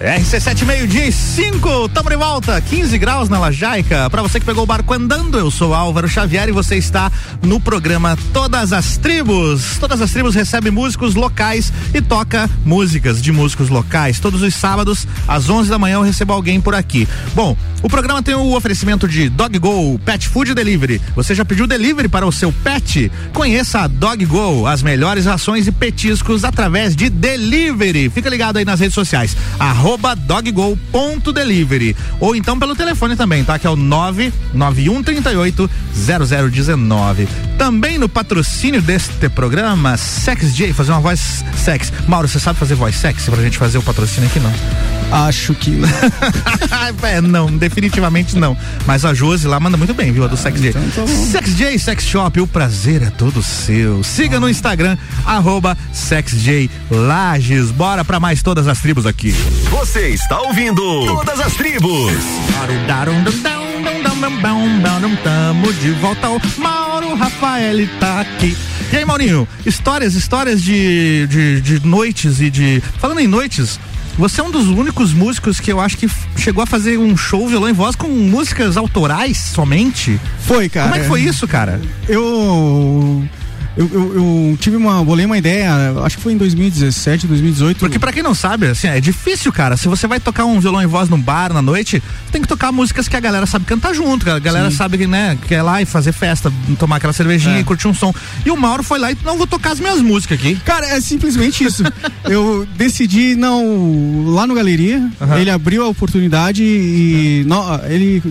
RC7 0.00 0.66
meio-dia 0.66 1.06
e 1.06 1.12
5, 1.12 1.88
tamo 1.88 2.10
de 2.10 2.16
volta, 2.16 2.60
15 2.60 2.98
graus 2.98 3.30
na 3.30 3.38
Lajaica. 3.38 4.10
Pra 4.10 4.20
você 4.20 4.38
que 4.38 4.44
pegou 4.44 4.64
o 4.64 4.66
barco 4.66 4.92
andando, 4.92 5.38
eu 5.38 5.50
sou 5.50 5.72
Álvaro 5.72 6.06
Xavier 6.06 6.50
e 6.50 6.52
você 6.52 6.76
está 6.76 7.10
no 7.42 7.58
programa 7.58 8.14
Todas 8.30 8.74
as 8.74 8.98
Tribos. 8.98 9.78
Todas 9.80 10.02
as 10.02 10.10
Tribos 10.10 10.34
recebe 10.34 10.70
músicos 10.70 11.14
locais 11.14 11.72
e 11.94 12.02
toca 12.02 12.48
músicas 12.62 13.22
de 13.22 13.32
músicos 13.32 13.70
locais. 13.70 14.20
Todos 14.20 14.42
os 14.42 14.54
sábados, 14.54 15.08
às 15.26 15.48
11 15.48 15.70
da 15.70 15.78
manhã, 15.78 15.94
eu 15.94 16.02
recebo 16.02 16.34
alguém 16.34 16.60
por 16.60 16.74
aqui. 16.74 17.08
Bom, 17.34 17.56
o 17.86 17.88
programa 17.88 18.20
tem 18.20 18.34
o 18.34 18.52
oferecimento 18.56 19.06
de 19.06 19.28
Dog 19.28 19.56
Go, 19.60 19.96
Pet 20.04 20.26
Food 20.28 20.54
Delivery. 20.54 21.00
Você 21.14 21.36
já 21.36 21.44
pediu 21.44 21.68
delivery 21.68 22.08
para 22.08 22.26
o 22.26 22.32
seu 22.32 22.52
pet? 22.52 23.12
Conheça 23.32 23.82
a 23.82 23.86
Dog 23.86 24.26
Go, 24.26 24.66
as 24.66 24.82
melhores 24.82 25.24
rações 25.24 25.68
e 25.68 25.72
petiscos 25.72 26.42
através 26.42 26.96
de 26.96 27.08
delivery. 27.08 28.10
Fica 28.10 28.28
ligado 28.28 28.56
aí 28.56 28.64
nas 28.64 28.80
redes 28.80 28.92
sociais. 28.96 29.36
Arroba 29.56 30.16
doggo.delivery. 30.16 31.94
Ou 32.18 32.34
então 32.34 32.58
pelo 32.58 32.74
telefone 32.74 33.14
também, 33.14 33.44
tá? 33.44 33.56
Que 33.56 33.68
é 33.68 33.70
o 33.70 33.76
99138 33.76 35.70
0019. 35.94 37.28
Também 37.56 37.98
no 37.98 38.08
patrocínio 38.08 38.82
deste 38.82 39.28
programa, 39.28 39.96
Sex 39.96 40.56
J, 40.56 40.72
fazer 40.72 40.90
uma 40.90 41.00
voz 41.00 41.44
sex. 41.56 41.92
Mauro, 42.08 42.26
você 42.26 42.40
sabe 42.40 42.58
fazer 42.58 42.74
voz 42.74 42.96
sexy 42.96 43.30
pra 43.30 43.40
gente 43.40 43.56
fazer 43.56 43.78
o 43.78 43.82
patrocínio 43.82 44.28
aqui, 44.28 44.40
não? 44.40 44.52
Acho 45.10 45.54
que. 45.54 45.80
é, 47.02 47.20
não, 47.20 47.56
definitivamente 47.56 48.36
não. 48.36 48.56
Mas 48.86 49.04
a 49.04 49.14
Josi 49.14 49.46
lá 49.46 49.60
manda 49.60 49.76
muito 49.76 49.94
bem, 49.94 50.12
viu? 50.12 50.24
A 50.24 50.26
do 50.26 50.36
Sex 50.36 50.60
J. 50.60 50.70
então 50.70 51.04
tá 51.04 51.12
Sex 51.12 51.56
J 51.56 51.78
Sex 51.78 52.04
Shop, 52.04 52.40
o 52.40 52.46
prazer 52.46 53.02
é 53.02 53.10
todo 53.10 53.42
seu. 53.42 54.02
Siga 54.02 54.40
no 54.40 54.48
Instagram, 54.48 54.96
arroba 55.24 55.76
SexJ 55.92 56.70
Lages. 56.90 57.70
Bora 57.70 58.04
pra 58.04 58.18
mais 58.18 58.42
todas 58.42 58.66
as 58.66 58.80
tribos 58.80 59.06
aqui. 59.06 59.34
Você 59.70 60.08
está 60.08 60.40
ouvindo 60.40 61.06
Todas 61.06 61.40
as 61.40 61.54
Tribos. 61.54 62.12
Tamo 65.22 65.72
de 65.74 65.90
volta 65.92 66.26
ao 66.26 66.40
Mauro 66.58 67.14
Rafael 67.14 67.86
tá 68.00 68.20
aqui. 68.20 68.56
E 68.92 68.96
aí, 68.96 69.04
Maurinho, 69.04 69.48
histórias, 69.64 70.14
histórias 70.14 70.62
de, 70.62 71.26
de, 71.26 71.60
de 71.60 71.86
noites 71.86 72.40
e 72.40 72.50
de. 72.50 72.82
Falando 72.98 73.20
em 73.20 73.26
noites, 73.26 73.80
você 74.18 74.40
é 74.40 74.44
um 74.44 74.50
dos 74.50 74.66
únicos 74.66 75.12
músicos 75.12 75.60
que 75.60 75.70
eu 75.70 75.80
acho 75.80 75.96
que 75.96 76.08
chegou 76.36 76.62
a 76.62 76.66
fazer 76.66 76.98
um 76.98 77.16
show 77.16 77.46
violão 77.46 77.68
e 77.68 77.72
voz 77.72 77.94
com 77.94 78.08
músicas 78.08 78.76
autorais 78.76 79.36
somente. 79.36 80.18
Foi, 80.40 80.68
cara. 80.68 80.88
Como 80.88 81.00
é 81.00 81.02
que 81.02 81.08
foi 81.08 81.20
isso, 81.20 81.46
cara? 81.46 81.80
Eu. 82.08 83.28
Eu, 83.76 83.90
eu, 83.92 84.14
eu 84.14 84.58
tive 84.58 84.74
uma. 84.76 85.04
Bolei 85.04 85.26
uma 85.26 85.36
ideia, 85.36 85.70
acho 86.04 86.16
que 86.16 86.22
foi 86.22 86.32
em 86.32 86.36
2017, 86.38 87.26
2018. 87.26 87.78
Porque 87.78 87.98
pra 87.98 88.10
quem 88.10 88.22
não 88.22 88.34
sabe, 88.34 88.68
assim, 88.68 88.88
é 88.88 88.98
difícil, 89.00 89.52
cara. 89.52 89.76
Se 89.76 89.86
você 89.86 90.06
vai 90.06 90.18
tocar 90.18 90.46
um 90.46 90.58
violão 90.58 90.82
e 90.82 90.86
voz 90.86 91.10
num 91.10 91.20
bar 91.20 91.52
na 91.52 91.60
noite, 91.60 92.02
tem 92.32 92.40
que 92.40 92.48
tocar 92.48 92.72
músicas 92.72 93.06
que 93.06 93.14
a 93.16 93.20
galera 93.20 93.44
sabe 93.44 93.66
cantar 93.66 93.94
junto, 93.94 94.24
que 94.24 94.30
a 94.30 94.38
galera 94.38 94.70
Sim. 94.70 94.76
sabe 94.78 94.96
que, 94.96 95.06
né, 95.06 95.36
quer 95.46 95.60
lá 95.62 95.82
e 95.82 95.84
fazer 95.84 96.12
festa, 96.12 96.50
tomar 96.78 96.96
aquela 96.96 97.12
cervejinha 97.12 97.56
É. 97.56 97.60
e 97.60 97.64
curtir 97.64 97.86
um 97.86 97.92
som. 97.94 98.14
E 98.46 98.50
o 98.50 98.56
Mauro 98.56 98.82
foi 98.82 98.98
lá 98.98 99.12
e 99.12 99.18
não 99.24 99.36
vou 99.36 99.46
tocar 99.46 99.72
as 99.72 99.80
minhas 99.80 100.00
músicas 100.00 100.38
aqui. 100.38 100.56
Cara, 100.64 100.86
é 100.86 101.00
simplesmente 101.00 101.62
isso. 101.64 101.82
eu 102.24 102.66
decidi 102.76 103.34
não. 103.36 104.24
Lá 104.28 104.46
no 104.46 104.54
Galeria, 104.54 105.06
ele 105.38 105.50
abriu 105.50 105.84
a 105.84 105.88
oportunidade 105.88 106.62
e 106.62 107.44
no- 107.46 107.80
ele 107.88 108.22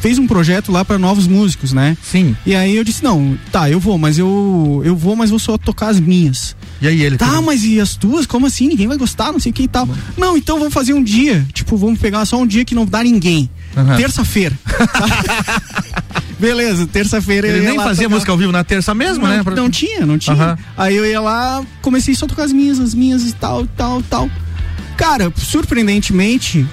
fez 0.00 0.18
um 0.18 0.26
projeto 0.26 0.72
lá 0.72 0.84
pra 0.84 0.98
novos 0.98 1.26
músicos, 1.26 1.72
né? 1.72 1.96
Sim. 2.02 2.34
E 2.44 2.54
aí 2.54 2.74
eu 2.74 2.82
disse: 2.84 3.04
não, 3.04 3.38
tá, 3.52 3.70
eu 3.70 3.78
vou, 3.78 3.96
mas 3.98 4.18
eu, 4.18 4.82
eu 4.84 4.96
vou, 4.96 5.14
mas 5.14 5.30
vou 5.30 5.38
só 5.38 5.56
tocar 5.58 5.88
as 5.88 6.00
minhas. 6.00 6.56
E 6.80 6.88
aí 6.88 7.02
ele. 7.02 7.16
Tá, 7.18 7.40
mas 7.42 7.62
e 7.62 7.78
as 7.80 7.94
tuas? 7.96 8.24
Como 8.26 8.46
assim? 8.46 8.66
Ninguém 8.68 8.88
vai 8.88 8.96
gostar, 8.96 9.30
não 9.32 9.38
sei 9.38 9.50
o 9.52 9.54
que 9.54 9.64
e 9.64 9.68
tal. 9.68 9.88
Não, 10.16 10.36
então 10.36 10.58
vamos 10.58 10.72
fazer 10.74 10.94
um 10.94 11.02
dia. 11.02 11.46
Tipo, 11.52 11.76
vamos 11.76 11.98
pegar 12.00 12.24
só 12.24 12.38
um 12.40 12.46
dia 12.46 12.64
que 12.64 12.74
não 12.74 12.86
dá 12.86 13.02
ninguém. 13.04 13.48
Aham. 13.76 13.96
Terça-feira. 13.96 14.58
Beleza, 16.38 16.86
terça-feira 16.86 17.46
eu 17.48 17.56
Ele 17.56 17.64
ia 17.64 17.68
nem 17.70 17.78
fazia 17.78 18.04
tocar. 18.04 18.14
música 18.14 18.32
ao 18.32 18.38
vivo 18.38 18.50
na 18.50 18.64
terça 18.64 18.94
mesmo, 18.94 19.26
não, 19.28 19.36
né? 19.36 19.42
Não 19.54 19.68
tinha, 19.70 20.06
não 20.06 20.16
tinha. 20.18 20.34
Aham. 20.34 20.58
Aí 20.76 20.96
eu 20.96 21.04
ia 21.04 21.20
lá, 21.20 21.62
comecei 21.82 22.14
só 22.14 22.24
a 22.24 22.28
tocar 22.28 22.44
as 22.44 22.52
minhas, 22.52 22.80
as 22.80 22.94
minhas 22.94 23.24
e 23.28 23.32
tal, 23.34 23.66
tal, 23.76 24.02
tal. 24.08 24.30
Cara, 24.96 25.30
surpreendentemente, 25.36 26.66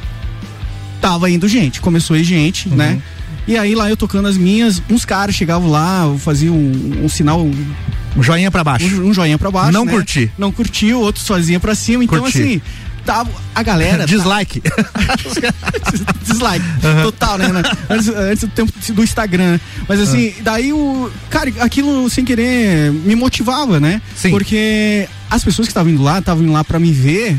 tava 1.01 1.29
indo 1.29 1.47
gente. 1.49 1.81
Começou 1.81 2.15
a 2.15 2.19
ir 2.19 2.23
gente, 2.23 2.69
Uhum. 2.69 2.75
né? 2.75 3.01
E 3.47 3.57
aí 3.57 3.73
lá 3.75 3.89
eu 3.89 3.95
tocando 3.95 4.27
as 4.27 4.37
minhas, 4.37 4.81
uns 4.89 5.05
caras 5.05 5.33
chegavam 5.33 5.69
lá, 5.69 6.03
eu 6.05 6.17
fazia 6.17 6.51
um, 6.51 7.03
um 7.05 7.09
sinal. 7.09 7.41
Um 8.15 8.23
joinha 8.23 8.51
pra 8.51 8.63
baixo. 8.63 9.01
Um, 9.01 9.09
um 9.09 9.13
joinha 9.13 9.37
pra 9.37 9.49
baixo. 9.51 9.71
Não 9.71 9.85
né? 9.85 9.91
curti. 9.91 10.31
Não 10.37 10.51
curtiu, 10.51 10.99
outros 10.99 11.25
faziam 11.27 11.59
pra 11.61 11.73
cima. 11.75 12.03
Então, 12.03 12.19
Curti. 12.19 12.41
assim, 12.41 12.61
tava. 13.05 13.29
A 13.55 13.63
galera. 13.63 14.05
Dislike. 14.09 14.61
Dislike. 16.25 16.65
Aham. 16.83 17.03
Total, 17.03 17.37
né? 17.37 17.47
né? 17.49 17.61
Antes, 17.89 18.07
antes 18.09 18.43
do 18.43 18.49
tempo 18.49 18.73
do 18.93 19.03
Instagram. 19.03 19.59
Mas 19.87 19.99
assim, 20.01 20.33
Ah. 20.39 20.41
daí 20.43 20.73
o. 20.73 21.09
Cara, 21.29 21.51
aquilo 21.59 22.09
sem 22.09 22.25
querer 22.25 22.91
me 22.91 23.15
motivava, 23.15 23.79
né? 23.79 24.01
Sim. 24.15 24.29
Porque 24.31 25.07
as 25.29 25.43
pessoas 25.43 25.67
que 25.67 25.71
estavam 25.71 25.91
indo 25.91 26.03
lá, 26.03 26.19
estavam 26.19 26.43
indo 26.43 26.51
lá 26.53 26.63
pra 26.63 26.79
me 26.79 26.91
ver, 26.91 27.37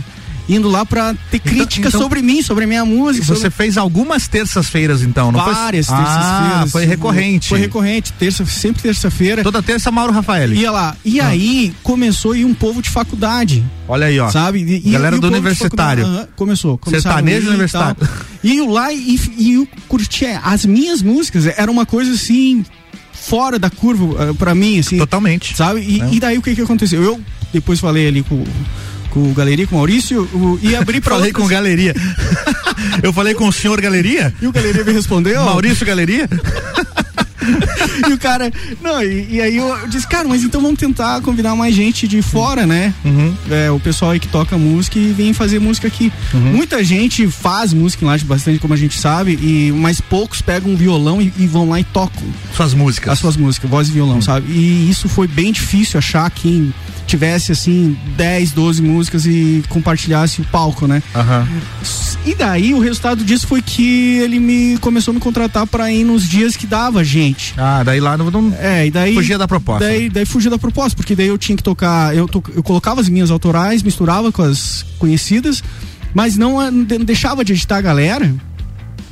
indo 0.49 0.69
lá 0.69 0.85
pra 0.87 1.15
ter 1.31 1.39
crítica 1.39 1.89
então- 1.89 2.01
sobre 2.01 2.23
mim, 2.23 2.43
sobre 2.43 2.65
a 2.65 2.67
minha 2.67 2.85
música. 2.85 3.25
Você 3.27 3.35
sobre... 3.35 3.51
fez 3.51 3.77
algumas 3.77 4.27
terças-feiras, 4.29 5.03
então, 5.03 5.31
não 5.31 5.45
foi? 5.45 5.53
Várias 5.55 5.89
Ah, 5.91 5.97
terças-feiras. 5.97 6.73
foi 6.73 6.85
recorrente. 6.87 7.49
Foi 7.49 7.59
recorrente, 7.59 8.13
terça, 8.15 8.45
sempre 8.47 8.83
terça-feira. 8.83 9.43
Toda 9.43 9.63
terça, 9.63 9.91
Mauro 9.91 10.13
Rafael. 10.13 10.53
Ia 10.55 10.71
lá. 10.71 10.97
E 11.05 11.21
Ah. 11.21 11.29
aí 11.29 11.75
começou 11.83 12.33
a 12.33 12.39
ir 12.39 12.45
um 12.45 12.55
povo 12.55 12.81
de 12.81 12.89
faculdade. 12.91 13.63
Olha 13.87 14.07
aí, 14.07 14.19
ó. 14.19 14.31
Sabe? 14.31 14.61
E- 14.61 14.91
Galera 14.91 15.17
e 15.17 15.21
do 15.21 15.27
universitário. 15.29 16.05
aham, 16.07 16.29
começou. 16.37 16.81
Sertanejo 16.89 17.49
universitário. 17.49 17.97
E 18.43 18.57
eu 18.59 18.67
lá 18.71 18.93
e, 18.93 19.19
e 19.37 19.53
eu 19.55 19.69
curtia 19.87 20.39
as 20.41 20.65
minhas 20.65 21.03
músicas. 21.03 21.47
Era 21.47 21.71
uma 21.71 21.85
coisa 21.85 22.13
assim 22.13 22.65
fora 23.13 23.59
da 23.59 23.69
curva 23.69 24.31
eh, 24.31 24.33
pra 24.33 24.55
mim, 24.55 24.79
assim. 24.79 24.97
Totalmente. 24.97 25.57
Sabe? 25.57 25.81
E, 25.81 26.01
É. 26.01 26.09
e 26.13 26.21
daí 26.21 26.39
o 26.39 26.43
que 26.43 26.55
que 26.55 26.63
aconteceu? 26.63 27.03
Eu 27.03 27.21
depois 27.53 27.81
falei 27.81 28.07
ali 28.09 28.23
com, 28.23 28.45
com 29.11 29.31
o 29.31 29.35
Galeria, 29.35 29.67
com 29.67 29.75
o 29.75 29.79
Maurício, 29.79 30.23
o, 30.23 30.59
e 30.63 30.75
abri 30.77 31.01
pra 31.01 31.17
Falei 31.17 31.33
com 31.33 31.47
galeria. 31.47 31.95
Eu 33.03 33.13
falei 33.13 33.35
com 33.35 33.49
o 33.49 33.53
senhor 33.53 33.81
galeria? 33.81 34.33
E 34.41 34.47
o 34.47 34.53
Galeria 34.53 34.85
me 34.85 34.93
respondeu. 34.93 35.43
Maurício 35.45 35.85
Galeria? 35.85 36.29
e 38.09 38.13
o 38.13 38.19
cara, 38.19 38.53
não, 38.81 39.03
e, 39.03 39.29
e 39.31 39.41
aí 39.41 39.57
eu, 39.57 39.67
eu 39.67 39.89
disse, 39.89 40.07
cara, 40.07 40.29
mas 40.29 40.43
então 40.43 40.61
vamos 40.61 40.79
tentar 40.79 41.21
convidar 41.21 41.55
mais 41.55 41.75
gente 41.75 42.07
de 42.07 42.23
fora, 42.23 42.67
né? 42.67 42.95
Uhum. 43.05 43.35
É, 43.51 43.71
o 43.71 43.81
pessoal 43.81 44.13
aí 44.13 44.21
que 44.21 44.29
toca 44.29 44.57
música 44.57 44.99
e 44.99 45.13
vem 45.13 45.33
fazer 45.33 45.59
música 45.59 45.89
aqui. 45.89 46.13
Uhum. 46.33 46.53
Muita 46.53 46.83
gente 46.85 47.27
faz 47.29 47.73
música 47.73 48.05
em 48.05 48.09
Laje 48.09 48.25
bastante, 48.25 48.59
como 48.59 48.75
a 48.75 48.77
gente 48.77 48.99
sabe, 48.99 49.39
e 49.41 49.73
mas 49.73 50.01
poucos 50.01 50.41
pegam 50.41 50.73
um 50.73 50.77
violão 50.77 51.21
e, 51.21 51.33
e 51.39 51.47
vão 51.47 51.69
lá 51.69 51.81
e 51.81 51.85
tocam 51.85 52.23
suas 52.55 52.75
músicas. 52.75 53.13
As 53.13 53.19
suas 53.19 53.37
músicas, 53.37 53.71
voz 53.71 53.89
e 53.89 53.93
violão, 53.93 54.21
sabe? 54.21 54.51
E 54.51 54.91
isso 54.91 55.09
foi 55.09 55.27
bem 55.27 55.53
difícil 55.53 55.99
achar 55.99 56.31
quem 56.31 56.73
tivesse 57.09 57.53
assim 57.53 57.97
10, 58.17 58.53
12 58.53 58.83
músicas 58.83 59.27
e 59.27 59.65
compartilhasse 59.69 60.43
o 60.43 60.45
palco, 60.45 60.87
né? 60.87 61.03
E 62.27 62.35
daí 62.35 62.75
o 62.75 62.79
resultado 62.79 63.25
disso 63.25 63.47
foi 63.47 63.63
que 63.63 64.19
ele 64.19 64.39
me 64.39 64.77
começou 64.79 65.13
a 65.13 65.15
me 65.15 65.21
contratar 65.21 65.67
para 65.67 65.91
ir 65.91 66.05
nos 66.05 66.29
dias 66.29 66.55
que 66.55 66.67
dava 66.67 67.03
gente. 67.03 67.38
Ah, 67.57 67.83
daí 67.85 68.01
lá 68.01 68.17
não, 68.17 68.31
não 68.31 68.55
É, 68.59 68.87
e 68.87 68.91
daí 68.91 69.15
fugia 69.15 69.39
da 69.39 69.47
proposta. 69.49 69.85
Daí, 69.85 70.09
daí 70.09 70.25
fugia 70.25 70.51
da 70.51 70.59
proposta, 70.59 70.97
porque 70.97 71.15
daí 71.17 71.29
eu 71.29 71.39
tinha 71.39 71.57
que 71.57 71.63
tocar, 71.63 72.15
eu, 72.17 72.27
to, 72.29 72.43
eu 72.55 72.63
colocava 72.63 73.01
as 73.01 73.09
minhas 73.09 73.31
autorais, 73.31 73.83
misturava 73.83 74.31
com 74.33 74.43
as 74.43 74.85
conhecidas, 74.99 75.63
mas 76.15 76.37
não, 76.37 76.71
não 76.71 76.83
deixava 77.05 77.45
de 77.45 77.53
agitar 77.53 77.79
a 77.79 77.83
galera. 77.83 78.35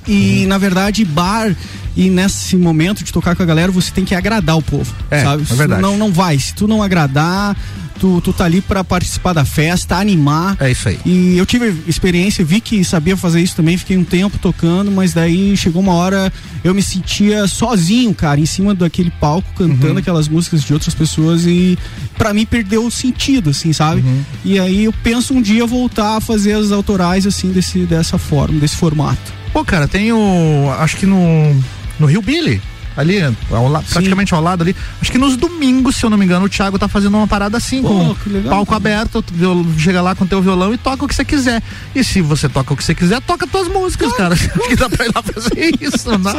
E 0.08 0.42
Uhum. 0.42 0.48
na 0.48 0.58
verdade, 0.58 1.04
bar 1.04 1.54
e 1.96 2.08
nesse 2.10 2.56
momento 2.56 3.02
de 3.02 3.12
tocar 3.12 3.34
com 3.34 3.42
a 3.42 3.46
galera, 3.46 3.72
você 3.72 3.90
tem 3.90 4.04
que 4.04 4.14
agradar 4.14 4.56
o 4.56 4.62
povo, 4.62 4.94
É, 5.10 5.22
sabe? 5.22 5.44
é 5.50 5.54
verdade. 5.54 5.82
Não, 5.82 5.96
não 5.98 6.12
vai. 6.12 6.38
Se 6.38 6.54
tu 6.54 6.68
não 6.68 6.82
agradar, 6.82 7.56
tu, 7.98 8.20
tu 8.20 8.32
tá 8.32 8.44
ali 8.44 8.60
pra 8.60 8.82
participar 8.84 9.32
da 9.32 9.44
festa, 9.44 9.96
animar. 9.96 10.56
É 10.60 10.70
isso 10.70 10.88
aí. 10.88 10.98
E 11.04 11.36
eu 11.36 11.44
tive 11.46 11.74
experiência, 11.86 12.44
vi 12.44 12.60
que 12.60 12.84
sabia 12.84 13.16
fazer 13.16 13.40
isso 13.40 13.56
também, 13.56 13.76
fiquei 13.76 13.96
um 13.96 14.04
tempo 14.04 14.38
tocando, 14.38 14.90
mas 14.90 15.12
daí 15.12 15.56
chegou 15.56 15.82
uma 15.82 15.92
hora 15.94 16.32
eu 16.64 16.74
me 16.74 16.82
sentia 16.82 17.46
sozinho, 17.46 18.12
cara, 18.14 18.40
em 18.40 18.46
cima 18.46 18.74
daquele 18.74 19.10
palco 19.20 19.48
cantando 19.56 19.92
Uhum. 19.92 19.98
aquelas 19.98 20.28
músicas 20.28 20.62
de 20.62 20.72
outras 20.72 20.94
pessoas 20.94 21.44
e 21.46 21.78
pra 22.18 22.32
mim 22.34 22.44
perdeu 22.46 22.84
o 22.86 22.90
sentido, 22.90 23.50
assim, 23.50 23.72
sabe? 23.72 24.00
Uhum. 24.00 24.20
E 24.44 24.58
aí 24.58 24.84
eu 24.84 24.92
penso 25.02 25.34
um 25.34 25.40
dia 25.42 25.64
voltar 25.66 26.16
a 26.16 26.20
fazer 26.20 26.54
as 26.54 26.72
autorais 26.72 27.26
assim 27.26 27.50
desse 27.52 27.80
dessa 27.80 28.18
forma, 28.18 28.58
desse 28.60 28.76
formato. 28.76 29.32
Pô, 29.52 29.64
cara, 29.64 29.86
tem 29.88 30.12
o. 30.12 30.70
Acho 30.78 30.96
que 30.96 31.06
no. 31.06 31.54
No 31.98 32.06
Rio 32.06 32.20
Billy. 32.20 32.60
Ali, 32.96 33.18
ao 33.50 33.68
la- 33.68 33.82
praticamente 33.82 34.32
ao 34.34 34.40
lado 34.40 34.62
ali. 34.62 34.74
Acho 35.00 35.12
que 35.12 35.18
nos 35.18 35.36
domingos, 35.36 35.96
se 35.96 36.04
eu 36.04 36.10
não 36.10 36.16
me 36.16 36.24
engano, 36.24 36.46
o 36.46 36.48
Thiago 36.48 36.78
tá 36.78 36.88
fazendo 36.88 37.16
uma 37.16 37.26
parada 37.26 37.56
assim, 37.56 37.82
Pô, 37.82 37.88
com 37.88 38.30
legal, 38.30 38.50
palco 38.50 38.66
cara. 38.66 38.76
aberto, 38.76 39.24
viol- 39.32 39.64
chega 39.78 40.00
lá 40.00 40.14
com 40.14 40.26
teu 40.26 40.40
violão 40.40 40.72
e 40.72 40.78
toca 40.78 41.04
o 41.04 41.08
que 41.08 41.14
você 41.14 41.24
quiser. 41.24 41.62
E 41.94 42.02
se 42.02 42.20
você 42.20 42.48
toca 42.48 42.72
o 42.72 42.76
que 42.76 42.82
você 42.84 42.94
quiser, 42.94 43.20
toca 43.22 43.46
tuas 43.46 43.68
músicas, 43.68 44.12
cara. 44.14 44.34
Acho 44.36 44.48
que 44.68 44.76
dá 44.76 44.88
pra 44.88 45.04
ir 45.06 45.12
lá 45.14 45.22
fazer 45.22 45.74
isso, 45.80 46.08
não 46.10 46.20
dá? 46.20 46.34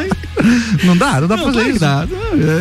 Não 0.84 0.98
dá? 0.98 1.22
Não 1.22 1.28
dá 1.28 1.38
pra 1.38 1.38
Não, 1.38 1.54
fazer 1.54 1.54
claro 1.54 1.66
que 1.68 1.72
isso. 1.72 1.80
dá. 1.80 2.08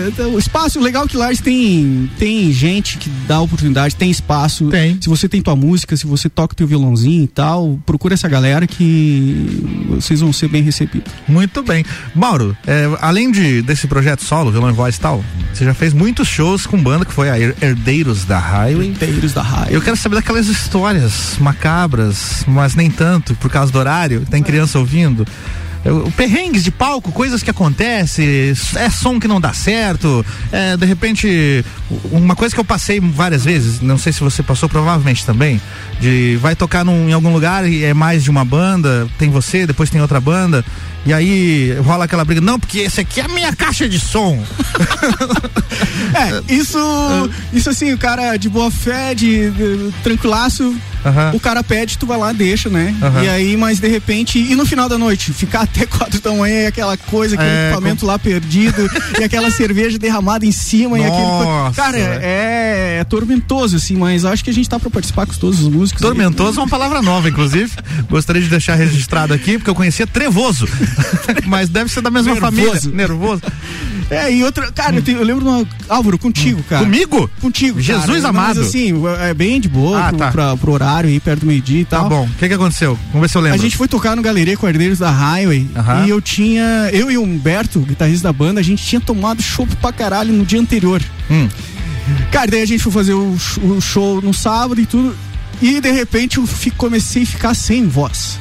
É, 0.05 0.09
então, 0.09 0.34
O 0.34 0.38
espaço, 0.38 0.78
o 0.78 0.82
legal 0.82 1.05
é 1.05 1.09
que 1.09 1.16
Lars 1.16 1.40
tem, 1.40 2.11
tem 2.18 2.53
gente 2.53 2.99
que 2.99 3.09
dá 3.26 3.40
oportunidade, 3.40 3.97
tem 3.97 4.11
espaço. 4.11 4.66
Tem. 4.68 4.99
Se 5.01 5.09
você 5.09 5.28
tem 5.28 5.40
tua 5.40 5.57
música, 5.57 5.97
se 5.97 6.07
você 6.07 6.28
toca 6.28 6.55
teu 6.55 6.66
violãozinho 6.66 7.24
e 7.24 7.28
tal, 7.28 7.78
procura 7.86 8.14
essa 8.14 8.28
galera 8.28 8.66
que 8.66 9.86
vocês 9.88 10.20
vão 10.20 10.32
ser 10.32 10.49
bem 10.49 10.62
recebidos. 10.62 11.11
Muito 11.28 11.62
bem. 11.62 11.84
Mauro, 12.14 12.57
é, 12.66 12.88
além 13.01 13.30
de, 13.30 13.62
desse 13.62 13.86
projeto 13.89 14.22
solo, 14.24 14.51
violão 14.51 14.70
e 14.70 14.72
voz 14.72 14.97
e 14.97 15.01
tal, 15.01 15.24
você 15.53 15.64
já 15.64 15.74
fez 15.74 15.93
muitos 15.93 16.28
shows 16.28 16.66
com 16.66 16.82
banda 16.82 17.05
que 17.05 17.12
foi 17.12 17.28
a 17.30 17.39
Her- 17.39 17.55
Herdeiros 17.61 18.24
da 18.24 18.39
Highway. 18.39 18.89
Herdeiros 19.01 19.32
da 19.32 19.43
Highway. 19.43 19.74
Eu 19.74 19.80
quero 19.82 19.97
saber 19.97 20.16
daquelas 20.16 20.47
histórias 20.49 21.37
macabras, 21.39 22.45
mas 22.47 22.74
nem 22.74 22.91
tanto, 22.91 23.34
por 23.37 23.51
causa 23.51 23.72
do 23.72 23.78
horário, 23.78 24.26
tem 24.30 24.43
criança 24.43 24.78
ouvindo. 24.78 25.26
Eu- 25.84 26.12
Perrengues 26.16 26.64
de 26.64 26.70
palco, 26.72 27.12
coisas 27.12 27.45
que 27.45 27.51
acontecem, 27.51 28.26
é 28.74 28.91
som 28.91 29.20
que 29.20 29.28
não 29.28 29.41
dá 29.41 29.53
certo, 29.53 30.26
é, 30.51 30.76
de 30.76 30.84
repente, 30.84 31.64
uma 32.11 32.34
coisa 32.34 32.53
que 32.53 32.61
eu 32.61 32.64
passei 32.64 32.99
várias 32.99 33.45
vezes, 33.45 33.80
não 33.80 33.97
sei 33.97 34.12
se 34.12 34.18
você 34.20 34.43
passou, 34.43 34.68
provavelmente 34.68 35.24
também, 35.24 35.61
de 36.01 36.37
vai 36.43 36.57
tocar 36.57 36.84
num- 36.84 37.09
em 37.09 37.12
algum 37.12 37.32
lugar 37.32 37.68
e 37.68 37.84
é 37.84 37.95
mais 37.95 38.24
de 38.24 38.30
uma 38.30 38.45
banda, 38.45 39.07
tem 39.16 39.30
você, 39.30 39.64
depois 39.64 39.89
tem 39.89 40.01
outra 40.01 40.20
banda, 40.20 40.64
e 41.07 41.12
aí 41.12 41.72
rola 41.84 42.04
aquela 42.04 42.24
briga, 42.24 42.40
não, 42.40 42.59
porque 42.59 42.80
esse 42.80 43.00
aqui 43.00 43.20
é 43.20 43.24
a 43.24 43.28
minha 43.28 43.54
caixa 43.54 43.88
de 43.88 43.98
som. 43.98 44.42
É, 46.14 46.54
isso, 46.54 46.78
isso 47.52 47.68
assim, 47.68 47.92
o 47.92 47.98
cara 47.98 48.36
de 48.36 48.48
boa 48.48 48.70
fé, 48.70 49.14
de, 49.14 49.50
de 49.50 49.92
tranquilaço, 50.02 50.74
o 51.34 51.40
cara 51.40 51.62
pede, 51.62 51.98
tu 51.98 52.07
vai 52.07 52.16
lá, 52.16 52.32
deixa, 52.32 52.68
né? 52.70 52.94
E 53.22 53.28
aí, 53.28 53.57
mas 53.57 53.78
de 53.78 53.88
repente, 53.88 54.38
e 54.38 54.54
no 54.54 54.64
final 54.64 54.88
da 54.88 54.96
noite, 54.96 55.32
ficar 55.32 55.62
até 55.62 55.84
quatro 55.86 56.20
da 56.20 56.32
manhã, 56.32 56.62
e 56.62 56.66
aquela 56.66 56.96
coisa, 56.96 57.34
aquele 57.34 57.50
É, 57.50 57.66
equipamento 57.66 58.07
lá 58.07 58.18
perdido, 58.18 58.88
e 59.20 59.24
aquela 59.24 59.50
cerveja 59.52 59.98
derramada 59.98 60.46
em 60.46 60.52
cima, 60.52 60.98
e 60.98 61.02
aquele. 61.04 61.22
Nossa, 61.22 61.76
Cara, 61.76 61.98
é, 61.98 62.98
é 63.00 63.04
tormentoso, 63.04 63.76
assim, 63.76 63.96
mas 63.96 64.24
acho 64.24 64.42
que 64.42 64.50
a 64.50 64.54
gente 64.54 64.68
tá 64.68 64.78
pra 64.80 64.88
participar 64.88 65.26
com 65.26 65.34
todos 65.34 65.61
os 65.61 65.68
músicos. 65.68 66.02
aí. 66.02 66.09
Tormentoso 66.09 66.59
é 66.59 66.62
uma 66.62 66.68
palavra 66.70 67.02
nova, 67.02 67.28
inclusive. 67.28 67.70
Gostaria 68.09 68.40
de 68.40 68.48
deixar 68.48 68.76
registrado 68.76 69.34
aqui, 69.34 69.59
porque 69.59 69.68
eu 69.70 69.74
conhecia 69.74 70.07
Trevoso. 70.07 70.66
Mas 71.47 71.68
deve 71.68 71.90
ser 71.90 72.01
da 72.01 72.11
mesma 72.11 72.32
Nervoso. 72.34 72.53
família. 72.57 72.80
Nervoso. 72.97 73.42
É, 74.11 74.32
e 74.32 74.44
outra. 74.44 74.70
Cara, 74.70 74.94
eu, 74.97 75.03
tenho- 75.03 75.18
eu 75.18 75.24
lembro 75.24 75.42
de 75.44 75.51
uma. 75.51 75.66
Álvaro, 75.88 76.16
contigo, 76.18 76.62
cara. 76.68 76.84
Comigo? 76.84 77.28
Contigo. 77.40 77.80
Jesus 77.80 78.07
cara. 78.07 78.28
Amado. 78.28 78.59
Mas 78.59 78.68
assim, 78.68 78.92
é 79.20 79.34
bem 79.34 79.61
de 79.61 79.68
boa 79.68 79.99
Ah, 80.01 80.09
pro, 80.11 80.18
tá. 80.18 80.30
pra- 80.30 80.57
pro 80.57 80.72
horário 80.72 81.11
aí, 81.11 81.18
perto 81.18 81.40
do 81.40 81.47
meio-dia 81.47 81.80
e 81.80 81.84
Tá 81.84 81.99
tal. 82.01 82.09
bom. 82.09 82.24
O 82.24 82.38
que, 82.38 82.47
que 82.47 82.55
aconteceu? 82.55 82.97
Vamos 83.09 83.22
ver 83.22 83.28
se 83.30 83.36
eu 83.36 83.42
lembro. 83.42 83.59
A 83.59 83.62
gente 83.62 83.76
foi 83.76 83.88
tocar 83.88 84.14
no 84.14 84.22
Galeria 84.22 84.57
com 84.57 84.68
Herdeiros 84.68 84.99
da 85.01 85.11
Highway 85.11 85.68
e 86.07 86.09
eu 86.11 86.20
tinha. 86.20 86.88
Eu 86.92 87.11
e 87.11 87.18
o 87.18 87.22
Humberto, 87.22 87.80
guitarrista 87.80 88.28
da 88.28 88.32
banda, 88.32 88.61
a 88.61 88.62
gente 88.62 88.84
tinha 88.84 89.01
tomado 89.01 89.42
chopp 89.42 89.74
pra 89.76 89.92
caralho 89.92 90.32
no 90.32 90.44
dia 90.44 90.61
anterior. 90.61 91.03
Hum. 91.30 91.49
Cara, 92.30 92.47
daí 92.53 92.62
a 92.62 92.66
gente 92.66 92.82
foi 92.84 92.92
fazer 92.92 93.14
o, 93.14 93.36
o 93.62 93.80
show 93.80 94.22
no 94.22 94.32
sábado 94.32 94.80
e 94.80 94.86
tudo. 94.86 95.16
E 95.61 95.80
de 95.80 95.90
repente 95.90 96.38
eu 96.38 96.47
fi- 96.47 96.70
comecei 96.70 97.24
a 97.24 97.26
ficar 97.26 97.55
sem 97.55 97.88
voz. 97.88 98.38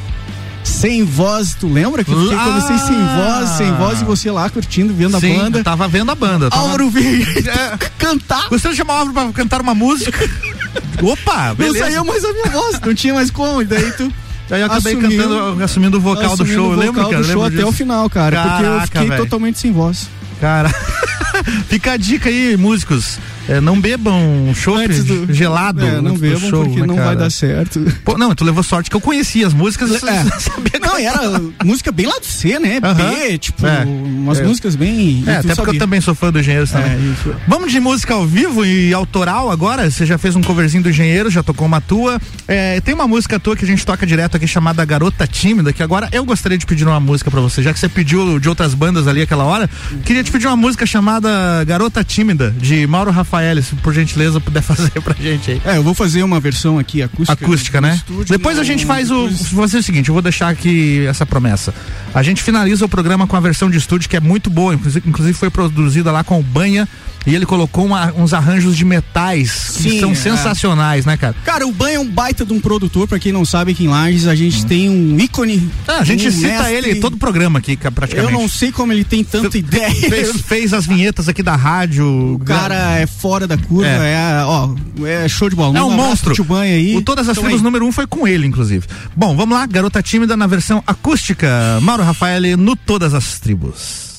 Sem 0.65 1.03
voz, 1.03 1.55
tu 1.59 1.67
lembra 1.67 2.03
que 2.03 2.11
eu 2.11 2.19
fiquei, 2.19 2.37
Ah! 2.37 2.43
comecei 2.43 2.77
sem 2.79 2.97
voz, 2.97 3.49
sem 3.51 3.71
voz 3.73 4.01
e 4.01 4.03
você 4.03 4.31
lá 4.31 4.49
curtindo, 4.49 4.93
vendo 4.93 5.19
Sim, 5.19 5.35
a 5.37 5.43
banda. 5.43 5.59
eu 5.59 5.63
tava 5.63 5.87
vendo 5.87 6.11
a 6.11 6.15
banda. 6.15 6.49
Tava... 6.49 6.63
Álvaro 6.63 6.89
veio 6.89 7.23
É. 7.47 7.77
cantar. 7.97 8.49
Gostaria 8.49 8.71
de 8.73 8.77
chamar 8.77 8.95
o 8.95 8.97
Álvaro 8.97 9.13
pra 9.13 9.43
cantar 9.43 9.61
uma 9.61 9.75
música. 9.75 10.17
Opa, 11.01 11.49
Não 11.49 11.55
beleza. 11.55 11.85
saiu 11.85 12.03
mais 12.03 12.23
a 12.25 12.33
minha 12.33 12.47
voz, 12.47 12.79
não 12.81 12.93
tinha 12.95 13.13
mais 13.13 13.29
como. 13.29 13.61
E 13.61 13.65
daí 13.65 13.91
tu. 13.91 14.11
Aí 14.51 14.59
eu 14.61 14.65
acabei 14.67 14.93
assumiu- 14.93 15.09
cantando, 15.23 15.63
assumindo 15.63 15.97
o 15.97 16.01
vocal 16.01 16.23
do 16.27 16.33
assumindo 16.33 16.53
show. 16.55 16.69
o 16.69 16.73
Eu 16.73 16.77
lembro, 16.79 16.93
vocal 16.95 17.09
cara. 17.11 17.23
do 17.23 17.31
show 17.31 17.43
até 17.43 17.55
o 17.55 17.59
disso. 17.65 17.71
final, 17.71 18.09
cara. 18.09 18.41
porque 18.41 18.63
eu 18.63 18.69
Caraca, 18.69 18.85
fiquei 18.87 19.07
velho. 19.09 19.23
totalmente 19.23 19.59
sem 19.59 19.71
voz. 19.71 20.07
Cara, 20.41 20.69
fica 21.69 21.93
a 21.93 21.97
dica 21.97 22.27
aí, 22.29 22.57
músicos. 22.57 23.17
É, 23.47 23.61
não 23.61 23.79
bebam 23.79 24.51
chopp 24.55 24.87
do- 25.03 25.33
gelado. 25.33 25.85
É, 25.85 26.01
não 26.01 26.17
bebam 26.17 26.49
show, 26.49 26.63
porque 26.65 26.81
né, 26.81 26.87
não 26.87 26.95
vai 26.95 27.15
dar 27.15 27.29
certo. 27.29 27.79
Pô, 28.03 28.17
não, 28.17 28.33
tu 28.33 28.43
levou 28.43 28.63
sorte 28.63 28.89
que 28.89 28.95
eu 28.95 29.01
conhecia 29.01 29.45
as 29.47 29.53
músicas. 29.53 30.03
É. 30.03 30.25
Não, 30.85 30.99
era 30.99 31.41
música 31.63 31.91
bem 31.91 32.05
lá 32.05 32.19
do 32.19 32.25
C, 32.25 32.59
né? 32.59 32.79
Aham. 32.81 33.09
B, 33.15 33.37
tipo, 33.39 33.65
É. 33.65 33.83
umas 33.85 34.39
É. 34.39 34.43
músicas 34.43 34.75
bem. 34.75 35.23
É, 35.25 35.31
até 35.37 35.47
porque 35.47 35.61
eu 35.61 35.65
sabia. 35.65 35.79
também 35.79 35.99
sou 35.99 36.13
fã 36.13 36.31
do 36.31 36.39
Engenheiros 36.39 36.69
também. 36.71 36.91
É, 36.91 36.95
isso. 37.11 37.35
Vamos 37.47 37.71
de 37.71 37.79
música 37.79 38.13
ao 38.13 38.25
vivo 38.25 38.63
e 38.65 38.93
autoral 38.93 39.49
agora? 39.51 39.89
Você 39.89 40.05
já 40.05 40.17
fez 40.17 40.35
um 40.35 40.41
coverzinho 40.43 40.83
do 40.83 40.89
Engenheiro, 40.89 41.29
já 41.31 41.41
tocou 41.41 41.65
uma 41.65 41.81
tua. 41.81 42.21
É, 42.47 42.79
tem 42.81 42.93
uma 42.93 43.07
música 43.07 43.39
tua 43.39 43.55
que 43.55 43.65
a 43.65 43.67
gente 43.67 43.83
toca 43.85 44.05
direto 44.05 44.37
aqui 44.37 44.47
chamada 44.47 44.85
Garota 44.85 45.25
Tímida, 45.27 45.73
que 45.73 45.81
agora 45.81 46.07
eu 46.11 46.23
gostaria 46.23 46.57
de 46.57 46.65
pedir 46.65 46.85
uma 46.87 46.99
música 46.99 47.31
pra 47.31 47.41
você, 47.41 47.63
já 47.63 47.73
que 47.73 47.79
você 47.79 47.89
pediu 47.89 48.39
de 48.39 48.47
outras 48.47 48.73
bandas 48.75 49.07
ali 49.07 49.21
aquela 49.23 49.43
hora. 49.43 49.67
Queria 50.05 50.23
te 50.23 50.31
pedir 50.31 50.45
uma 50.47 50.55
música 50.55 50.85
chamada 50.85 51.63
Garota 51.65 52.03
Tímida, 52.03 52.51
de 52.57 52.85
Mauro 52.85 53.09
Rafael, 53.11 53.34
se 53.63 53.75
por 53.75 53.93
gentileza 53.93 54.39
puder 54.39 54.61
fazer 54.63 54.91
pra 55.01 55.13
gente 55.15 55.51
aí. 55.51 55.61
É, 55.65 55.77
eu 55.77 55.83
vou 55.83 55.93
fazer 55.93 56.23
uma 56.23 56.39
versão 56.39 56.77
aqui 56.79 57.01
acústica. 57.01 57.45
Acústica, 57.45 57.81
né? 57.81 57.95
estúdio, 57.95 58.25
Depois 58.37 58.57
a 58.57 58.61
no- 58.61 58.65
gente 58.65 58.85
faz 58.85 59.11
o. 59.11 59.27
Vou 59.27 59.63
fazer 59.63 59.77
o 59.79 59.83
seguinte, 59.83 60.09
eu 60.09 60.13
vou 60.13 60.21
deixar 60.21 60.49
aqui 60.49 61.05
essa 61.07 61.25
promessa. 61.25 61.73
A 62.13 62.21
gente 62.23 62.41
finaliza 62.43 62.85
o 62.85 62.89
programa 62.89 63.25
com 63.27 63.35
a 63.35 63.39
versão 63.39 63.69
de 63.69 63.77
estúdio 63.77 64.09
que 64.09 64.15
é 64.17 64.19
muito 64.19 64.49
boa, 64.49 64.73
inclusive, 64.73 65.07
inclusive 65.09 65.37
foi 65.37 65.49
produzida 65.49 66.11
lá 66.11 66.23
com 66.23 66.39
o 66.39 66.43
Banha 66.43 66.87
e 67.25 67.33
ele 67.35 67.45
colocou 67.45 67.85
uma- 67.85 68.11
uns 68.13 68.33
arranjos 68.33 68.75
de 68.75 68.85
metais 68.85 69.71
que 69.77 69.89
Sim, 69.91 69.99
são 69.99 70.11
é. 70.11 70.15
sensacionais, 70.15 71.05
né, 71.05 71.17
cara? 71.17 71.35
Cara, 71.43 71.65
o 71.67 71.71
Banho 71.71 71.95
é 71.95 71.99
um 71.99 72.07
baita 72.09 72.45
de 72.45 72.53
um 72.53 72.59
produtor, 72.59 73.07
pra 73.07 73.19
quem 73.19 73.31
não 73.31 73.43
sabe, 73.45 73.71
aqui 73.71 73.85
em 73.85 73.87
Lages 73.87 74.27
a 74.27 74.35
gente 74.35 74.65
tem 74.65 74.89
um 74.89 75.19
ícone. 75.19 75.69
Ah, 75.87 75.99
a 75.99 76.03
gente 76.03 76.27
um 76.27 76.31
cita 76.31 76.47
mestre. 76.47 76.73
ele 76.73 76.95
todo 76.99 77.13
o 77.13 77.17
programa 77.17 77.59
aqui, 77.59 77.75
ca- 77.75 77.91
praticamente. 77.91 78.33
Eu 78.33 78.39
não 78.39 78.47
sei 78.47 78.71
como 78.71 78.91
ele 78.91 79.03
tem 79.03 79.23
tanta 79.23 79.57
ideia. 79.57 79.91
Fez, 79.93 80.41
fez 80.41 80.73
as 80.73 80.85
vinhetas 80.85 81.27
aqui 81.27 81.41
da 81.43 81.55
rádio. 81.55 82.35
O 82.35 82.39
cara 82.39 82.97
é 82.99 83.07
fora 83.07 83.47
da 83.47 83.57
curva, 83.57 83.87
É. 83.87 84.13
é, 84.13 84.43
ó, 84.45 84.69
é 85.05 85.27
show 85.27 85.49
de 85.49 85.55
bola. 85.55 85.77
É 85.77 85.81
um 85.83 85.91
abraço 85.93 86.29
monstro. 86.29 86.53
aí. 86.55 86.95
O 86.95 87.01
Todas 87.01 87.27
as 87.27 87.33
Então 87.37 87.43
Tribos 87.43 87.61
aí. 87.61 87.63
número 87.63 87.85
um 87.85 87.91
foi 87.91 88.07
com 88.07 88.27
ele, 88.27 88.45
inclusive. 88.47 88.85
Bom, 89.15 89.35
vamos 89.35 89.57
lá, 89.57 89.65
Garota 89.65 90.01
Tímida 90.01 90.35
na 90.37 90.47
versão 90.47 90.83
acústica. 90.85 91.79
Mauro 91.81 92.03
Rafael 92.03 92.57
no 92.57 92.75
Todas 92.75 93.13
as 93.13 93.39
Tribos. 93.39 94.14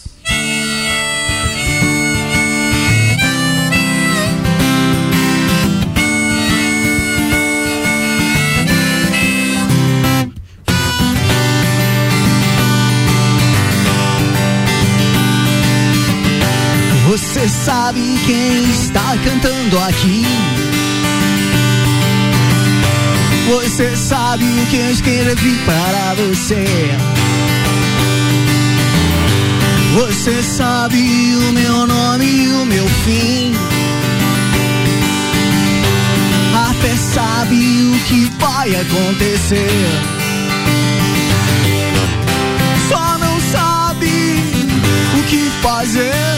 Sabe 17.48 18.00
quem 18.26 18.70
está 18.70 19.16
cantando 19.24 19.78
aqui. 19.78 20.24
Você 23.48 23.96
sabe 23.96 24.44
o 24.44 24.66
que 24.66 24.76
eu 24.76 24.90
escrevi 24.90 25.54
para 25.64 26.14
você. 26.14 26.64
Você 29.94 30.42
sabe 30.42 30.96
o 30.96 31.52
meu 31.52 31.86
nome 31.86 32.24
e 32.24 32.48
o 32.48 32.66
meu 32.66 32.86
fim. 33.04 33.54
Até 36.70 36.96
sabe 36.96 37.54
o 37.54 38.08
que 38.08 38.30
vai 38.38 38.74
acontecer. 38.74 39.86
Só 42.88 43.18
não 43.18 43.40
sabe 43.40 44.10
o 45.18 45.22
que 45.28 45.50
fazer 45.62 46.35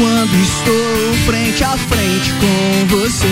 quando 0.00 0.34
estou 0.36 1.14
frente 1.26 1.62
a 1.62 1.76
frente 1.76 2.32
com 2.40 2.86
você. 2.96 3.26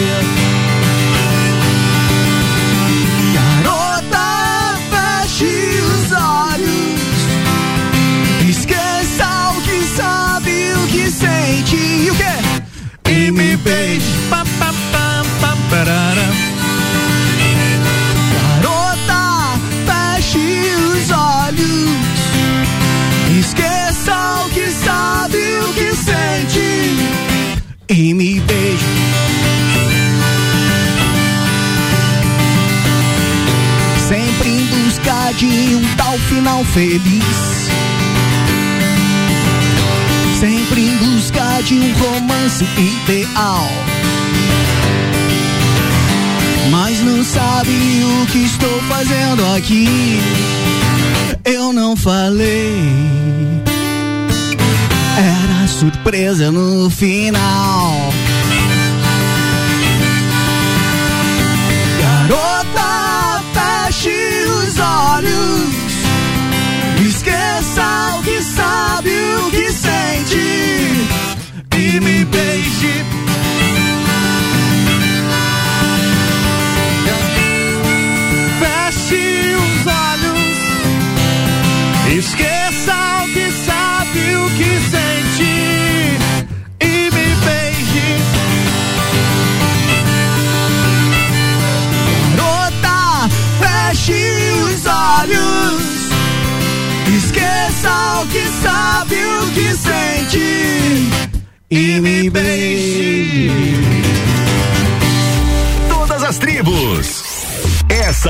Garota, 3.32 4.78
feche 4.90 5.47
os 5.47 6.12
olhos. 6.12 7.01
Esqueça 8.51 9.53
o 9.57 9.62
que 9.62 9.82
sabe, 9.97 10.73
o 10.74 10.86
que 10.89 11.11
sente 11.11 11.77
e 11.77 12.11
o 12.11 12.15
que? 12.15 13.11
E 13.11 13.31
me 13.31 13.57
beije. 13.57 14.12
Pam, 14.28 14.45
pam, 14.59 14.74
pam, 15.40 15.57
parara. 15.70 16.48
E 27.89 28.12
me 28.15 28.40
beije. 28.40 28.85
Sempre 34.09 34.48
em 34.51 34.66
busca 34.66 35.32
de 35.36 35.47
um 35.47 35.97
tal 35.97 36.19
final 36.19 36.65
feliz. 36.66 37.69
Sempre 40.39 40.82
em 40.82 40.97
busca 40.98 41.62
de 41.65 41.74
um 41.74 41.93
romance 41.94 42.65
ideal. 42.77 43.69
Mas 46.70 47.01
não 47.01 47.24
sabe 47.24 47.70
o 47.70 48.27
que 48.27 48.39
estou 48.39 48.82
fazendo 48.82 49.44
aqui. 49.55 50.20
Eu 51.44 51.73
não 51.73 51.97
falei. 51.97 53.19
Era 55.19 55.66
surpresa 55.66 56.53
no 56.53 56.89
final. 56.89 58.12
Garota, 62.01 63.43
feche 63.53 64.47
os 64.47 64.78
olhos. 64.78 65.74
Esqueça 67.05 68.16
o 68.16 68.23
que 68.23 68.40
sabe, 68.43 69.11
o 69.11 69.51
que 69.51 69.73
sente. 69.73 71.09
E 71.77 72.01
me 72.01 72.24
beije. 72.24 73.18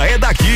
É 0.06 0.18
daqui. 0.18 0.47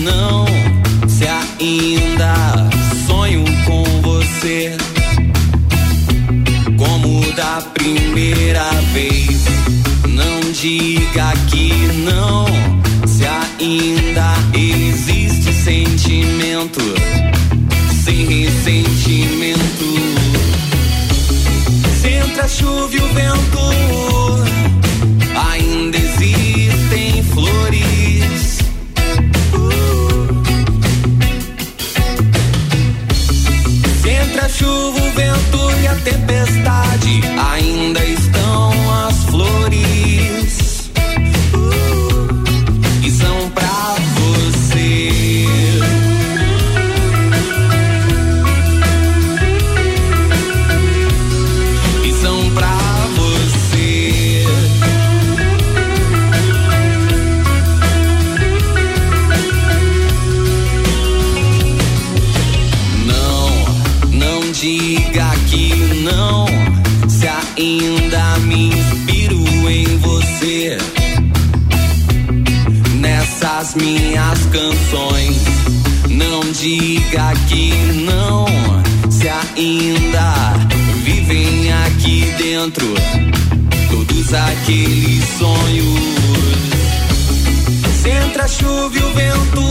não 0.00 0.46
se 1.08 1.26
ainda 1.26 2.34
sonho 3.06 3.44
com 3.64 3.84
você 4.02 4.76
como 6.76 7.20
da 7.32 7.62
primeira 7.74 8.64
vez. 8.92 9.44
Não 10.08 10.52
diga 10.52 11.32
que 11.50 11.72
não 12.04 12.46
se 13.06 13.26
ainda 13.26 14.34
existe 14.54 15.52
sentimento 15.52 16.80
sem 18.04 18.24
ressentimento. 18.26 19.60
Se 22.00 22.08
entra 22.08 22.44
a 22.44 22.48
chuva 22.48 22.96
e 22.96 23.00
o 23.00 23.08
vento 23.12 23.59
diga 76.60 77.32
que 77.48 77.72
não. 78.04 78.44
Se 79.10 79.28
ainda 79.28 80.34
vivem 81.02 81.72
aqui 81.86 82.32
dentro 82.36 82.86
todos 83.90 84.34
aqueles 84.34 85.24
sonhos. 85.38 86.00
Se 88.02 88.10
entre 88.10 88.42
a 88.42 88.48
chuva 88.48 88.94
e 88.94 89.02
o 89.02 89.14
vento 89.14 89.62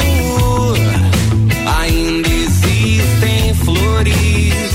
ainda 1.77 2.27
existem 2.27 3.53
flores 3.53 4.68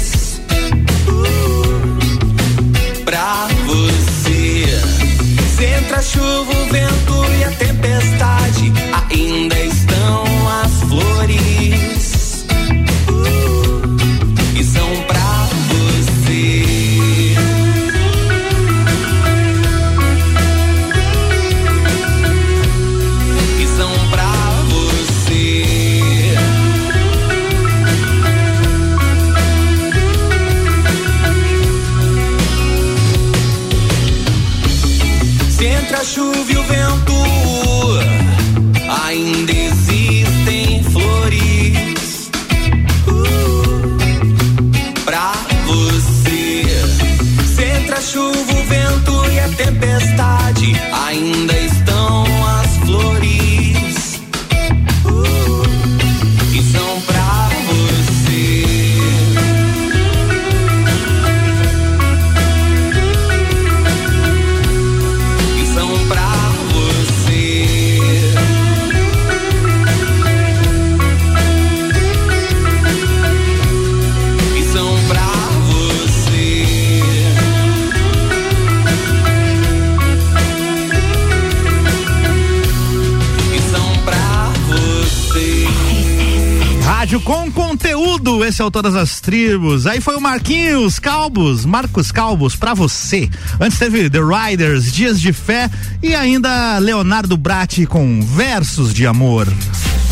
conteúdo, 88.24 88.44
esse 88.44 88.62
é 88.62 88.64
o 88.64 88.70
Todas 88.70 88.96
as 88.96 89.20
Tribos. 89.20 89.86
Aí 89.86 90.00
foi 90.00 90.16
o 90.16 90.20
Marquinhos 90.20 90.98
Calbos, 90.98 91.66
Marcos 91.66 92.10
Calbos, 92.10 92.56
pra 92.56 92.72
você. 92.72 93.28
Antes 93.60 93.78
teve 93.78 94.08
The 94.08 94.20
Riders, 94.20 94.90
Dias 94.90 95.20
de 95.20 95.32
Fé 95.32 95.70
e 96.02 96.14
ainda 96.14 96.78
Leonardo 96.78 97.36
Bratti 97.36 97.86
com 97.86 98.22
Versos 98.22 98.94
de 98.94 99.06
Amor. 99.06 99.46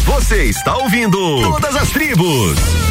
Você 0.05 0.44
está 0.44 0.76
ouvindo 0.76 1.18
Todas 1.43 1.74
as 1.74 1.90
Tribos. 1.90 2.81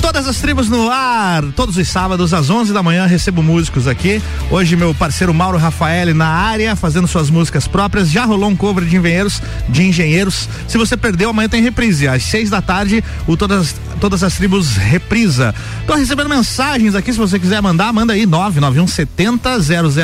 Todas 0.00 0.26
as 0.28 0.36
tribos 0.38 0.68
no 0.68 0.90
ar, 0.90 1.42
todos 1.56 1.76
os 1.76 1.88
sábados 1.88 2.34
às 2.34 2.50
11 2.50 2.72
da 2.72 2.82
manhã 2.82 3.06
recebo 3.06 3.42
músicos 3.42 3.86
aqui. 3.86 4.22
Hoje 4.50 4.76
meu 4.76 4.94
parceiro 4.94 5.32
Mauro 5.32 5.58
Rafael 5.58 6.14
na 6.14 6.26
área 6.26 6.76
fazendo 6.76 7.08
suas 7.08 7.30
músicas 7.30 7.66
próprias. 7.66 8.10
Já 8.10 8.24
rolou 8.24 8.50
um 8.50 8.56
cover 8.56 8.84
de 8.84 8.96
engenheiros, 8.96 9.42
de 9.68 9.82
engenheiros. 9.82 10.48
Se 10.68 10.76
você 10.76 10.96
perdeu, 10.96 11.30
amanhã 11.30 11.48
tem 11.48 11.62
reprise 11.62 12.06
às 12.06 12.22
6 12.24 12.50
da 12.50 12.60
tarde. 12.60 13.02
O 13.26 13.36
todas 13.36 13.74
todas 14.04 14.22
as 14.22 14.34
tribos 14.34 14.76
reprisa. 14.76 15.54
Tô 15.86 15.94
recebendo 15.94 16.28
mensagens 16.28 16.94
aqui, 16.94 17.10
se 17.10 17.18
você 17.18 17.38
quiser 17.38 17.62
mandar, 17.62 17.90
manda 17.92 18.12
aí 18.12 18.26
99170 18.26 19.60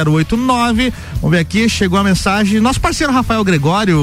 0089. 0.07 0.93
Vamos 1.17 1.31
ver 1.31 1.39
aqui, 1.39 1.69
chegou 1.69 1.99
a 1.99 2.05
mensagem. 2.05 2.61
Nosso 2.61 2.81
parceiro 2.81 3.13
Rafael 3.13 3.45
Gregório, 3.45 3.99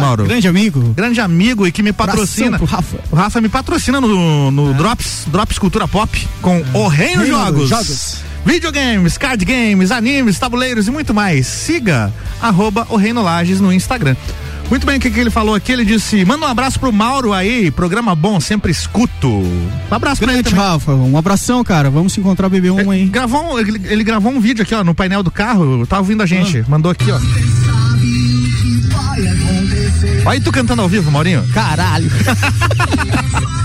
Mauro. 0.00 0.24
Grande 0.24 0.46
amigo. 0.46 0.94
Grande 0.94 1.20
amigo 1.20 1.66
e 1.66 1.72
que 1.72 1.82
me 1.82 1.92
patrocina. 1.92 2.58
Rafa. 2.58 2.98
O 3.10 3.16
Rafa 3.16 3.40
me 3.40 3.48
patrocina 3.48 4.00
no, 4.00 4.50
no 4.52 4.74
Drops, 4.74 5.26
Drops 5.30 5.58
Cultura 5.58 5.88
Pop 5.88 6.28
com 6.42 6.62
o 6.74 6.88
Reino, 6.88 7.22
Reino 7.22 7.26
Jogos. 7.26 7.68
Jogos. 7.68 8.16
Videogames, 8.44 9.18
card 9.18 9.44
games, 9.44 9.90
animes, 9.90 10.38
tabuleiros 10.38 10.88
e 10.88 10.90
muito 10.90 11.14
mais. 11.14 11.46
Siga 11.46 12.12
arroba 12.40 12.86
o 12.90 12.96
Reino 12.96 13.22
Lages 13.22 13.60
no 13.60 13.72
Instagram. 13.72 14.16
Muito 14.70 14.86
bem, 14.86 14.98
o 14.98 15.00
que, 15.00 15.10
que 15.10 15.18
ele 15.18 15.30
falou 15.30 15.54
aqui? 15.54 15.72
Ele 15.72 15.84
disse: 15.84 16.24
manda 16.24 16.46
um 16.46 16.48
abraço 16.48 16.78
pro 16.78 16.92
Mauro 16.92 17.32
aí, 17.32 17.70
programa 17.72 18.14
bom, 18.14 18.38
sempre 18.40 18.70
escuto. 18.70 19.28
Um 19.28 19.68
abraço 19.90 20.20
pra 20.22 20.32
ele 20.32 20.42
Grande 20.42 20.56
também. 20.56 20.72
Rafa, 20.72 20.92
um 20.92 21.16
abração, 21.18 21.64
cara. 21.64 21.90
Vamos 21.90 22.12
se 22.12 22.20
encontrar 22.20 22.48
beber 22.48 22.70
um 22.70 22.90
aí. 22.90 23.06
Gravou, 23.06 23.58
ele, 23.58 23.80
ele 23.84 24.04
gravou 24.04 24.30
um 24.32 24.40
vídeo 24.40 24.62
aqui, 24.62 24.74
ó, 24.74 24.84
no 24.84 24.94
painel 24.94 25.24
do 25.24 25.30
carro. 25.30 25.84
Tava 25.86 26.02
ouvindo 26.02 26.22
a 26.22 26.26
gente. 26.26 26.58
Ah. 26.58 26.64
Mandou 26.68 26.92
aqui, 26.92 27.10
ó. 27.10 27.18
Olha 30.24 30.30
aí 30.30 30.40
tu 30.40 30.52
cantando 30.52 30.82
ao 30.82 30.88
vivo, 30.88 31.10
Maurinho. 31.10 31.44
Caralho. 31.52 32.08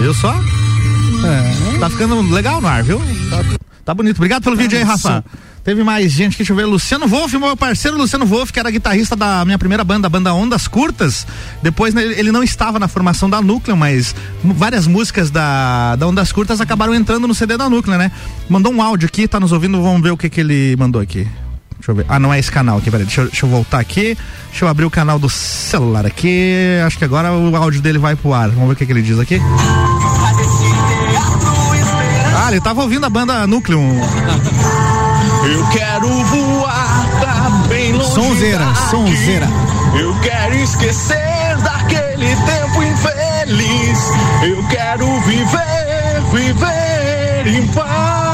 Viu 0.00 0.14
só? 0.14 0.34
É. 0.34 1.78
Tá 1.78 1.88
ficando 1.90 2.20
legal 2.32 2.60
no 2.60 2.68
ar, 2.68 2.82
viu? 2.82 3.00
Tá, 3.30 3.44
tá 3.84 3.94
bonito. 3.94 4.16
Obrigado 4.16 4.42
pelo 4.42 4.56
vídeo 4.56 4.78
aí, 4.78 4.84
Rafa. 4.84 5.24
Teve 5.64 5.84
mais 5.84 6.10
gente, 6.10 6.36
deixa 6.36 6.52
eu 6.52 6.56
ver. 6.56 6.64
Luciano 6.64 7.06
Wolf, 7.06 7.32
meu 7.34 7.56
parceiro 7.56 7.96
Luciano 7.96 8.26
Wolf, 8.26 8.50
que 8.50 8.58
era 8.58 8.68
guitarrista 8.68 9.14
da 9.14 9.44
minha 9.44 9.58
primeira 9.58 9.84
banda, 9.84 10.08
a 10.08 10.10
banda 10.10 10.34
Ondas 10.34 10.66
Curtas. 10.66 11.24
Depois 11.62 11.94
né, 11.94 12.02
ele 12.02 12.32
não 12.32 12.42
estava 12.42 12.80
na 12.80 12.88
formação 12.88 13.30
da 13.30 13.40
Núcleo, 13.40 13.76
mas 13.76 14.14
várias 14.42 14.88
músicas 14.88 15.30
da, 15.30 15.94
da 15.94 16.06
Ondas 16.08 16.32
Curtas 16.32 16.60
acabaram 16.60 16.92
entrando 16.92 17.28
no 17.28 17.34
CD 17.34 17.56
da 17.56 17.70
Núcleo, 17.70 17.96
né? 17.96 18.10
Mandou 18.48 18.72
um 18.72 18.82
áudio 18.82 19.06
aqui, 19.06 19.28
tá 19.28 19.38
nos 19.38 19.52
ouvindo, 19.52 19.80
vamos 19.80 20.02
ver 20.02 20.10
o 20.10 20.16
que, 20.16 20.28
que 20.28 20.40
ele 20.40 20.74
mandou 20.76 21.00
aqui. 21.00 21.28
Deixa 21.82 21.90
eu 21.90 21.96
ver. 21.96 22.06
Ah, 22.08 22.20
não 22.20 22.32
é 22.32 22.38
esse 22.38 22.50
canal 22.50 22.78
aqui, 22.78 22.92
peraí. 22.92 23.04
Deixa 23.04 23.22
eu, 23.22 23.26
deixa 23.26 23.44
eu 23.44 23.50
voltar 23.50 23.80
aqui. 23.80 24.16
Deixa 24.50 24.64
eu 24.64 24.68
abrir 24.68 24.84
o 24.84 24.90
canal 24.90 25.18
do 25.18 25.28
celular 25.28 26.06
aqui. 26.06 26.54
Acho 26.86 26.96
que 26.96 27.04
agora 27.04 27.32
o 27.32 27.56
áudio 27.56 27.82
dele 27.82 27.98
vai 27.98 28.14
pro 28.14 28.32
ar. 28.32 28.50
Vamos 28.50 28.68
ver 28.68 28.74
o 28.74 28.76
que, 28.76 28.86
que 28.86 28.92
ele 28.92 29.02
diz 29.02 29.18
aqui. 29.18 29.40
Ah, 32.36 32.52
ele 32.52 32.60
tava 32.60 32.82
ouvindo 32.82 33.04
a 33.04 33.10
banda 33.10 33.48
Núcleo. 33.48 33.80
Eu 33.80 35.66
quero 35.72 36.06
voar 36.06 37.06
pra 37.18 37.50
bem 37.68 37.92
longe. 37.92 38.14
Sonzeira, 38.14 38.64
daqui. 38.64 38.90
sonzeira. 38.90 39.48
Eu 39.98 40.14
quero 40.20 40.54
esquecer 40.54 41.56
daquele 41.64 42.36
tempo 42.36 42.80
infeliz. 42.80 43.98
Eu 44.44 44.62
quero 44.68 45.20
viver, 45.22 46.22
viver 46.32 47.46
em 47.48 47.66
paz. 47.72 48.31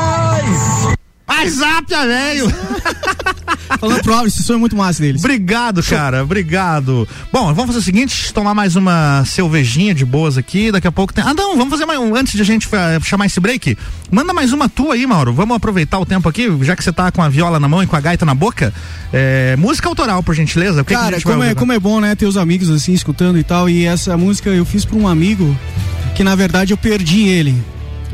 Zapia, 1.47 2.07
velho! 2.07 2.53
Falando 3.79 4.03
pro 4.03 4.13
Álvaro, 4.13 4.29
esse 4.29 4.43
som 4.43 4.55
é 4.55 4.57
muito 4.57 4.75
massa 4.75 5.01
deles. 5.03 5.23
Obrigado, 5.23 5.83
cara, 5.83 6.23
obrigado. 6.23 7.07
Bom, 7.33 7.47
vamos 7.55 7.67
fazer 7.67 7.79
o 7.79 7.83
seguinte, 7.83 8.33
tomar 8.33 8.55
mais 8.55 8.77
uma 8.77 9.25
cervejinha 9.25 9.95
de 9.95 10.05
boas 10.05 10.39
aqui, 10.39 10.73
daqui 10.73 10.87
a 10.87 10.93
pouco 10.93 11.13
tem... 11.13 11.23
Ah, 11.23 11.35
não, 11.35 11.57
vamos 11.57 11.71
fazer 11.71 11.85
mais 11.85 12.01
um, 12.01 12.15
antes 12.15 12.33
de 12.33 12.43
a 12.43 12.45
gente 12.45 12.69
chamar 13.03 13.27
esse 13.27 13.39
break, 13.39 13.77
manda 14.11 14.33
mais 14.33 14.53
uma 14.53 14.69
tua 14.69 14.95
aí, 14.95 15.07
Mauro, 15.07 15.33
vamos 15.33 15.57
aproveitar 15.57 15.99
o 15.99 16.07
tempo 16.07 16.29
aqui, 16.29 16.49
já 16.63 16.75
que 16.75 16.83
você 16.83 16.93
tá 16.93 17.13
com 17.13 17.23
a 17.23 17.29
viola 17.29 17.61
na 17.61 17.69
mão 17.69 17.83
e 17.83 17.87
com 17.87 17.95
a 17.95 18.01
gaita 18.01 18.25
na 18.25 18.35
boca, 18.35 18.73
é, 19.13 19.55
música 19.57 19.89
autoral, 19.89 20.23
por 20.23 20.35
gentileza. 20.35 20.83
O 20.83 20.85
que 20.85 20.89
que 20.89 20.95
a 20.95 20.99
Cara, 20.99 21.11
vai 21.13 21.21
como 21.21 21.43
é, 21.43 21.49
ouvir 21.49 21.55
como 21.59 21.73
é 21.73 21.79
bom, 21.79 22.01
né, 22.01 22.15
ter 22.15 22.27
os 22.27 22.37
amigos 22.37 22.71
assim, 22.71 22.93
escutando 22.93 23.39
e 23.39 23.45
tal. 23.45 23.69
E 23.69 23.85
essa 23.85 24.17
música 24.17 24.51
eu 24.51 24.65
fiz 24.65 24.85
pra 24.85 24.97
um 24.97 25.07
amigo 25.07 25.57
que 26.15 26.25
na 26.25 26.35
verdade 26.35 26.73
eu 26.73 26.77
perdi 26.77 27.29
ele. 27.29 27.55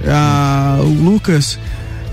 Ah, 0.06 0.78
o 0.80 0.88
Lucas 0.88 1.58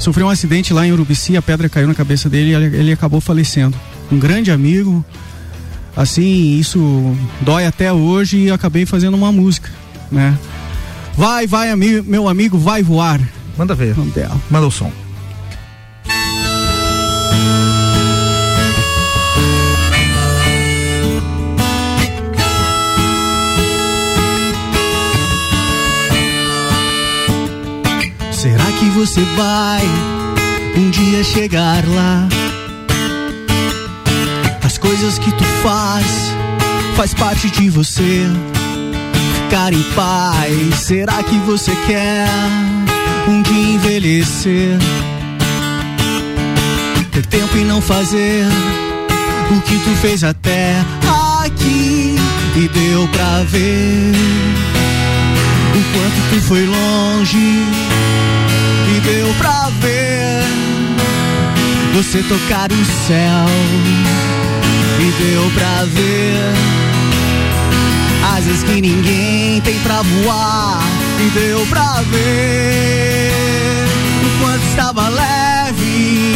sofreu 0.02 0.26
um 0.26 0.30
acidente 0.30 0.74
lá 0.74 0.86
em 0.86 0.92
Urubici, 0.92 1.38
a 1.38 1.42
pedra 1.42 1.70
caiu 1.70 1.88
na 1.88 1.94
cabeça 1.94 2.28
dele 2.28 2.52
e 2.52 2.54
ele, 2.56 2.92
acabou 2.92 3.22
falecendo. 3.22 3.78
Um 4.12 4.18
grande 4.18 4.52
amigo. 4.52 5.06
Assim, 5.96 6.58
isso 6.58 7.16
dói 7.42 7.66
até 7.66 7.92
hoje 7.94 8.38
e 8.38 8.52
acabei 8.52 8.86
fazendo 8.86 9.16
uma 9.16 9.32
música, 9.32 9.70
né? 10.12 10.38
Vai, 11.16 11.46
vai, 11.46 11.70
ami 11.70 12.02
meu 12.02 12.28
amigo, 12.28 12.58
vai 12.58 12.82
voar. 12.82 13.20
Manda 13.58 13.76
ver. 13.76 13.94
Manda 14.50 14.66
o 14.66 14.72
som. 14.72 14.92
Você 29.06 29.22
vai 29.36 29.82
um 30.78 30.92
dia 30.92 31.24
chegar 31.24 31.84
lá? 31.88 32.28
As 34.64 34.78
coisas 34.78 35.18
que 35.18 35.32
tu 35.32 35.44
faz 35.64 36.06
faz 36.96 37.12
parte 37.16 37.50
de 37.50 37.68
você. 37.72 38.28
Ficar 39.34 39.74
em 39.74 39.82
paz. 39.96 40.76
Será 40.82 41.24
que 41.24 41.36
você 41.40 41.76
quer 41.88 42.28
um 43.28 43.42
dia 43.42 43.74
envelhecer? 43.74 44.78
Ter 47.12 47.26
tempo 47.26 47.58
e 47.58 47.64
não 47.64 47.82
fazer 47.82 48.46
o 49.50 49.62
que 49.62 49.80
tu 49.80 49.96
fez 50.00 50.24
até 50.24 50.76
aqui 51.44 52.18
e 52.56 52.68
deu 52.68 53.08
pra 53.08 53.44
ver 53.46 54.12
o 55.74 55.92
quanto 55.92 56.36
tu 56.36 56.42
foi 56.48 56.68
longe 56.68 57.91
deu 59.04 59.32
pra 59.36 59.70
ver 59.80 60.44
você 61.94 62.24
tocar 62.24 62.72
o 62.72 62.86
céu. 63.08 63.46
E 65.00 65.12
deu 65.24 65.50
pra 65.52 65.86
ver 65.86 66.54
asas 68.36 68.64
que 68.64 68.82
ninguém 68.82 69.62
tem 69.62 69.80
pra 69.80 70.02
voar. 70.02 70.84
E 71.20 71.30
deu 71.32 71.66
pra 71.68 72.02
ver 72.12 73.86
o 74.26 74.30
quanto 74.44 74.66
estava 74.66 75.08
leve 75.10 76.36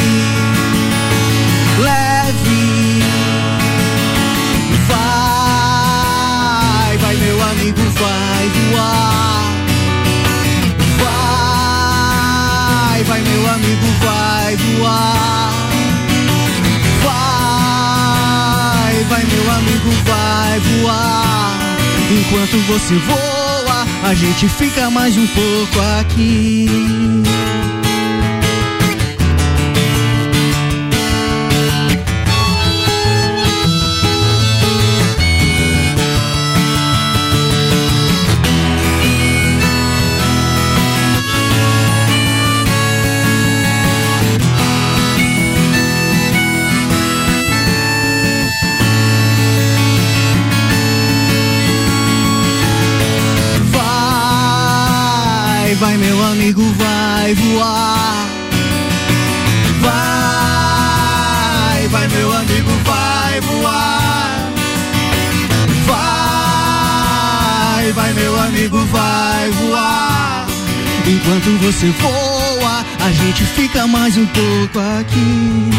leve. 1.80 3.04
Vai 4.88 6.98
vai 6.98 7.16
meu 7.16 7.44
amigo 7.44 7.82
vai 8.00 8.50
voar 8.50 9.15
amigo 13.66 13.88
vai 14.02 14.56
voar. 14.56 15.54
Vai 17.04 19.04
vai 19.06 19.26
meu 19.26 19.52
amigo 19.52 19.90
vai 20.06 20.60
voar. 20.60 21.58
Enquanto 22.12 22.58
você 22.68 22.96
voa 22.96 23.88
a 24.04 24.14
gente 24.14 24.48
fica 24.48 24.92
mais 24.92 25.18
um 25.18 25.26
pouco 25.28 25.80
aqui 26.00 26.68
Vai, 55.76 55.76
vai 55.76 55.98
meu 55.98 56.26
amigo, 56.26 56.62
vai 56.74 57.34
voar. 57.36 58.28
Vai, 59.82 61.88
vai 61.90 62.08
meu 62.08 62.34
amigo, 62.34 62.72
vai 62.86 63.42
voar. 63.42 64.54
Vai, 65.86 67.92
vai 67.92 68.14
meu 68.14 68.40
amigo, 68.40 68.86
vai 68.86 69.52
voar. 69.52 70.48
Enquanto 71.06 71.58
você 71.62 71.90
voa, 72.00 72.86
a 73.06 73.12
gente 73.12 73.44
fica 73.44 73.86
mais 73.86 74.16
um 74.18 74.26
pouco 74.28 74.80
aqui. 74.80 75.72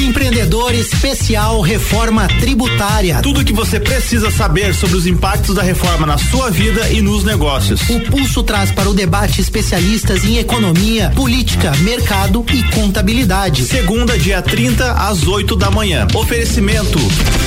Empreendedor 0.00 0.74
Especial 0.74 1.60
Reforma 1.60 2.26
Tributária. 2.40 3.20
Tudo 3.22 3.40
o 3.40 3.44
que 3.44 3.52
você 3.52 3.78
precisa 3.78 4.30
saber 4.30 4.74
sobre 4.74 4.96
os 4.96 5.06
impactos 5.06 5.54
da 5.54 5.62
reforma 5.62 6.06
na 6.06 6.16
sua 6.16 6.50
vida 6.50 6.88
e 6.88 7.02
nos 7.02 7.22
negócios. 7.22 7.80
O 7.90 8.00
Pulso 8.00 8.42
traz 8.42 8.70
para 8.70 8.88
o 8.88 8.94
debate 8.94 9.40
especialistas 9.40 10.24
em 10.24 10.38
economia, 10.38 11.10
política, 11.14 11.72
mercado 11.82 12.44
e 12.52 12.62
contabilidade. 12.74 13.64
Segunda, 13.64 14.18
dia 14.18 14.40
30, 14.40 14.92
às 14.92 15.26
8 15.26 15.54
da 15.54 15.70
manhã. 15.70 16.06
Oferecimento. 16.14 16.98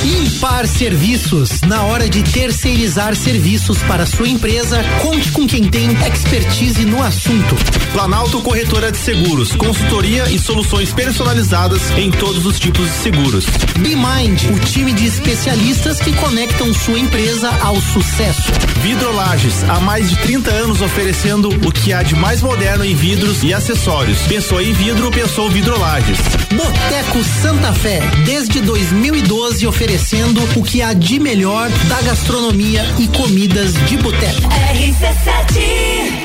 Impar 0.03 0.67
Serviços. 0.67 1.61
Na 1.61 1.83
hora 1.83 2.09
de 2.09 2.23
terceirizar 2.23 3.15
serviços 3.15 3.77
para 3.83 4.05
sua 4.05 4.27
empresa, 4.27 4.83
conte 5.01 5.31
com 5.31 5.47
quem 5.47 5.63
tem 5.63 5.89
expertise 6.05 6.83
no 6.85 7.01
assunto. 7.01 7.55
Planalto 7.93 8.41
Corretora 8.41 8.91
de 8.91 8.97
Seguros, 8.97 9.53
consultoria 9.53 10.29
e 10.29 10.37
soluções 10.37 10.91
personalizadas 10.91 11.89
em 11.91 12.11
todos 12.11 12.45
os 12.45 12.59
tipos 12.59 12.85
de 12.85 12.95
seguros. 12.97 13.45
BeMind, 13.79 14.51
o 14.53 14.59
time 14.59 14.91
de 14.91 15.05
especialistas 15.05 15.99
que 15.99 16.11
conectam 16.13 16.73
sua 16.73 16.99
empresa 16.99 17.49
ao 17.61 17.79
sucesso. 17.79 18.51
Vidrolages, 18.81 19.63
há 19.69 19.79
mais 19.79 20.09
de 20.09 20.17
30 20.17 20.51
anos 20.51 20.81
oferecendo 20.81 21.47
o 21.47 21.71
que 21.71 21.93
há 21.93 22.03
de 22.03 22.15
mais 22.15 22.41
moderno 22.41 22.83
em 22.83 22.93
vidros 22.93 23.41
e 23.41 23.53
acessórios. 23.53 24.19
Pensou 24.27 24.61
em 24.61 24.73
vidro, 24.73 25.09
pensou 25.11 25.49
Vidrolages. 25.49 26.17
Boteco 26.55 27.23
Santa 27.41 27.73
Fé, 27.73 27.99
desde 28.25 28.61
2012 28.61 29.65
oferecendo 29.65 30.41
o 30.55 30.63
que 30.63 30.81
há 30.81 30.93
de 30.93 31.19
melhor 31.19 31.69
da 31.89 32.01
gastronomia 32.01 32.83
e 32.99 33.07
comidas 33.07 33.73
de 33.87 33.97
boteco. 33.97 34.41
RC7 34.49 36.23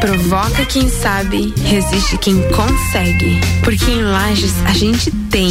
Provoca 0.00 0.64
quem 0.66 0.88
sabe, 0.88 1.52
resiste 1.64 2.16
quem 2.18 2.40
consegue. 2.50 3.40
Porque 3.62 3.90
em 3.90 4.02
Lages 4.02 4.54
a 4.64 4.72
gente 4.72 5.10
tem. 5.30 5.50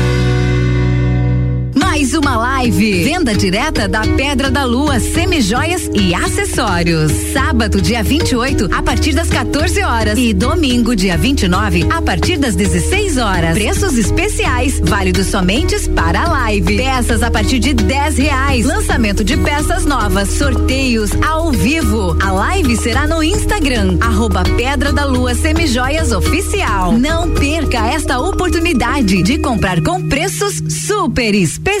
Mais 1.91 2.13
uma 2.13 2.37
live. 2.37 3.03
Venda 3.03 3.35
direta 3.35 3.85
da 3.85 3.99
Pedra 3.99 4.49
da 4.49 4.63
Lua, 4.63 4.97
semijoias 4.97 5.89
e 5.93 6.15
acessórios. 6.15 7.11
Sábado, 7.33 7.81
dia 7.81 8.01
28, 8.01 8.69
a 8.73 8.81
partir 8.81 9.11
das 9.11 9.27
14 9.27 9.83
horas. 9.83 10.17
E 10.17 10.33
domingo, 10.33 10.95
dia 10.95 11.17
29, 11.17 11.85
a 11.91 12.01
partir 12.01 12.37
das 12.37 12.55
16 12.55 13.17
horas. 13.17 13.57
Preços 13.57 13.97
especiais, 13.97 14.79
válidos 14.79 15.27
somente 15.27 15.77
para 15.89 16.21
a 16.21 16.29
live. 16.29 16.77
Peças 16.77 17.21
a 17.21 17.29
partir 17.29 17.59
de 17.59 17.73
10 17.73 18.17
reais. 18.19 18.65
Lançamento 18.65 19.21
de 19.21 19.35
peças 19.35 19.85
novas, 19.85 20.29
sorteios 20.29 21.11
ao 21.21 21.51
vivo. 21.51 22.17
A 22.23 22.31
live 22.31 22.77
será 22.77 23.05
no 23.05 23.21
Instagram, 23.21 23.97
arroba 23.99 24.43
Pedra 24.55 24.93
da 24.93 25.03
Lua 25.03 25.35
Semijoias 25.35 26.13
Oficial. 26.13 26.93
Não 26.93 27.29
perca 27.31 27.85
esta 27.87 28.17
oportunidade 28.17 29.21
de 29.21 29.39
comprar 29.39 29.81
com 29.81 30.07
preços 30.07 30.63
super 30.87 31.35
especiais. 31.35 31.80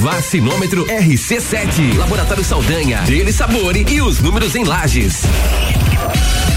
Vacinômetro 0.00 0.86
RC7, 0.86 1.96
Laboratório 1.96 2.44
Saldanha, 2.44 3.02
Dele 3.02 3.32
Sabore 3.32 3.84
e 3.88 4.00
os 4.00 4.20
números 4.20 4.54
em 4.54 4.64
lajes. 4.64 5.22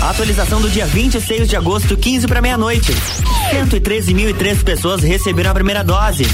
Atualização 0.01 0.59
do 0.59 0.67
dia 0.67 0.87
26 0.87 1.47
de 1.47 1.55
agosto, 1.55 1.95
15 1.95 2.27
para 2.27 2.41
meia-noite. 2.41 2.91
113.003 3.51 4.63
pessoas 4.63 5.03
receberam 5.03 5.51
a 5.51 5.53
primeira 5.53 5.83
dose. 5.83 6.25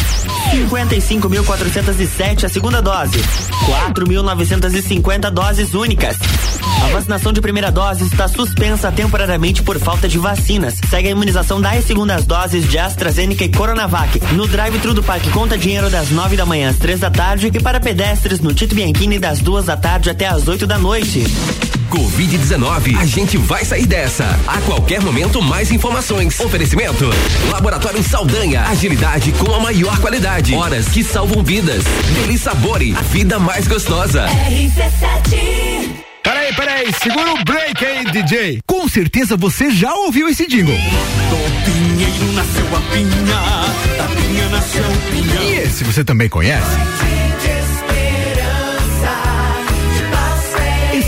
55.407 0.52 2.45
a 2.45 2.49
segunda 2.49 2.81
dose. 2.81 3.19
4.950 3.94 5.30
doses 5.31 5.73
únicas. 5.73 6.15
A 6.81 6.88
vacinação 6.94 7.34
de 7.34 7.41
primeira 7.41 7.69
dose 7.69 8.06
está 8.06 8.30
suspensa 8.30 8.89
temporariamente 8.89 9.61
por 9.61 9.77
falta 9.77 10.07
de 10.07 10.18
vacinas. 10.18 10.76
Segue 10.89 11.10
a 11.10 11.11
imunização 11.11 11.60
das 11.60 11.84
segundas 11.84 12.26
doses 12.26 12.69
de 12.69 12.80
AstraZeneca 12.80 13.44
e 13.44 13.49
Coronavac 13.49 14.18
no 14.34 14.48
drive-thru 14.48 14.94
do 14.94 15.03
Parque 15.03 15.30
Conta 15.31 15.57
Dinheiro 15.57 15.89
das 15.89 16.10
9 16.10 16.38
da 16.38 16.45
manhã 16.45 16.69
às 16.69 16.77
3 16.77 17.02
da 17.02 17.11
tarde 17.11 17.52
e 17.53 17.60
para 17.60 17.81
pedestres 17.81 18.39
no 18.39 18.53
Tito 18.53 18.73
Bianchini 18.73 19.19
das 19.19 19.39
duas 19.39 19.65
da 19.65 19.76
tarde 19.76 20.10
até 20.10 20.26
às 20.26 20.48
8 20.48 20.65
da 20.65 20.77
noite. 20.77 21.26
Covid-19, 21.88 22.98
a 22.98 23.06
gente 23.06 23.38
vai 23.38 23.64
sair 23.64 23.86
dessa. 23.86 24.26
A 24.48 24.62
qualquer 24.62 25.02
momento, 25.02 25.42
mais 25.42 25.72
informações. 25.72 26.40
Oferecimento: 26.40 27.06
Laboratório 27.50 28.04
Saldanha. 28.04 28.64
Agilidade 28.64 29.32
com 29.34 29.54
a 29.54 29.60
maior 29.60 29.98
qualidade. 30.00 30.54
Horas 30.54 30.88
que 30.90 31.04
salvam 31.04 31.44
vidas. 31.44 31.84
Deli 32.14 32.38
Sabore, 32.38 32.96
a 32.98 33.02
vida 33.02 33.40
mais 33.40 33.68
gostosa. 33.68 34.26
RC7. 34.28 36.08
Peraí, 36.24 36.54
peraí, 36.56 36.94
segura 37.02 37.34
o 37.34 37.44
break 37.46 37.86
aí, 37.86 38.04
DJ. 38.12 38.60
Com 38.68 38.88
certeza 38.90 39.38
você 39.38 39.72
já 39.72 39.94
ouviu 39.94 40.28
esse 40.28 40.46
jingle. 40.46 40.76
Do 40.76 41.72
pinheiro 41.72 42.34
nasceu 42.34 42.66
a 42.76 42.82
pinha, 42.92 43.98
da 43.98 44.04
pinha 44.16 44.50
nasceu 44.50 44.84
o 44.84 45.12
pinhão. 45.12 45.44
E 45.44 45.60
esse 45.60 45.86
você 45.86 46.04
também 46.04 46.28
conhece? 46.28 46.68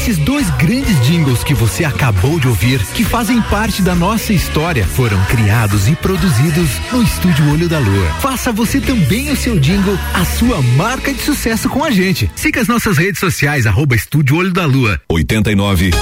Esses 0.10 0.26
dois 0.26 0.50
grandes 0.58 1.00
jingles 1.06 1.44
que 1.44 1.54
você 1.54 1.86
acabou 1.86 2.40
de 2.40 2.48
ouvir, 2.48 2.84
que 2.96 3.04
fazem 3.04 3.40
parte 3.44 3.84
da 3.84 3.94
nossa 3.94 4.34
história, 4.34 4.84
foram 4.84 5.24
criados 5.26 5.88
e 5.88 5.96
produzidos 5.96 6.68
no 6.92 7.04
Estúdio 7.04 7.48
Olho 7.52 7.70
da 7.70 7.78
Lua. 7.78 8.08
Faça 8.20 8.52
você 8.52 8.82
também 8.82 9.30
o 9.30 9.36
seu 9.36 9.60
jingle, 9.60 9.96
a 10.16 10.26
sua 10.26 10.64
marca 10.76 11.14
de 11.14 11.22
sucesso 11.22 11.70
com 11.70 11.84
a 11.84 11.92
gente. 11.92 12.28
Siga 12.36 12.60
as 12.60 12.68
nossas 12.68 12.98
redes 12.98 13.20
sociais, 13.20 13.68
arroba 13.68 13.96
Estúdio 13.96 14.38
Olho 14.38 14.52
da 14.52 14.66
Lua. 14.66 15.00
89.9 15.12 15.94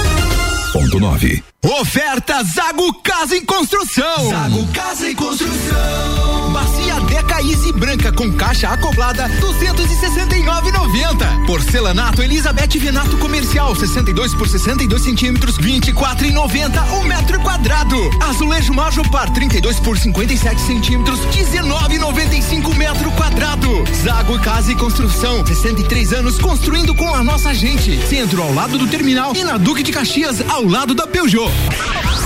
Oferta 1.64 2.44
Zago 2.44 2.92
Casa 3.02 3.36
em 3.36 3.44
Construção. 3.44 4.30
Zago 4.30 4.64
Casa 4.68 5.10
em 5.10 5.14
Construção. 5.16 6.52
Bacia 6.52 7.00
Deca 7.00 7.42
Easy 7.42 7.72
branca 7.72 8.12
com 8.12 8.32
caixa 8.32 8.68
acoplada 8.68 9.28
269,90. 9.40 11.46
Porcelanato 11.46 12.22
Elizabeth 12.22 12.78
Venato 12.78 13.18
comercial 13.18 13.74
62 13.74 14.36
por 14.36 14.48
62 14.48 15.02
centímetros 15.02 15.58
24,90 15.58 16.92
um 16.92 17.02
metro 17.02 17.40
quadrado. 17.40 18.08
Azulejo 18.22 18.72
Majopar 18.72 19.28
32 19.32 19.80
por 19.80 19.98
57 19.98 20.60
centímetros 20.60 21.18
19,95 21.26 22.72
metro 22.76 23.10
quadrado. 23.12 23.84
Zago 24.04 24.38
Casa 24.38 24.70
e 24.70 24.76
Construção 24.76 25.44
63 25.44 26.12
anos 26.12 26.38
construindo 26.38 26.94
com 26.94 27.12
a 27.12 27.24
nossa 27.24 27.52
gente. 27.52 28.00
Centro 28.06 28.42
ao 28.42 28.54
lado 28.54 28.78
do 28.78 28.86
terminal 28.86 29.34
e 29.34 29.42
na 29.42 29.58
Duque 29.58 29.82
de 29.82 29.90
Caxias 29.90 30.40
ao 30.48 30.64
lado 30.64 30.94
da 30.94 31.04
Peugeot. 31.06 31.47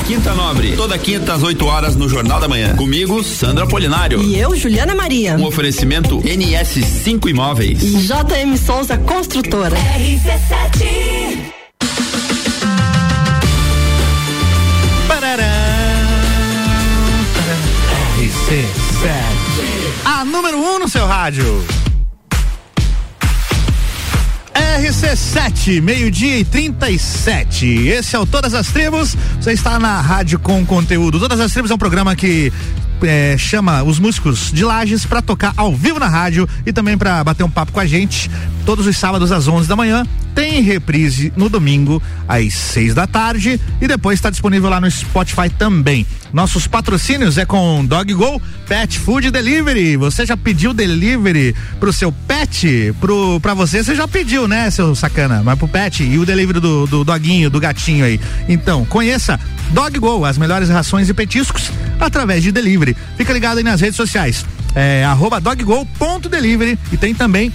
Quinta 0.07 0.35
Nobre, 0.35 0.77
toda 0.77 0.99
quinta 0.99 1.33
às 1.33 1.43
8 1.43 1.65
horas 1.65 1.97
no 1.97 2.09
Jornal 2.09 2.41
da 2.41 2.49
Manhã. 2.49 2.77
Comigo, 2.77 3.23
Sandra 3.23 3.67
Polinário. 3.67 4.23
E 4.23 4.39
eu, 4.39 4.55
Juliana 4.55 4.95
Maria. 4.95 5.37
Um 5.37 5.45
oferecimento 5.45 6.21
NS5 6.21 7.29
Imóveis. 7.29 7.81
JM 7.81 8.57
Souza 8.57 8.99
Construtora. 8.99 9.77
RC7. 9.77 11.23
RC7. 18.23 18.83
A 20.05 20.25
número 20.25 20.59
1 20.59 20.61
um 20.61 20.79
no 20.81 20.89
seu 20.89 21.07
rádio. 21.07 21.82
RC7, 24.79 25.83
meio-dia 25.83 26.39
e 26.39 26.45
37. 26.45 27.67
Esse 27.89 28.17
é 28.17 28.19
o 28.19 28.25
Todas 28.25 28.55
as 28.55 28.69
Tribos. 28.69 29.15
Você 29.39 29.53
está 29.53 29.79
na 29.79 30.01
rádio 30.01 30.39
com 30.39 30.65
conteúdo. 30.65 31.21
Todas 31.21 31.39
as 31.41 31.53
Tribos 31.53 31.71
é 31.71 31.75
um 31.75 31.79
programa 31.79 32.17
que 32.17 32.51
é, 33.03 33.37
chama 33.37 33.83
os 33.83 33.99
músicos 33.99 34.51
de 34.51 34.65
Lages 34.65 35.05
para 35.05 35.21
tocar 35.21 35.53
ao 35.59 35.75
vivo 35.75 35.99
na 35.99 36.09
rádio 36.09 36.49
e 36.65 36.73
também 36.73 36.97
para 36.97 37.23
bater 37.23 37.45
um 37.45 37.51
papo 37.51 37.71
com 37.71 37.81
a 37.81 37.87
gente 37.87 38.31
todos 38.65 38.87
os 38.87 38.97
sábados 38.97 39.31
às 39.31 39.47
11 39.47 39.69
da 39.69 39.77
manhã. 39.77 40.07
Tem 40.35 40.63
reprise 40.63 41.31
no 41.37 41.51
domingo 41.51 42.03
às 42.27 42.55
6 42.55 42.95
da 42.95 43.07
tarde 43.07 43.61
e 43.79 43.87
depois 43.87 44.19
está 44.19 44.31
disponível 44.31 44.71
lá 44.71 44.81
no 44.81 44.91
Spotify 44.91 45.51
também. 45.51 46.07
Nossos 46.33 46.67
patrocínios 46.67 47.37
é 47.37 47.45
com 47.45 47.85
Dog 47.85 48.13
Go 48.15 48.41
Pet 48.67 48.99
Food 48.99 49.31
Delivery. 49.31 49.97
Você 49.97 50.25
já 50.25 50.37
pediu 50.37 50.73
delivery 50.73 51.55
pro 51.79 51.93
seu 51.93 52.11
pet? 52.11 52.95
Pro, 53.01 53.39
pra 53.41 53.53
você, 53.53 53.85
você 53.85 53.95
já 53.95 54.09
pediu, 54.09 54.49
né, 54.49 54.71
seu 54.71 54.95
sacana? 54.95 55.43
Mas 55.45 55.59
pro 55.59 55.69
pet 55.69 56.03
e 56.03 56.19
o 56.19 56.25
delivery 56.25 56.59
do, 56.59 56.87
do 56.87 57.05
doguinho, 57.05 57.51
do 57.51 57.61
gatinho 57.61 58.05
aí. 58.05 58.19
Então, 58.49 58.85
conheça 58.87 59.39
Dog 59.71 59.99
Go, 59.99 60.25
as 60.25 60.39
melhores 60.39 60.69
rações 60.71 61.09
e 61.09 61.15
petiscos 61.15 61.71
através 62.01 62.43
de 62.43 62.51
delivery. 62.51 62.97
Fica 63.17 63.33
ligado 63.33 63.59
aí 63.59 63.65
nas 63.65 63.81
redes 63.81 63.97
sociais. 63.97 64.45
É, 64.75 65.05
arroba 65.05 65.39
doggo.delivery 65.39 66.79
e 66.91 66.97
tem 66.97 67.15
também 67.15 67.53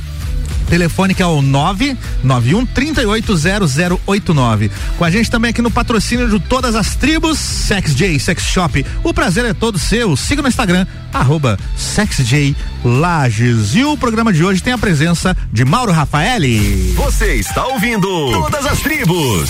Telefone 0.69 1.14
que 1.14 1.22
é 1.22 1.26
o 1.26 1.41
991 1.41 2.65
380089. 2.65 4.72
Com 4.98 5.06
a 5.06 5.10
gente 5.10 5.31
também 5.31 5.52
aqui 5.52 5.61
no 5.61 5.72
patrocínio 5.72 6.30
de 6.30 6.39
todas 6.39 6.76
as 6.76 6.95
tribos, 6.95 7.38
Sex 7.38 7.95
J 7.95 8.19
Sex 8.19 8.44
Shop. 8.44 8.85
O 9.03 9.14
prazer 9.14 9.45
é 9.45 9.53
todo 9.53 9.80
seu. 9.80 10.15
Siga 10.15 10.41
no 10.41 10.48
Instagram, 10.48 10.85
arroba 11.14 11.57
SexJ 11.76 12.56
Lages. 12.84 13.76
E 13.76 13.84
o 13.84 13.98
programa 13.98 14.34
de 14.34 14.44
hoje 14.44 14.61
tem 14.61 14.73
a 14.73 14.77
presença 14.77 15.35
de 15.52 15.65
Mauro 15.65 15.91
Rafaeli. 15.91 16.94
Você 16.95 17.35
está 17.35 17.65
ouvindo 17.68 18.07
Todas 18.31 18.65
as 18.65 18.80
Tribos. 18.80 19.48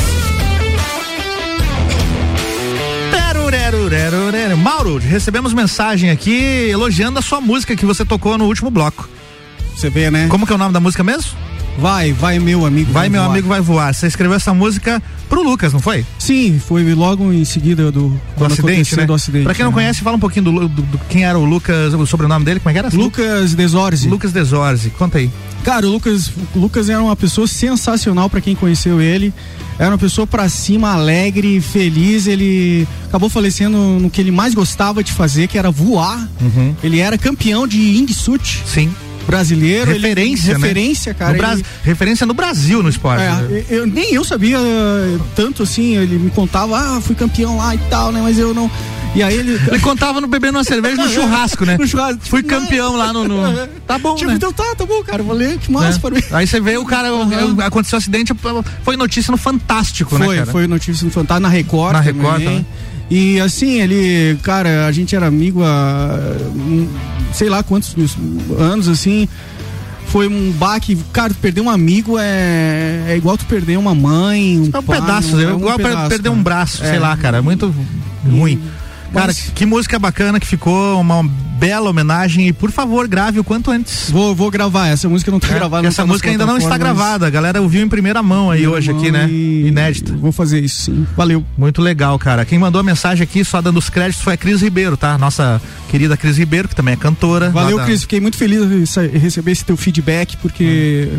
Mauro, 4.57 4.98
recebemos 4.98 5.53
mensagem 5.53 6.10
aqui 6.10 6.69
elogiando 6.69 7.19
a 7.19 7.22
sua 7.22 7.39
música 7.39 7.76
que 7.76 7.85
você 7.85 8.03
tocou 8.03 8.38
no 8.38 8.45
último 8.45 8.69
bloco. 8.69 9.07
Você 9.77 9.89
vê, 9.89 10.09
né? 10.09 10.27
Como 10.27 10.45
que 10.45 10.51
é 10.51 10.55
o 10.55 10.57
nome 10.57 10.73
da 10.73 10.79
música 10.79 11.03
mesmo? 11.03 11.31
Vai, 11.77 12.11
vai 12.11 12.39
meu 12.39 12.65
amigo. 12.65 12.91
Vai, 12.91 13.07
meu 13.07 13.21
voar. 13.21 13.31
amigo 13.31 13.47
vai 13.47 13.61
voar. 13.61 13.93
Você 13.93 14.07
escreveu 14.07 14.35
essa 14.35 14.51
música 14.51 15.01
pro 15.29 15.43
Lucas, 15.43 15.71
não 15.71 15.79
foi? 15.79 16.03
Sim, 16.17 16.59
foi 16.59 16.91
logo 16.95 17.31
em 17.31 17.45
seguida 17.45 17.91
do, 17.91 18.19
Do 18.35 18.45
acidente, 18.45 18.95
né? 18.95 19.05
do 19.05 19.13
acidente. 19.13 19.43
Pra 19.43 19.53
quem 19.53 19.63
não 19.63 19.69
né? 19.71 19.75
conhece, 19.75 20.01
fala 20.01 20.17
um 20.17 20.19
pouquinho 20.19 20.45
do, 20.45 20.67
do- 20.67 20.81
do- 20.81 20.97
quem 21.07 21.23
era 21.23 21.37
o 21.37 21.45
Lucas, 21.45 21.93
o 21.93 22.05
sobrenome 22.07 22.43
dele, 22.43 22.59
como 22.59 22.71
é 22.71 22.73
que 22.73 22.79
era? 22.79 22.89
Lucas 22.91 23.53
Desorzi. 23.53 24.07
Lucas 24.09 24.31
Desorzi, 24.31 24.89
conta 24.89 25.19
aí. 25.19 25.29
Cara, 25.63 25.85
o 25.85 25.91
Lucas, 25.91 26.31
o 26.55 26.59
Lucas 26.59 26.89
era 26.89 26.99
uma 27.03 27.15
pessoa 27.15 27.45
sensacional 27.45 28.27
pra 28.27 28.41
quem 28.41 28.55
conheceu 28.55 28.99
ele. 28.99 29.31
Era 29.77 29.91
uma 29.91 29.97
pessoa 29.99 30.25
pra 30.25 30.49
cima, 30.49 30.93
alegre, 30.93 31.61
feliz. 31.61 32.25
Ele 32.25 32.87
acabou 33.07 33.29
falecendo 33.29 33.77
no 33.77 34.09
que 34.09 34.19
ele 34.19 34.31
mais 34.31 34.55
gostava 34.55 35.03
de 35.03 35.11
fazer, 35.11 35.47
que 35.47 35.59
era 35.59 35.69
voar. 35.69 36.27
Ele 36.81 36.99
era 36.99 37.19
campeão 37.19 37.67
de 37.67 37.77
wingsuit. 37.77 38.63
Sim. 38.65 38.89
Brasileiro. 39.27 39.91
ele- 39.91 39.99
Referência, 40.07 40.53
né? 40.57 40.59
referência, 40.59 41.13
cara. 41.13 41.37
No 41.37 41.53
ele- 41.53 41.65
Referência 41.83 42.25
no 42.25 42.33
Brasil 42.33 42.81
no 42.81 42.89
esporte. 42.89 43.21
É, 43.21 43.31
né? 43.33 43.63
eu, 43.69 43.85
nem 43.85 44.13
eu 44.13 44.23
sabia 44.23 44.57
eh, 44.57 45.17
tanto 45.35 45.63
assim, 45.63 45.95
ele 45.97 46.17
me 46.17 46.29
contava, 46.31 46.77
ah, 46.79 47.01
fui 47.01 47.13
campeão 47.15 47.57
lá 47.57 47.75
e 47.75 47.77
tal, 47.89 48.11
né? 48.11 48.21
Mas 48.23 48.39
eu 48.39 48.53
não. 48.53 48.69
E 49.15 49.23
aí 49.23 49.35
ele. 49.37 49.59
Ele 49.67 49.79
contava 49.79 50.19
no 50.21 50.27
bebendo 50.27 50.57
uma 50.57 50.63
cerveja 50.63 50.95
no 51.03 51.09
churrasco, 51.11 51.65
né? 51.65 51.77
No 51.79 51.87
churrasco. 51.87 52.19
Fui 52.23 52.43
campeão 52.43 52.95
lá 52.95 53.11
no. 53.13 53.23
no- 53.27 53.67
Tá 53.87 53.97
bom, 53.97 54.15
Tipo, 54.15 54.29
né? 54.31 54.35
então 54.35 54.51
tá, 54.53 54.75
tá 54.75 54.85
bom, 54.85 55.01
cara. 55.03 55.23
Valeu, 55.23 55.57
que 55.57 55.71
massa 55.71 55.99
Né? 56.09 56.17
mim. 56.17 56.23
Aí 56.31 56.45
você 56.45 56.59
vê 56.59 56.77
o 56.77 56.85
cara, 56.85 57.13
o- 57.13 57.61
aconteceu 57.61 57.95
um 57.97 57.99
acidente, 57.99 58.33
foi 58.83 58.97
notícia 58.97 59.31
no 59.31 59.37
Fantástico, 59.37 60.09
Foi, 60.17 60.27
né, 60.27 60.35
cara? 60.41 60.51
foi 60.51 60.67
notícia 60.67 61.05
no 61.05 61.11
Fantástico, 61.11 61.41
na 61.41 61.49
Record. 61.49 61.93
Na 61.93 62.03
também. 62.03 62.21
Record, 62.21 62.43
né? 62.43 62.65
E 63.09 63.39
assim, 63.39 63.79
ele, 63.81 64.38
cara, 64.43 64.85
a 64.85 64.91
gente 64.91 65.15
era 65.15 65.25
amigo 65.27 65.63
há 65.63 66.19
hum, 66.55 66.88
sei 67.34 67.47
lá 67.49 67.63
quantos 67.63 67.95
anos, 68.59 68.88
assim. 68.88 69.27
Foi 70.07 70.25
um 70.27 70.51
baque, 70.51 70.97
cara, 71.11 71.34
tu 71.34 71.39
perder 71.39 71.59
um 71.61 71.69
amigo 71.69 72.17
é, 72.17 73.03
é 73.09 73.17
igual 73.17 73.38
tu 73.38 73.45
perder 73.45 73.77
uma 73.77 73.93
mãe, 73.93 74.57
um, 74.57 74.69
É 74.73 74.79
um 74.79 74.84
pai, 74.84 75.01
pedaço, 75.01 75.39
é 75.39 75.53
um 75.53 75.57
igual 75.59 75.75
per- 75.75 75.85
pedaço, 75.88 76.09
perder 76.09 76.29
um 76.29 76.34
cara. 76.34 76.43
braço, 76.43 76.84
É. 76.84 76.89
sei 76.91 76.99
lá, 76.99 77.17
cara, 77.17 77.38
é 77.38 77.41
muito 77.41 77.73
ruim. 78.25 78.59
Cara, 79.13 79.27
Mas- 79.27 79.51
que 79.55 79.65
música 79.65 79.97
bacana 79.97 80.39
que 80.39 80.45
ficou, 80.47 80.99
uma 80.99 81.23
bela 81.57 81.89
homenagem 81.89 82.47
e 82.47 82.53
por 82.53 82.69
favor, 82.71 83.07
grave 83.07 83.39
o 83.39 83.43
quanto 83.43 83.71
antes. 83.71 84.11
Vou, 84.11 84.35
vou 84.35 84.51
gravar, 84.51 84.89
essa 84.89 85.09
música 85.09 85.31
não 85.31 85.39
tá 85.39 85.47
É, 85.47 85.53
gravada. 85.55 85.88
essa 85.88 86.03
tá 86.03 86.05
música 86.05 86.29
ainda 86.29 86.45
não 86.45 86.57
está 86.57 86.77
gravada, 86.77 87.25
a 87.25 87.29
galera 87.31 87.59
ouviu 87.61 87.81
em 87.84 87.88
primeira 87.89 88.21
mão 88.21 88.51
aí 88.51 88.67
hoje 88.67 88.91
aqui, 88.91 89.09
né? 89.11 89.27
Inédita. 89.27 90.13
Vou 90.13 90.31
fazer 90.31 90.63
isso, 90.63 90.84
sim. 90.84 91.07
Valeu. 91.15 91.43
Muito 91.57 91.81
legal, 91.81 92.19
cara. 92.19 92.45
Quem 92.45 92.59
mandou 92.59 92.79
a 92.79 92.84
mensagem 92.84 93.23
aqui, 93.23 93.43
só 93.43 93.59
dando 93.61 93.77
os 93.77 93.89
créditos, 93.89 94.23
foi 94.23 94.34
a 94.34 94.38
Cris 94.38 94.61
Ribeiro, 94.61 94.95
tá? 94.95 95.17
Nossa 95.17 95.59
querida 95.89 96.15
Cris 96.15 96.38
Ribeiro, 96.38 96.67
que 96.67 96.75
também 96.75 96.93
é 96.93 96.97
cantora. 96.97 97.49
Valeu, 97.49 97.77
da- 97.77 97.85
Cris. 97.85 98.01
Fiquei 98.01 98.19
muito 98.19 98.38
feliz 98.38 98.61
em 98.97 99.17
receber 99.17 99.51
esse 99.51 99.65
teu 99.65 99.75
feedback, 99.75 100.38
porque 100.38 101.09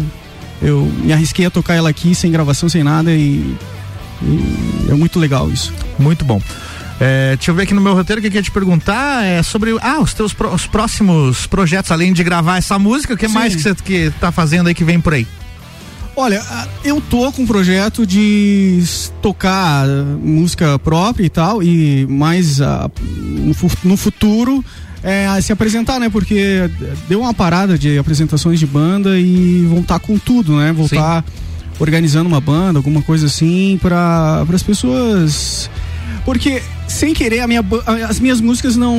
eu 0.62 0.88
me 1.02 1.12
arrisquei 1.12 1.46
a 1.46 1.50
tocar 1.50 1.74
ela 1.74 1.88
aqui 1.88 2.14
sem 2.14 2.30
gravação, 2.30 2.68
sem 2.68 2.84
nada, 2.84 3.10
e, 3.12 3.56
e 4.22 4.86
é 4.88 4.94
muito 4.94 5.18
legal 5.18 5.50
isso. 5.50 5.72
Muito 5.98 6.24
bom. 6.24 6.40
É, 7.00 7.36
deixa 7.36 7.50
eu 7.52 7.54
ver 7.54 7.62
aqui 7.62 7.74
no 7.74 7.80
meu 7.80 7.94
roteiro 7.94 8.18
o 8.18 8.22
que 8.22 8.26
eu 8.26 8.30
queria 8.32 8.42
te 8.42 8.50
perguntar 8.50 9.24
é 9.24 9.40
sobre 9.42 9.76
ah, 9.80 10.00
os 10.00 10.12
teus 10.14 10.32
pró- 10.32 10.52
os 10.52 10.66
próximos 10.66 11.46
projetos, 11.46 11.92
além 11.92 12.12
de 12.12 12.24
gravar 12.24 12.56
essa 12.58 12.76
música, 12.78 13.14
o 13.14 13.16
que 13.16 13.28
Sim. 13.28 13.34
mais 13.34 13.54
que 13.54 13.62
você 13.62 13.74
que 13.76 14.12
tá 14.20 14.32
fazendo 14.32 14.66
aí 14.66 14.74
que 14.74 14.82
vem 14.84 15.00
por 15.00 15.14
aí? 15.14 15.26
Olha, 16.16 16.42
eu 16.82 17.00
tô 17.00 17.30
com 17.30 17.42
um 17.42 17.46
projeto 17.46 18.04
de 18.04 18.82
tocar 19.22 19.86
música 19.86 20.76
própria 20.80 21.24
e 21.24 21.28
tal, 21.28 21.62
e 21.62 22.04
mais 22.10 22.60
ah, 22.60 22.90
no 23.00 23.54
fu- 23.54 23.70
no 23.84 23.96
futuro 23.96 24.64
é, 25.00 25.40
se 25.40 25.52
apresentar, 25.52 26.00
né? 26.00 26.08
Porque 26.10 26.68
deu 27.08 27.20
uma 27.20 27.32
parada 27.32 27.78
de 27.78 27.96
apresentações 27.96 28.58
de 28.58 28.66
banda 28.66 29.16
e 29.20 29.64
voltar 29.70 30.00
com 30.00 30.18
tudo, 30.18 30.56
né? 30.56 30.72
Voltar 30.72 31.24
organizando 31.78 32.28
uma 32.28 32.40
banda, 32.40 32.80
alguma 32.80 33.00
coisa 33.02 33.26
assim, 33.26 33.78
para 33.80 34.44
as 34.52 34.62
pessoas. 34.64 35.70
Porque, 36.24 36.62
sem 36.86 37.14
querer, 37.14 37.46
minha, 37.46 37.64
as 38.08 38.18
minhas 38.20 38.40
músicas 38.40 38.76
não, 38.76 38.96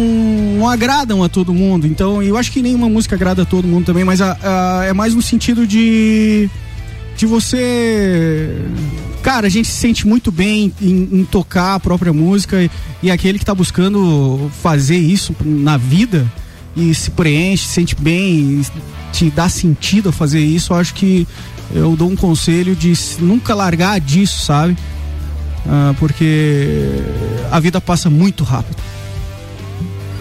não 0.57 0.67
agradam 0.67 1.23
a 1.23 1.29
todo 1.29 1.53
mundo. 1.53 1.85
Então, 1.87 2.21
eu 2.23 2.37
acho 2.37 2.51
que 2.51 2.61
nenhuma 2.61 2.89
música 2.89 3.15
agrada 3.15 3.41
a 3.43 3.45
todo 3.45 3.67
mundo 3.67 3.85
também, 3.85 4.03
mas 4.03 4.21
a- 4.21 4.37
a- 4.41 4.85
é 4.85 4.93
mais 4.93 5.13
no 5.13 5.21
sentido 5.21 5.65
de 5.67 6.49
de 7.17 7.25
você. 7.25 8.49
Cara, 9.21 9.47
a 9.47 9.49
gente 9.49 9.67
se 9.67 9.75
sente 9.75 10.07
muito 10.07 10.31
bem 10.31 10.71
em, 10.81 11.09
em 11.11 11.25
tocar 11.25 11.75
a 11.75 11.79
própria 11.79 12.13
música 12.13 12.63
e, 12.63 12.71
e 13.03 13.11
aquele 13.11 13.37
que 13.37 13.43
tá 13.45 13.53
buscando 13.53 14.49
fazer 14.63 14.97
isso 14.97 15.35
na 15.43 15.75
vida 15.75 16.25
e 16.77 16.95
se 16.95 17.11
preenche, 17.11 17.65
se 17.67 17.73
sente 17.73 17.95
bem, 17.99 18.61
te 19.11 19.29
dá 19.29 19.49
sentido 19.49 20.09
a 20.09 20.11
fazer 20.13 20.39
isso, 20.39 20.71
eu 20.71 20.77
acho 20.77 20.93
que 20.93 21.27
eu 21.75 21.93
dou 21.97 22.09
um 22.09 22.15
conselho 22.15 22.73
de 22.73 22.93
nunca 23.19 23.53
largar 23.53 23.99
disso, 23.99 24.45
sabe? 24.45 24.77
Ah, 25.67 25.93
porque 25.99 27.03
a 27.51 27.59
vida 27.59 27.79
passa 27.81 28.09
muito 28.09 28.43
rápido. 28.43 28.77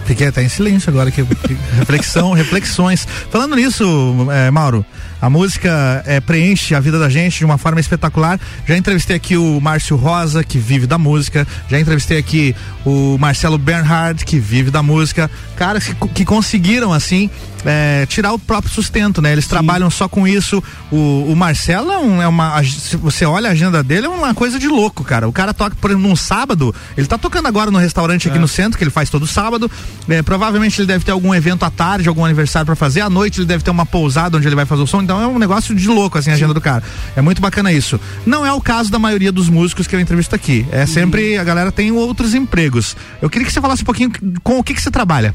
Fiquei 0.09 0.25
até 0.25 0.41
em 0.41 0.49
silêncio 0.49 0.89
agora 0.89 1.11
que 1.11 1.21
reflexão, 1.77 2.31
reflexões. 2.31 3.07
Falando 3.29 3.55
nisso, 3.55 3.85
é, 4.31 4.49
Mauro, 4.49 4.83
a 5.21 5.29
música 5.29 6.01
é, 6.03 6.19
preenche 6.19 6.73
a 6.73 6.79
vida 6.79 6.97
da 6.97 7.09
gente 7.09 7.37
de 7.37 7.45
uma 7.45 7.59
forma 7.59 7.79
espetacular. 7.79 8.39
Já 8.67 8.75
entrevistei 8.75 9.15
aqui 9.15 9.37
o 9.37 9.61
Márcio 9.61 9.95
Rosa, 9.95 10.43
que 10.43 10.57
vive 10.57 10.87
da 10.87 10.97
música. 10.97 11.47
Já 11.69 11.79
entrevistei 11.79 12.17
aqui 12.17 12.55
o 12.83 13.19
Marcelo 13.19 13.59
Bernhard, 13.59 14.25
que 14.25 14.39
vive 14.39 14.71
da 14.71 14.81
música. 14.81 15.29
Caras 15.55 15.83
que, 15.85 15.93
que 16.07 16.25
conseguiram, 16.25 16.91
assim, 16.91 17.29
é, 17.65 18.05
tirar 18.05 18.33
o 18.33 18.39
próprio 18.39 18.71
sustento, 18.73 19.21
né? 19.21 19.31
Eles 19.31 19.47
trabalham 19.47 19.89
só 19.89 20.07
com 20.07 20.27
isso. 20.27 20.63
O, 20.91 21.25
o 21.31 21.35
Marcelo 21.35 21.91
é, 21.91 21.97
um- 21.97 22.21
é 22.21 22.27
uma. 22.27 22.63
Se 22.63 22.95
você 22.97 23.25
olha 23.25 23.49
a 23.49 23.51
agenda 23.51 23.83
dele, 23.83 24.05
é 24.05 24.09
uma 24.09 24.33
coisa 24.33 24.57
de 24.59 24.67
louco, 24.67 25.03
cara. 25.03 25.27
O 25.27 25.31
cara 25.31 25.53
toca, 25.53 25.75
por 25.79 25.89
exemplo, 25.91 26.07
num 26.07 26.15
sábado, 26.15 26.73
ele 26.97 27.07
tá 27.07 27.17
tocando 27.17 27.47
agora 27.47 27.69
no 27.71 27.77
restaurante 27.77 28.27
aqui 28.29 28.39
no 28.39 28.47
centro, 28.47 28.77
que 28.77 28.83
ele 28.83 28.91
faz 28.91 29.09
todo 29.09 29.27
sábado. 29.27 29.69
É, 30.07 30.21
provavelmente 30.21 30.79
ele 30.79 30.87
deve 30.87 31.03
ter 31.05 31.11
algum 31.11 31.33
evento 31.35 31.63
à 31.63 31.69
tarde, 31.71 32.07
algum 32.09 32.23
aniversário 32.25 32.65
pra 32.65 32.75
fazer. 32.75 33.01
À 33.01 33.09
noite 33.09 33.39
ele 33.39 33.47
deve 33.47 33.63
ter 33.63 33.71
uma 33.71 33.85
pousada 33.85 34.37
onde 34.37 34.47
ele 34.47 34.55
vai 34.55 34.65
fazer 34.65 34.81
o 34.81 34.87
som. 34.87 35.01
Então 35.01 35.21
é 35.21 35.27
um 35.27 35.37
negócio 35.39 35.75
de 35.75 35.87
louco, 35.87 36.17
assim, 36.17 36.31
a 36.31 36.33
agenda 36.33 36.53
do 36.53 36.61
cara. 36.61 36.83
É 37.15 37.21
muito 37.21 37.41
bacana 37.41 37.71
isso. 37.71 37.99
Não 38.25 38.45
é 38.45 38.53
o 38.53 38.61
caso 38.61 38.89
da 38.91 38.99
maioria 38.99 39.31
dos 39.31 39.49
músicos 39.49 39.85
que 39.87 39.95
eu 39.95 39.99
entrevisto 39.99 40.35
aqui. 40.35 40.65
É 40.71 40.85
sempre. 40.85 41.37
A 41.37 41.43
galera 41.43 41.71
tem 41.71 41.91
outros 41.91 42.33
empregos. 42.33 42.95
Eu 43.21 43.29
queria 43.29 43.45
que 43.45 43.53
você 43.53 43.61
falasse 43.61 43.81
um 43.81 43.85
pouquinho 43.85 44.11
com 44.43 44.59
o 44.59 44.63
que, 44.63 44.73
que 44.73 44.81
você 44.81 44.89
trabalha. 44.91 45.33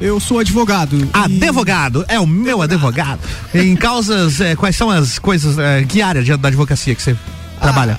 Eu 0.00 0.20
sou 0.20 0.38
advogado. 0.38 1.08
Advogado, 1.12 2.04
é 2.08 2.20
o 2.20 2.26
meu 2.26 2.62
advogado. 2.62 3.20
Em 3.52 3.74
causas, 3.74 4.40
é, 4.40 4.54
quais 4.54 4.76
são 4.76 4.90
as 4.90 5.18
coisas, 5.18 5.58
é, 5.58 5.82
que 5.84 6.00
área 6.00 6.22
de- 6.22 6.36
da 6.36 6.48
advocacia 6.48 6.94
que 6.94 7.02
você 7.02 7.16
trabalha? 7.60 7.98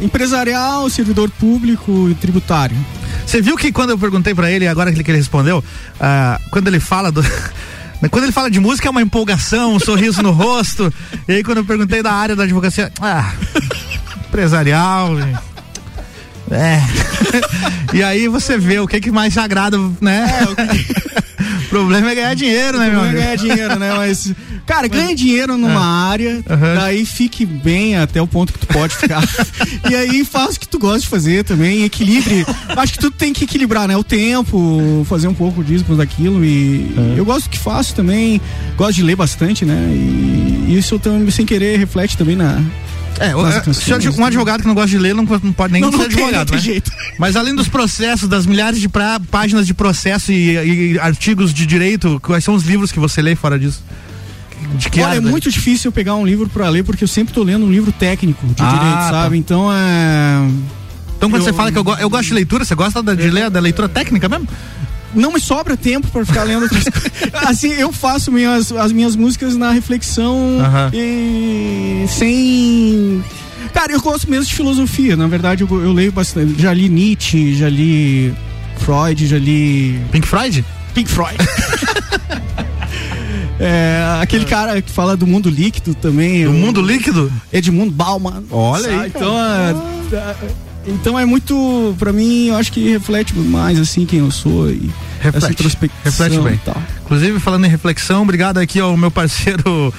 Empresarial, 0.00 0.90
servidor 0.90 1.30
público 1.30 2.08
e 2.10 2.14
tributário. 2.14 2.76
Você 3.24 3.40
viu 3.40 3.56
que 3.56 3.70
quando 3.72 3.90
eu 3.90 3.98
perguntei 3.98 4.34
pra 4.34 4.50
ele, 4.50 4.66
agora 4.66 4.90
que 4.90 4.96
ele 4.96 5.04
que 5.04 5.10
ele 5.10 5.18
respondeu, 5.18 5.62
ah, 6.00 6.40
quando 6.50 6.68
ele 6.68 6.80
fala 6.80 7.10
do. 7.12 7.22
Quando 8.10 8.24
ele 8.24 8.32
fala 8.32 8.50
de 8.50 8.60
música 8.60 8.88
é 8.88 8.90
uma 8.90 9.00
empolgação, 9.00 9.74
um 9.74 9.80
sorriso 9.80 10.22
no 10.22 10.30
rosto. 10.30 10.92
E 11.26 11.32
aí 11.32 11.42
quando 11.42 11.58
eu 11.58 11.64
perguntei 11.64 12.02
da 12.02 12.12
área 12.12 12.36
da 12.36 12.42
advocacia, 12.42 12.92
ah, 13.00 13.32
empresarial. 14.28 15.12
É. 16.50 16.78
e 17.96 18.02
aí 18.02 18.28
você 18.28 18.58
vê 18.58 18.78
o 18.80 18.86
que 18.86 19.00
que 19.00 19.10
mais 19.10 19.36
agrada, 19.38 19.78
né? 20.00 20.28
o 20.46 21.16
problema 21.68 22.10
é 22.10 22.14
ganhar 22.14 22.34
dinheiro, 22.34 22.78
né, 22.78 22.90
meu 22.90 23.00
é 23.00 23.02
amigo? 23.02 23.18
ganhar 23.20 23.36
dinheiro, 23.36 23.78
né? 23.78 23.94
Mas, 23.96 24.32
cara, 24.66 24.88
ganha 24.88 25.14
dinheiro 25.14 25.56
numa 25.56 25.84
área, 25.84 26.42
Aham. 26.48 26.74
daí 26.74 27.04
fique 27.04 27.44
bem 27.44 27.96
até 27.96 28.20
o 28.20 28.26
ponto 28.26 28.52
que 28.52 28.58
tu 28.58 28.66
pode 28.66 28.94
ficar. 28.96 29.22
e 29.90 29.94
aí 29.94 30.24
faz 30.24 30.56
o 30.56 30.60
que 30.60 30.68
tu 30.68 30.78
gosta 30.78 31.00
de 31.00 31.08
fazer 31.08 31.44
também, 31.44 31.84
equilibre. 31.84 32.44
Acho 32.76 32.92
que 32.92 32.98
tu 32.98 33.10
tem 33.10 33.32
que 33.32 33.44
equilibrar, 33.44 33.86
né? 33.88 33.96
O 33.96 34.04
tempo, 34.04 35.04
fazer 35.08 35.28
um 35.28 35.34
pouco 35.34 35.62
disso, 35.62 35.84
daquilo. 35.94 36.44
E 36.44 36.94
eu 37.16 37.24
gosto 37.24 37.44
do 37.44 37.50
que 37.50 37.58
faço 37.58 37.94
também, 37.94 38.40
gosto 38.76 38.94
de 38.94 39.02
ler 39.02 39.16
bastante, 39.16 39.64
né? 39.64 39.76
E 39.92 40.76
isso 40.76 40.94
eu 40.94 40.98
também, 40.98 41.30
sem 41.30 41.46
querer, 41.46 41.78
reflete 41.78 42.16
também 42.16 42.36
na. 42.36 42.62
É, 43.18 43.28
é, 43.28 43.30
é 43.30 44.20
um 44.20 44.24
advogado 44.24 44.60
que 44.62 44.66
não 44.68 44.74
gosta 44.74 44.90
de 44.90 44.98
ler, 44.98 45.14
não, 45.14 45.24
não 45.24 45.52
pode 45.52 45.72
nem 45.72 45.80
Não, 45.82 45.90
ser 45.90 45.96
não 45.98 46.04
tem, 46.04 46.14
advogado, 46.14 46.32
não 46.32 46.56
né? 46.56 46.60
tem 46.62 46.72
jeito. 46.72 46.90
Mas 47.18 47.36
além 47.36 47.54
dos 47.54 47.68
processos, 47.68 48.28
das 48.28 48.44
milhares 48.46 48.80
de 48.80 48.88
pra- 48.88 49.20
páginas 49.30 49.66
de 49.66 49.72
processo 49.74 50.32
e, 50.32 50.92
e 50.94 50.98
artigos 50.98 51.52
de 51.54 51.64
direito, 51.66 52.20
quais 52.22 52.44
são 52.44 52.54
os 52.54 52.64
livros 52.64 52.92
que 52.92 52.98
você 53.00 53.22
lê 53.22 53.34
fora 53.34 53.58
disso? 53.58 53.82
de 54.78 54.90
que 54.90 54.98
Olha, 55.00 55.08
área 55.10 55.18
é 55.18 55.20
muito 55.20 55.50
difícil 55.50 55.88
eu 55.88 55.92
pegar 55.92 56.14
um 56.16 56.26
livro 56.26 56.48
pra 56.48 56.68
ler, 56.68 56.82
porque 56.82 57.04
eu 57.04 57.08
sempre 57.08 57.32
tô 57.32 57.42
lendo 57.42 57.64
um 57.64 57.70
livro 57.70 57.92
técnico 57.92 58.44
de 58.48 58.62
Ah, 58.62 58.66
direito, 58.70 58.94
tá. 58.96 59.10
sabe? 59.10 59.36
Então 59.38 59.70
é. 59.72 60.48
Então 61.16 61.30
quando 61.30 61.40
eu- 61.42 61.44
você 61.44 61.52
fala 61.52 61.70
que 61.70 61.78
eu, 61.78 61.84
go- 61.84 61.94
eu 61.94 62.10
gosto 62.10 62.26
de 62.28 62.34
leitura, 62.34 62.64
você 62.64 62.74
gosta 62.74 63.02
da, 63.02 63.14
de 63.14 63.30
ler 63.30 63.48
da 63.48 63.60
leitura 63.60 63.88
técnica 63.88 64.28
mesmo? 64.28 64.48
Não 65.16 65.32
me 65.32 65.40
sobra 65.40 65.76
tempo 65.76 66.06
pra 66.08 66.24
ficar 66.24 66.44
lendo 66.44 66.62
outras 66.64 66.84
coisas. 66.84 67.10
Assim, 67.48 67.72
eu 67.72 67.90
faço 67.92 68.30
minhas, 68.30 68.70
as 68.70 68.92
minhas 68.92 69.16
músicas 69.16 69.56
na 69.56 69.70
reflexão 69.72 70.58
e 70.92 72.04
sem. 72.08 73.24
Cara, 73.72 73.92
eu 73.92 74.00
gosto 74.00 74.30
mesmo 74.30 74.46
de 74.46 74.54
filosofia. 74.54 75.16
Na 75.16 75.26
verdade, 75.26 75.62
eu, 75.62 75.82
eu 75.82 75.92
leio 75.92 76.12
bastante. 76.12 76.60
Já 76.60 76.72
li 76.72 76.88
Nietzsche, 76.88 77.54
já 77.56 77.68
li 77.68 78.32
Freud, 78.78 79.26
já 79.26 79.38
li. 79.38 79.98
Pink 80.12 80.26
Freud? 80.26 80.64
Pink 80.94 81.10
Freud. 81.10 81.36
É, 83.58 84.18
aquele 84.20 84.44
cara 84.44 84.82
que 84.82 84.90
fala 84.90 85.16
do 85.16 85.26
mundo 85.26 85.48
líquido 85.48 85.94
também. 85.94 86.44
Do 86.44 86.50
o- 86.50 86.52
mundo 86.52 86.82
líquido? 86.82 87.32
Edmundo 87.50 87.90
Bauman. 87.90 88.44
Olha 88.50 88.86
aí, 88.86 88.94
Sabe? 88.96 89.12
Então, 89.14 89.34
é, 89.38 89.70
é, 90.14 90.36
então 90.86 91.18
é 91.18 91.24
muito, 91.24 91.94
pra 91.98 92.12
mim, 92.12 92.46
eu 92.48 92.56
acho 92.56 92.70
que 92.72 92.90
reflete 92.90 93.34
mais 93.36 93.78
assim 93.78 94.04
quem 94.06 94.20
eu 94.20 94.30
sou 94.30 94.70
e 94.70 94.90
essa 95.20 95.30
Reflete. 95.30 95.52
introspecção 95.52 96.02
Reflete 96.04 96.38
bem. 96.40 96.60
tal. 96.64 96.80
Inclusive, 97.04 97.40
falando 97.40 97.64
em 97.64 97.68
reflexão, 97.68 98.22
obrigado 98.22 98.58
aqui 98.58 98.78
ao 98.80 98.96
meu 98.96 99.10
parceiro, 99.10 99.92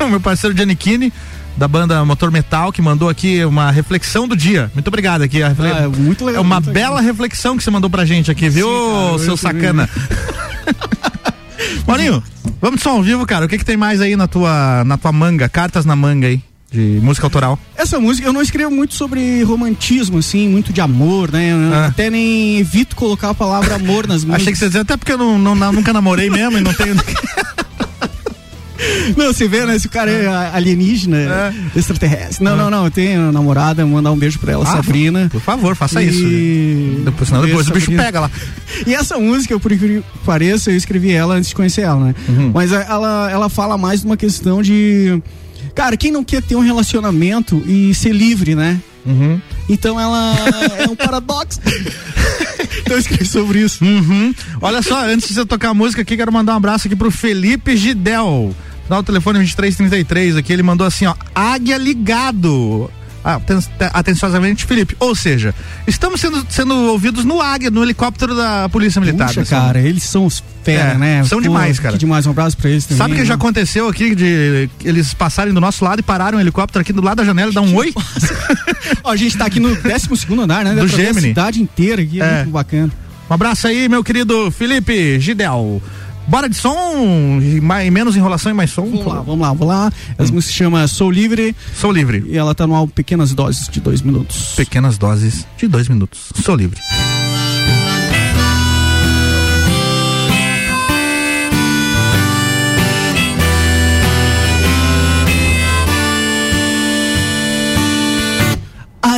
o 0.00 0.06
meu 0.08 0.20
parceiro 0.20 0.56
Giannichini, 0.56 1.12
da 1.56 1.66
banda 1.68 2.04
Motor 2.04 2.30
Metal, 2.30 2.72
que 2.72 2.80
mandou 2.80 3.08
aqui 3.08 3.44
uma 3.44 3.70
reflexão 3.70 4.26
do 4.26 4.36
dia. 4.36 4.70
Muito 4.74 4.88
obrigado 4.88 5.22
aqui. 5.22 5.42
Refle- 5.42 5.70
Ah, 5.72 5.82
é 5.82 5.88
muito 5.88 6.24
legal, 6.24 6.42
É 6.42 6.46
uma 6.46 6.60
bela 6.60 7.00
reflexão 7.00 7.56
que 7.56 7.62
você 7.62 7.70
mandou 7.70 7.90
pra 7.90 8.04
gente 8.04 8.30
aqui, 8.30 8.48
viu, 8.48 8.66
cara, 8.68 9.12
eu 9.12 9.18
seu 9.18 9.36
sacana? 9.36 9.88
Maurinho, 11.86 12.22
vamos 12.60 12.80
som 12.82 12.90
ao 12.90 13.02
vivo, 13.02 13.26
cara. 13.26 13.44
O 13.44 13.48
que 13.48 13.58
que 13.58 13.64
tem 13.64 13.76
mais 13.76 14.00
aí 14.00 14.16
na 14.16 14.26
tua, 14.26 14.84
na 14.84 14.96
tua 14.96 15.12
manga? 15.12 15.48
Cartas 15.48 15.84
na 15.84 15.94
manga 15.96 16.26
aí, 16.28 16.40
de 16.72 17.00
música 17.02 17.26
autoral. 17.26 17.58
Essa 17.76 17.98
música, 17.98 18.26
eu 18.28 18.32
não 18.32 18.40
escrevo 18.42 18.70
muito 18.70 18.94
sobre 18.94 19.42
romantismo, 19.42 20.18
assim, 20.18 20.48
muito 20.48 20.72
de 20.72 20.80
amor, 20.80 21.30
né? 21.32 21.50
Eu 21.52 21.74
Ah. 21.74 21.86
Até 21.86 22.08
nem 22.10 22.58
evito 22.58 22.94
colocar 22.96 23.30
a 23.30 23.34
palavra 23.34 23.74
amor 23.74 24.06
nas 24.06 24.22
músicas. 24.24 24.36
Achei 24.42 24.52
que 24.52 24.58
você 24.58 24.64
ia 24.66 24.68
dizer, 24.68 24.80
até 24.80 24.96
porque 24.96 25.12
eu 25.12 25.18
não, 25.18 25.38
não- 25.38 25.72
nunca 25.72 25.92
namorei 25.92 26.30
mesmo 26.30 26.58
e 26.58 26.60
não 26.60 26.72
tenho... 26.72 26.94
Não, 29.16 29.26
você 29.26 29.46
vê, 29.46 29.66
né? 29.66 29.78
Se 29.78 29.86
o 29.86 29.90
cara 29.90 30.10
é 30.10 30.26
alienígena, 30.54 31.52
extraterrestre. 31.76 32.42
Não, 32.42 32.56
não, 32.56 32.70
não. 32.70 32.84
Eu 32.86 32.90
tenho 32.90 33.30
namorada, 33.30 33.84
mandar 33.84 34.10
um 34.10 34.16
beijo 34.16 34.38
pra 34.38 34.52
ela, 34.52 34.64
Ah, 34.64 34.76
Sabrina. 34.76 35.28
Por 35.30 35.40
favor, 35.40 35.76
faça 35.76 36.02
E- 36.02 36.08
isso. 36.08 37.02
Depois, 37.04 37.28
senão 37.28 37.44
depois 37.44 37.68
o 37.68 37.72
bicho 37.72 37.92
pega 37.92 38.20
lá. 38.20 38.30
E 38.86 38.94
essa 38.94 39.18
música, 39.18 39.58
por 39.60 39.70
incrível 39.70 40.02
que 40.02 40.18
pareça, 40.24 40.70
eu 40.70 40.76
escrevi 40.76 41.12
ela 41.12 41.34
antes 41.34 41.50
de 41.50 41.54
conhecer 41.54 41.82
ela, 41.82 42.06
né? 42.06 42.14
Uhum. 42.28 42.52
Mas 42.54 42.72
a- 42.72 42.82
ela, 42.82 43.28
ela 43.30 43.48
fala 43.50 43.76
mais 43.76 44.00
de 44.00 44.06
uma 44.06 44.16
questão 44.16 44.62
de. 44.62 45.20
Cara, 45.74 45.96
quem 45.96 46.10
não 46.10 46.24
quer 46.24 46.42
ter 46.42 46.56
um 46.56 46.60
relacionamento 46.60 47.62
e 47.66 47.94
ser 47.94 48.12
livre, 48.12 48.54
né? 48.54 48.80
Uhum. 49.04 49.40
Então 49.68 49.98
ela 49.98 50.36
é 50.78 50.88
um 50.88 50.96
paradoxo. 50.96 51.60
então 52.80 52.96
eu 52.96 52.98
escrevi 52.98 53.26
sobre 53.26 53.60
isso. 53.60 53.84
Uhum. 53.84 54.34
Olha 54.60 54.82
só, 54.82 55.04
antes 55.06 55.28
de 55.28 55.34
você 55.34 55.46
tocar 55.46 55.70
a 55.70 55.74
música 55.74 56.02
aqui, 56.02 56.16
quero 56.16 56.32
mandar 56.32 56.54
um 56.54 56.56
abraço 56.56 56.86
aqui 56.86 56.96
pro 56.96 57.10
Felipe 57.10 57.76
Gidel. 57.76 58.54
Dá 58.88 58.98
o 58.98 59.02
telefone 59.02 59.38
2333 59.38 60.36
aqui, 60.36 60.52
ele 60.52 60.64
mandou 60.64 60.86
assim, 60.86 61.06
ó, 61.06 61.14
águia 61.34 61.76
ligado. 61.76 62.90
Aten- 63.22 63.58
atenciosamente, 63.92 64.64
Felipe. 64.64 64.96
Ou 64.98 65.14
seja, 65.14 65.54
estamos 65.86 66.20
sendo, 66.20 66.44
sendo 66.48 66.74
ouvidos 66.90 67.24
no 67.24 67.40
águia, 67.40 67.70
no 67.70 67.82
helicóptero 67.82 68.34
da 68.34 68.68
Polícia 68.68 69.00
Militar. 69.00 69.28
Puxa, 69.28 69.44
cara, 69.44 69.78
eles 69.80 70.02
são 70.04 70.24
os 70.26 70.42
fera, 70.64 70.92
É, 70.92 70.94
né? 70.98 71.24
são 71.24 71.40
demais, 71.40 71.78
cara. 71.78 71.92
Que 71.92 71.98
demais, 71.98 72.26
um 72.26 72.30
abraço 72.30 72.56
pra 72.56 72.70
eles 72.70 72.84
também. 72.84 72.98
Sabe 72.98 73.12
o 73.12 73.14
que 73.16 73.22
né? 73.22 73.26
já 73.26 73.34
aconteceu 73.34 73.88
aqui 73.88 74.14
de 74.14 74.68
eles 74.84 75.12
passarem 75.14 75.52
do 75.52 75.60
nosso 75.60 75.84
lado 75.84 76.00
e 76.00 76.02
pararam 76.02 76.38
o 76.38 76.40
helicóptero 76.40 76.80
aqui 76.80 76.92
do 76.92 77.02
lado 77.02 77.18
da 77.18 77.24
janela 77.24 77.50
e 77.50 77.54
dar 77.54 77.60
um 77.62 77.74
oi? 77.74 77.92
Ó, 79.04 79.10
a 79.12 79.16
gente 79.16 79.36
tá 79.36 79.46
aqui 79.46 79.60
no 79.60 79.74
12 79.74 80.40
andar, 80.42 80.64
né? 80.64 80.74
Do 80.74 80.88
Gemini. 80.88 81.18
A 81.18 81.20
cidade 81.20 81.62
inteira 81.62 82.02
aqui, 82.02 82.20
é, 82.20 82.24
É. 82.24 82.36
muito 82.38 82.50
bacana. 82.50 82.90
Um 83.28 83.34
abraço 83.34 83.66
aí, 83.68 83.88
meu 83.88 84.02
querido 84.02 84.50
Felipe 84.50 85.20
Gidel. 85.20 85.80
Bora 86.30 86.48
de 86.48 86.54
som, 86.54 87.40
mais, 87.60 87.90
menos 87.90 88.14
enrolação 88.14 88.52
e 88.52 88.54
mais 88.54 88.70
som. 88.70 88.86
Vamos 88.86 89.04
lá, 89.04 89.20
vamos 89.20 89.40
lá, 89.40 89.48
vamos 89.48 89.66
lá. 89.66 89.92
Essa 90.16 90.32
música 90.32 90.52
se 90.52 90.56
chama 90.56 90.86
Sou 90.86 91.10
Livre. 91.10 91.56
Sou 91.74 91.90
Livre. 91.90 92.22
E 92.28 92.38
ela 92.38 92.54
tá 92.54 92.68
no 92.68 92.74
álbum 92.76 92.92
Pequenas 92.92 93.34
Doses 93.34 93.68
de 93.68 93.80
dois 93.80 94.00
minutos. 94.00 94.54
Pequenas 94.54 94.96
doses 94.96 95.44
de 95.56 95.66
dois 95.66 95.88
minutos. 95.88 96.32
Sou 96.40 96.54
livre. 96.54 96.78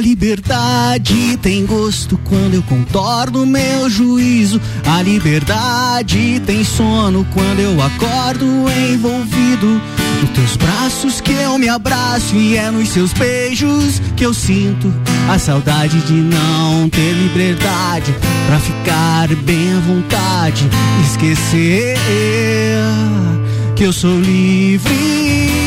Liberdade 0.03 1.39
tem 1.41 1.65
gosto 1.65 2.19
quando 2.25 2.55
eu 2.55 2.63
contorno 2.65 3.47
meu 3.47 3.89
juízo. 3.89 4.61
A 4.85 5.01
liberdade 5.01 6.43
tem 6.45 6.65
sono 6.65 7.25
quando 7.33 7.61
eu 7.61 7.81
acordo 7.81 8.45
envolvido. 8.91 9.81
Nos 10.21 10.31
teus 10.31 10.57
braços 10.57 11.21
que 11.21 11.33
eu 11.33 11.57
me 11.57 11.69
abraço 11.69 12.35
e 12.35 12.57
é 12.57 12.71
nos 12.71 12.89
seus 12.89 13.13
beijos 13.13 14.01
que 14.17 14.27
eu 14.27 14.35
sinto 14.35 14.93
a 15.31 15.39
saudade 15.39 16.01
de 16.01 16.15
não 16.15 16.89
ter 16.89 17.13
liberdade 17.13 18.13
pra 18.47 18.59
ficar 18.59 19.29
bem 19.45 19.73
à 19.75 19.81
vontade. 19.81 20.69
Esquecer 21.05 21.97
que 23.77 23.85
eu 23.85 23.93
sou 23.93 24.19
livre 24.21 25.62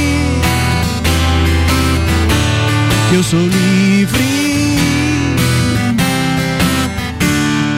eu 3.13 3.23
sou 3.23 3.39
livre. 3.39 4.23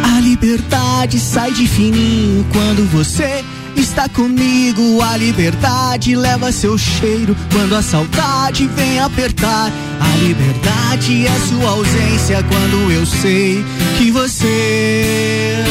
A 0.04 0.20
liberdade 0.22 1.20
sai 1.20 1.52
de 1.52 1.68
fininho 1.68 2.46
quando 2.52 2.90
você 2.92 3.44
está 3.76 4.08
comigo. 4.10 5.02
A 5.02 5.18
liberdade 5.18 6.16
leva 6.16 6.52
seu 6.52 6.78
cheiro 6.78 7.36
quando 7.52 7.76
a 7.76 7.82
saudade 7.82 8.68
vem 8.68 9.00
apertar. 9.00 9.72
A 10.00 10.16
liberdade 10.18 11.28
é 11.28 11.40
sua 11.48 11.70
ausência 11.72 12.44
quando 12.44 12.92
eu 12.92 13.06
sei 13.06 13.64
que 13.98 14.12
você 14.12 15.64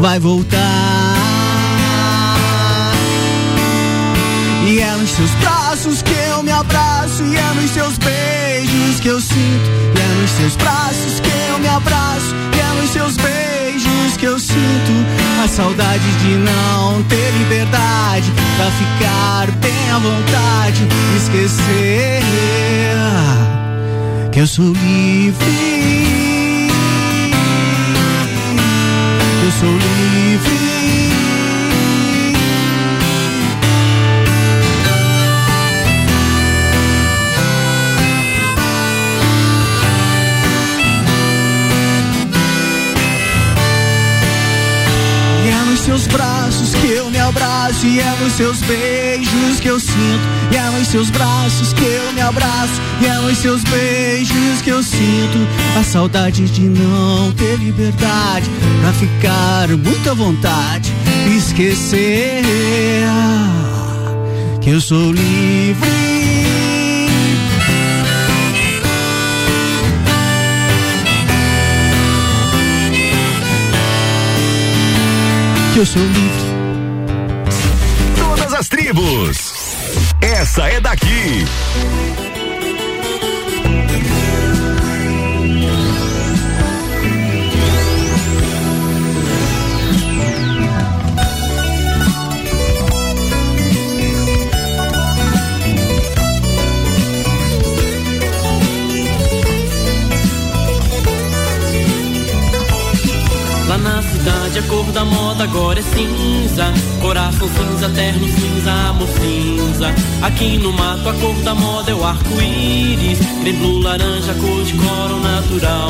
vai 0.00 0.18
voltar. 0.18 0.60
E 4.66 4.78
é 4.78 4.94
nos 4.96 5.10
seus 5.10 5.30
braços 5.32 6.02
que 6.02 6.29
eu 6.40 6.44
me 6.44 6.52
abraço, 6.52 7.22
e 7.22 7.36
é 7.36 7.54
nos 7.54 7.70
seus 7.70 7.98
beijos 7.98 9.00
que 9.00 9.08
eu 9.08 9.20
sinto. 9.20 9.70
E 9.94 10.00
é 10.00 10.20
nos 10.20 10.30
seus 10.30 10.56
braços 10.56 11.20
que 11.20 11.30
eu 11.50 11.58
me 11.58 11.68
abraço, 11.68 12.34
e 12.56 12.60
é 12.60 12.80
nos 12.80 12.90
seus 12.90 13.16
beijos 13.16 14.16
que 14.16 14.24
eu 14.24 14.38
sinto 14.38 14.92
a 15.44 15.48
saudade 15.48 16.10
de 16.22 16.36
não 16.36 17.02
ter 17.04 17.30
liberdade 17.38 18.32
pra 18.56 18.70
ficar 18.70 19.50
bem 19.58 19.90
à 19.90 19.98
vontade, 19.98 20.88
esquecer 21.16 22.22
que 24.32 24.40
eu 24.40 24.46
sou 24.46 24.72
livre. 24.72 25.90
Eu 29.44 29.52
sou 29.58 29.72
livre. 29.72 30.69
Seus 45.90 46.06
braços 46.06 46.72
que 46.72 46.86
eu 46.86 47.10
me 47.10 47.18
abraço, 47.18 47.84
e 47.84 47.98
é 47.98 48.16
nos 48.22 48.34
seus 48.34 48.60
beijos 48.60 49.58
que 49.58 49.66
eu 49.66 49.80
sinto. 49.80 50.20
E 50.52 50.56
é 50.56 50.70
nos 50.70 50.86
seus 50.86 51.10
braços 51.10 51.72
que 51.72 51.82
eu 51.82 52.12
me 52.12 52.20
abraço, 52.20 52.80
e 53.00 53.06
é 53.06 53.14
nos 53.14 53.38
seus 53.38 53.64
beijos 53.64 54.62
que 54.62 54.70
eu 54.70 54.84
sinto 54.84 55.48
a 55.76 55.82
saudade 55.82 56.48
de 56.48 56.60
não 56.60 57.32
ter 57.32 57.56
liberdade 57.56 58.48
pra 58.80 58.92
ficar 58.92 59.68
muito 59.70 60.08
à 60.08 60.14
vontade, 60.14 60.92
esquecer 61.36 62.44
que 64.60 64.70
eu 64.70 64.80
sou 64.80 65.10
livre. 65.10 66.09
Eu 75.80 75.86
sou 75.86 76.02
livre. 76.02 76.20
Todas 78.14 78.52
as 78.52 78.68
tribos. 78.68 79.54
Essa 80.20 80.68
é 80.68 80.78
daqui. 80.78 81.46
A 104.60 104.62
cor 104.64 104.84
da 104.92 105.04
moda 105.04 105.44
agora 105.44 105.80
é 105.80 105.82
cinza. 105.82 106.72
Coração 107.00 107.48
cinza, 107.48 107.88
terno 107.90 108.28
cinza, 108.28 108.72
amor 108.88 109.08
cinza. 109.08 109.94
Aqui 110.22 110.58
no 110.58 110.72
mato 110.72 111.08
a 111.08 111.14
cor 111.14 111.34
da 111.42 111.54
moda 111.54 111.90
é 111.90 111.94
o 111.94 112.04
arco-íris. 112.04 113.18
Blue, 113.58 113.80
laranja, 113.80 114.34
cor 114.34 114.62
de 114.62 114.74
coro 114.74 115.18
natural. 115.20 115.88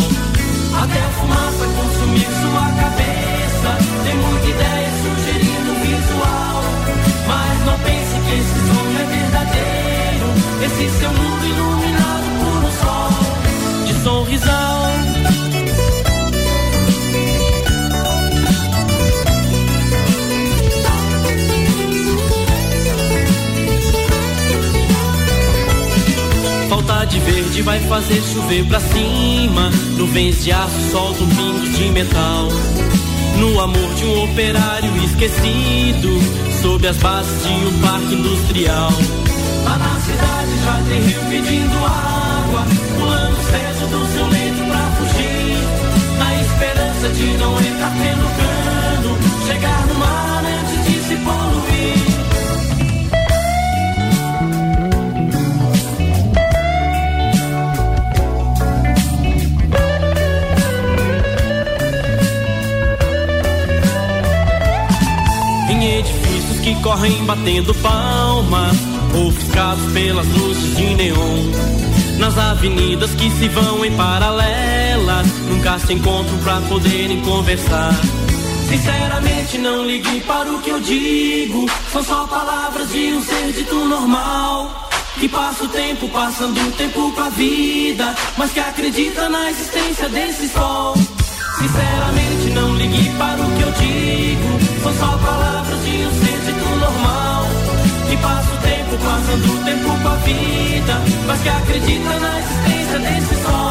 Até 0.82 0.98
a 0.98 1.10
fumaça 1.10 1.66
consumir 1.66 2.28
sua 2.40 2.66
cabeça. 2.80 3.70
Tem 4.04 4.14
muita 4.14 4.46
ideia 4.46 4.90
sugerindo 5.02 5.72
visual. 5.82 6.62
Mas 7.26 7.66
não 7.66 7.78
pense 7.80 8.14
que 8.24 8.32
esse 8.38 8.58
sonho 8.68 8.98
é 8.98 9.06
verdadeiro. 9.16 10.26
Esse 10.64 10.98
seu 10.98 11.10
mundo 11.10 11.44
iluminado 11.44 12.26
por 12.38 12.56
um 12.64 12.72
sol 12.80 13.10
de 13.86 13.94
sorrisal. 14.02 14.99
Falta 26.90 27.06
de 27.06 27.20
verde 27.20 27.62
vai 27.62 27.78
fazer 27.80 28.20
chover 28.20 28.66
pra 28.66 28.80
cima. 28.80 29.70
Nuvens 29.96 30.42
de 30.42 30.50
aço 30.50 30.90
soltam 30.90 31.28
pingos 31.28 31.78
de 31.78 31.84
metal. 31.92 32.48
No 33.38 33.60
amor 33.60 33.94
de 33.94 34.04
um 34.06 34.24
operário 34.24 34.96
esquecido. 35.04 36.20
Sob 36.60 36.84
as 36.88 36.96
bases 36.96 37.42
de 37.44 37.48
um 37.48 37.80
parque 37.80 38.14
industrial. 38.14 38.90
Lá 39.64 39.78
na 39.78 40.00
cidade 40.00 40.50
já 40.64 40.82
tem 40.88 41.00
rio 41.00 41.20
pedindo 41.30 41.76
água. 41.86 42.66
Pulando 42.98 43.38
os 43.38 43.46
tetos 43.46 43.88
do 43.88 44.12
seu 44.12 44.26
leito 44.26 44.64
pra 44.64 44.90
fugir. 44.98 45.58
Na 46.18 46.40
esperança 46.40 47.08
de 47.10 47.38
não 47.38 47.60
entrar 47.60 47.92
pelo 47.92 48.28
cano. 48.34 49.18
Chegar 49.46 49.86
no 49.86 49.94
mar 49.94 50.44
antes 50.44 50.84
de 50.86 51.08
se 51.08 51.16
poluir. 51.16 52.19
Correm 66.82 67.24
batendo 67.24 67.74
palmas, 67.76 68.76
ofuscados 69.14 69.92
pelas 69.92 70.26
luzes 70.26 70.76
de 70.76 70.94
neon. 70.94 71.50
Nas 72.18 72.36
avenidas 72.36 73.10
que 73.12 73.30
se 73.30 73.48
vão 73.48 73.84
em 73.84 73.92
paralelas, 73.92 75.26
nunca 75.48 75.78
se 75.78 75.94
encontram 75.94 76.38
pra 76.38 76.60
poderem 76.62 77.20
conversar. 77.22 77.94
Sinceramente, 78.68 79.58
não 79.58 79.86
ligue 79.86 80.20
para 80.20 80.50
o 80.52 80.60
que 80.60 80.70
eu 80.70 80.80
digo. 80.80 81.66
São 81.92 82.04
só 82.04 82.26
palavras 82.26 82.90
de 82.92 83.12
um 83.14 83.22
ser 83.22 83.52
dito 83.52 83.74
normal. 83.84 84.88
Que 85.18 85.28
passa 85.28 85.64
o 85.64 85.68
tempo, 85.68 86.08
passando 86.08 86.60
o 86.60 86.72
tempo 86.72 87.10
com 87.12 87.20
a 87.20 87.30
vida. 87.30 88.14
Mas 88.38 88.52
que 88.52 88.60
acredita 88.60 89.28
na 89.28 89.50
existência 89.50 90.08
desse 90.08 90.48
sol. 90.48 90.94
Sinceramente, 91.58 92.50
não 92.54 92.76
ligue 92.76 93.10
para 93.18 93.42
o 93.42 93.56
que 93.56 93.62
eu 93.62 93.72
digo. 93.72 94.82
São 94.82 94.94
só 94.98 95.18
palavras 95.18 95.84
de 95.84 95.90
um 95.90 96.24
ser 96.24 96.39
tempo, 98.90 99.04
passando 99.04 99.54
o 99.54 99.64
tempo 99.64 100.02
com 100.02 100.08
a 100.08 100.14
vida. 100.16 101.00
Mas 101.26 101.40
que 101.42 101.48
acredita 101.48 102.20
na 102.20 102.38
existência 102.38 102.98
desse 102.98 103.42
sol. 103.42 103.69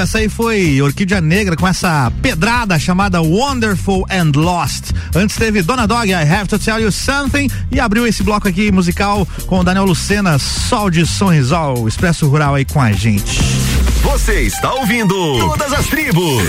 Essa 0.00 0.16
aí 0.16 0.30
foi 0.30 0.80
Orquídea 0.80 1.20
Negra 1.20 1.54
com 1.54 1.68
essa 1.68 2.10
pedrada 2.22 2.78
chamada 2.78 3.20
Wonderful 3.20 4.06
and 4.10 4.32
Lost. 4.34 4.92
Antes 5.14 5.36
teve 5.36 5.60
Dona 5.60 5.86
Dog, 5.86 6.10
I 6.10 6.14
Have 6.14 6.48
to 6.48 6.58
Tell 6.58 6.80
You 6.80 6.90
Something. 6.90 7.48
E 7.70 7.78
abriu 7.78 8.06
esse 8.06 8.22
bloco 8.22 8.48
aqui 8.48 8.72
musical 8.72 9.28
com 9.46 9.58
o 9.60 9.64
Daniel 9.64 9.84
Lucena, 9.84 10.38
Sol 10.38 10.90
de 10.90 11.04
Sonrisol, 11.04 11.86
Expresso 11.86 12.26
Rural 12.28 12.54
aí 12.54 12.64
com 12.64 12.80
a 12.80 12.92
gente. 12.92 13.42
Você 14.02 14.40
está 14.40 14.72
ouvindo 14.72 15.14
Todas 15.38 15.72
as 15.72 15.86
Tribos. 15.86 16.44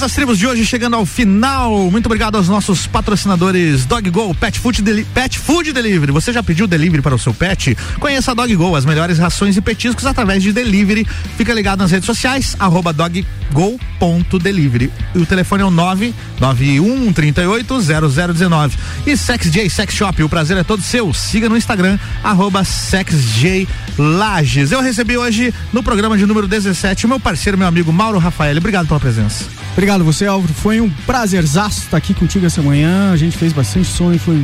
As 0.00 0.12
tribos 0.12 0.38
de 0.38 0.46
hoje 0.46 0.64
chegando 0.64 0.94
ao 0.94 1.04
final. 1.04 1.90
Muito 1.90 2.06
obrigado 2.06 2.36
aos 2.36 2.48
nossos 2.48 2.86
patrocinadores 2.86 3.84
Dog 3.84 4.08
Go, 4.10 4.32
Pet 4.34 4.58
Food, 4.58 4.80
Deli 4.80 5.04
Pet 5.04 5.38
Food 5.38 5.72
Delivery. 5.72 6.12
Você 6.12 6.32
já 6.32 6.42
pediu 6.42 6.66
delivery 6.68 7.02
para 7.02 7.14
o 7.14 7.18
seu 7.18 7.34
pet? 7.34 7.76
Conheça 7.98 8.30
a 8.30 8.34
Dog 8.34 8.54
Go, 8.54 8.76
as 8.76 8.84
melhores 8.84 9.18
rações 9.18 9.56
e 9.56 9.60
petiscos 9.60 10.06
através 10.06 10.42
de 10.42 10.52
delivery. 10.52 11.04
Fica 11.36 11.52
ligado 11.52 11.80
nas 11.80 11.90
redes 11.90 12.06
sociais, 12.06 12.56
arroba 12.60 12.92
doggo.delivery. 13.50 14.90
E 15.14 15.18
o 15.18 15.26
telefone 15.26 15.62
é 15.62 15.66
o 15.66 15.70
991 15.70 17.12
38 17.12 17.80
0019. 17.80 18.76
E 19.06 19.16
Sex 19.16 19.50
J 19.50 19.68
Sex 19.68 19.94
Shop, 19.94 20.22
o 20.22 20.28
prazer 20.28 20.56
é 20.56 20.64
todo 20.64 20.82
seu. 20.82 21.12
Siga 21.12 21.48
no 21.48 21.56
Instagram, 21.56 21.98
arroba. 22.22 22.62
Eu 24.70 24.80
recebi 24.80 25.16
hoje 25.16 25.52
no 25.72 25.82
programa 25.82 26.16
de 26.16 26.26
número 26.26 26.46
17 26.46 27.06
o 27.06 27.08
meu 27.08 27.20
parceiro, 27.20 27.58
meu 27.58 27.66
amigo 27.66 27.92
Mauro 27.92 28.18
Rafael. 28.18 28.56
Obrigado 28.56 28.86
pela 28.86 29.00
presença. 29.00 29.44
Obrigado 29.72 30.04
você, 30.04 30.26
Álvaro. 30.26 30.52
Foi 30.52 30.80
um 30.80 30.90
prazerzaço 31.06 31.82
estar 31.82 31.96
aqui 31.96 32.14
contigo 32.14 32.46
essa 32.46 32.62
manhã. 32.62 33.12
A 33.12 33.16
gente 33.16 33.36
fez 33.36 33.52
bastante 33.52 33.88
e 34.14 34.18
foi 34.18 34.36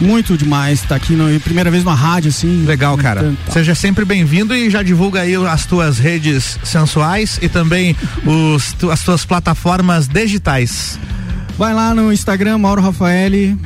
muito 0.00 0.36
demais 0.36 0.80
estar 0.82 0.96
aqui, 0.96 1.12
no, 1.14 1.38
primeira 1.40 1.70
vez 1.70 1.84
numa 1.84 1.94
rádio, 1.94 2.28
assim. 2.30 2.64
Legal, 2.64 2.96
cara. 2.96 3.34
Tá. 3.46 3.52
Seja 3.52 3.74
sempre 3.74 4.04
bem-vindo 4.04 4.54
e 4.54 4.70
já 4.70 4.82
divulga 4.82 5.20
aí 5.20 5.34
as 5.34 5.66
tuas 5.66 5.98
redes 5.98 6.58
sensuais 6.64 7.38
e 7.42 7.48
também 7.48 7.94
os, 8.24 8.72
tu- 8.72 8.90
as 8.90 9.02
tuas 9.02 9.24
plataformas 9.24 10.08
digitais. 10.08 10.98
Vai 11.58 11.74
lá 11.74 11.94
no 11.94 12.12
Instagram, 12.12 12.58
Mauro 12.58 12.80
Rafaeli. 12.82 13.56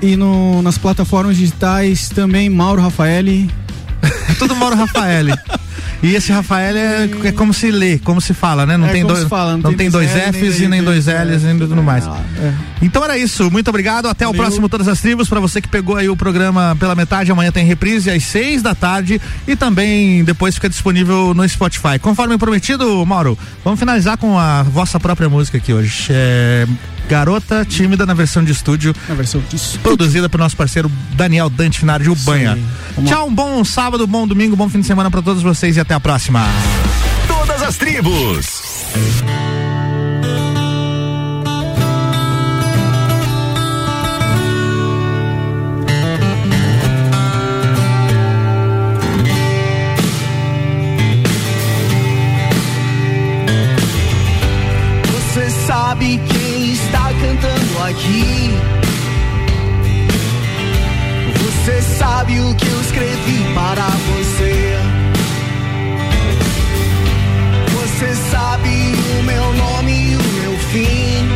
E 0.00 0.14
no, 0.16 0.62
nas 0.62 0.78
plataformas 0.78 1.36
digitais 1.36 2.08
também, 2.08 2.48
Mauro 2.48 2.80
Rafaeli. 2.82 3.50
Tudo 4.38 4.54
Mauro 4.54 4.76
Rafaeli. 4.76 5.32
E 6.02 6.14
esse 6.14 6.30
Rafael 6.30 6.76
é, 6.76 7.08
é 7.24 7.32
como 7.32 7.52
se 7.52 7.70
lê, 7.70 7.98
como 7.98 8.20
se 8.20 8.32
fala, 8.32 8.64
né? 8.64 8.76
Não 8.76 8.86
É 8.86 8.92
tem 8.92 9.04
dois, 9.04 9.24
fala, 9.24 9.56
não 9.56 9.74
tem 9.74 9.90
dois 9.90 10.14
L, 10.14 10.32
Fs 10.32 10.60
e 10.60 10.68
nem 10.68 10.82
dois 10.82 11.08
Ls 11.08 11.44
e 11.44 11.58
tudo 11.58 11.82
mais. 11.82 12.06
É. 12.06 12.54
Então 12.80 13.02
era 13.02 13.18
isso. 13.18 13.50
Muito 13.50 13.68
obrigado. 13.68 14.06
Até 14.06 14.26
o 14.26 14.32
próximo 14.32 14.68
Todas 14.68 14.86
as 14.86 15.00
Tribos. 15.00 15.28
Para 15.28 15.40
você 15.40 15.60
que 15.60 15.68
pegou 15.68 15.96
aí 15.96 16.08
o 16.08 16.16
programa 16.16 16.76
pela 16.78 16.94
metade, 16.94 17.32
amanhã 17.32 17.50
tem 17.50 17.64
reprise 17.64 18.10
às 18.10 18.22
seis 18.22 18.62
da 18.62 18.74
tarde 18.74 19.20
e 19.46 19.56
também 19.56 20.22
depois 20.22 20.54
fica 20.54 20.68
disponível 20.68 21.34
no 21.34 21.48
Spotify. 21.48 21.98
Conforme 22.00 22.38
prometido, 22.38 23.04
Mauro, 23.04 23.36
vamos 23.64 23.80
finalizar 23.80 24.16
com 24.16 24.38
a 24.38 24.62
vossa 24.62 25.00
própria 25.00 25.28
música 25.28 25.58
aqui 25.58 25.72
hoje. 25.72 26.08
É 26.10 26.66
Garota 27.08 27.64
Tímida 27.64 28.04
na 28.04 28.12
versão 28.12 28.44
de 28.44 28.52
estúdio. 28.52 28.94
Na 29.08 29.14
versão 29.14 29.40
de 29.40 29.56
estúdio. 29.56 29.80
Produzida 29.80 30.28
pelo 30.28 30.42
nosso 30.42 30.56
parceiro 30.56 30.90
Daniel 31.14 31.48
Dante 31.48 31.80
Finari 31.80 32.04
de 32.04 32.10
Ubanha. 32.10 32.58
Tchau, 33.06 33.28
um 33.28 33.34
bom 33.34 33.64
sábado, 33.64 34.06
bom 34.06 34.26
domingo, 34.26 34.54
bom 34.54 34.68
fim 34.68 34.80
de 34.80 34.86
semana 34.86 35.10
para 35.10 35.22
todos 35.22 35.42
vocês 35.42 35.76
e 35.76 35.80
até 35.80 35.94
a 35.94 36.00
próxima. 36.00 36.46
Todas 37.26 37.62
as 37.62 37.76
tribos. 37.76 38.62
Aqui? 57.88 58.50
Você 61.38 61.82
sabe 61.82 62.40
o 62.40 62.54
que 62.54 62.66
eu 62.66 62.80
escrevi 62.80 63.54
para 63.54 63.88
você? 64.08 64.76
Você 67.72 68.14
sabe 68.30 68.68
o 69.18 69.22
meu 69.22 69.52
nome 69.54 69.92
e 69.92 70.16
o 70.16 70.22
meu 70.22 70.58
fim? 70.70 71.28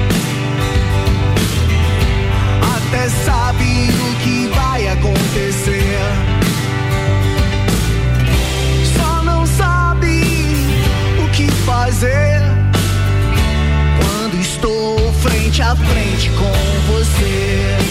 Até 2.77 3.09
sabe 3.09 3.89
o 3.91 4.15
que 4.23 4.47
vai 4.49 4.89
acontecer? 4.89 5.99
Só 8.97 9.23
não 9.23 9.47
sabe 9.47 10.23
o 11.25 11.31
que 11.31 11.51
fazer 11.65 12.32
frente 15.77 16.29
com 16.31 16.93
você. 16.93 17.82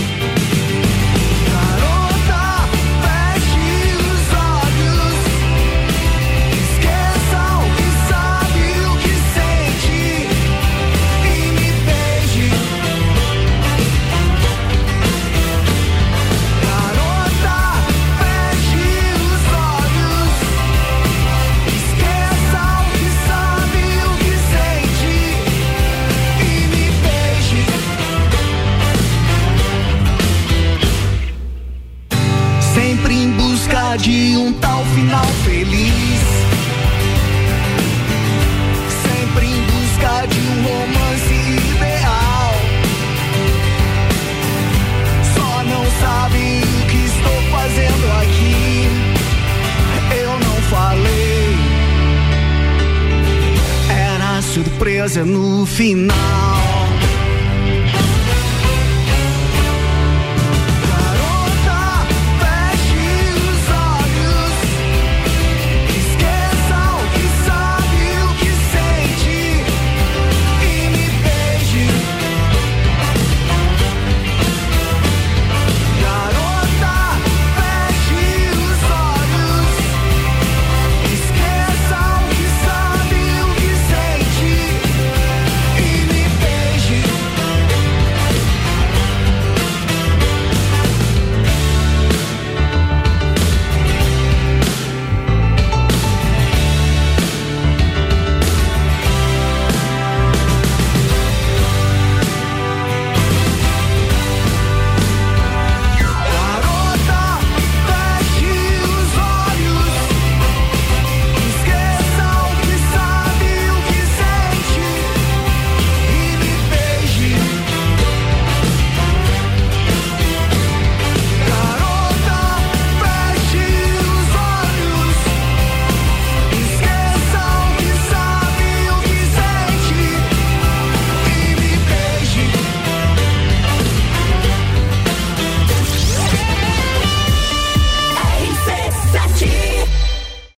Surpresa 54.63 55.25
no 55.25 55.65
final. 55.65 56.70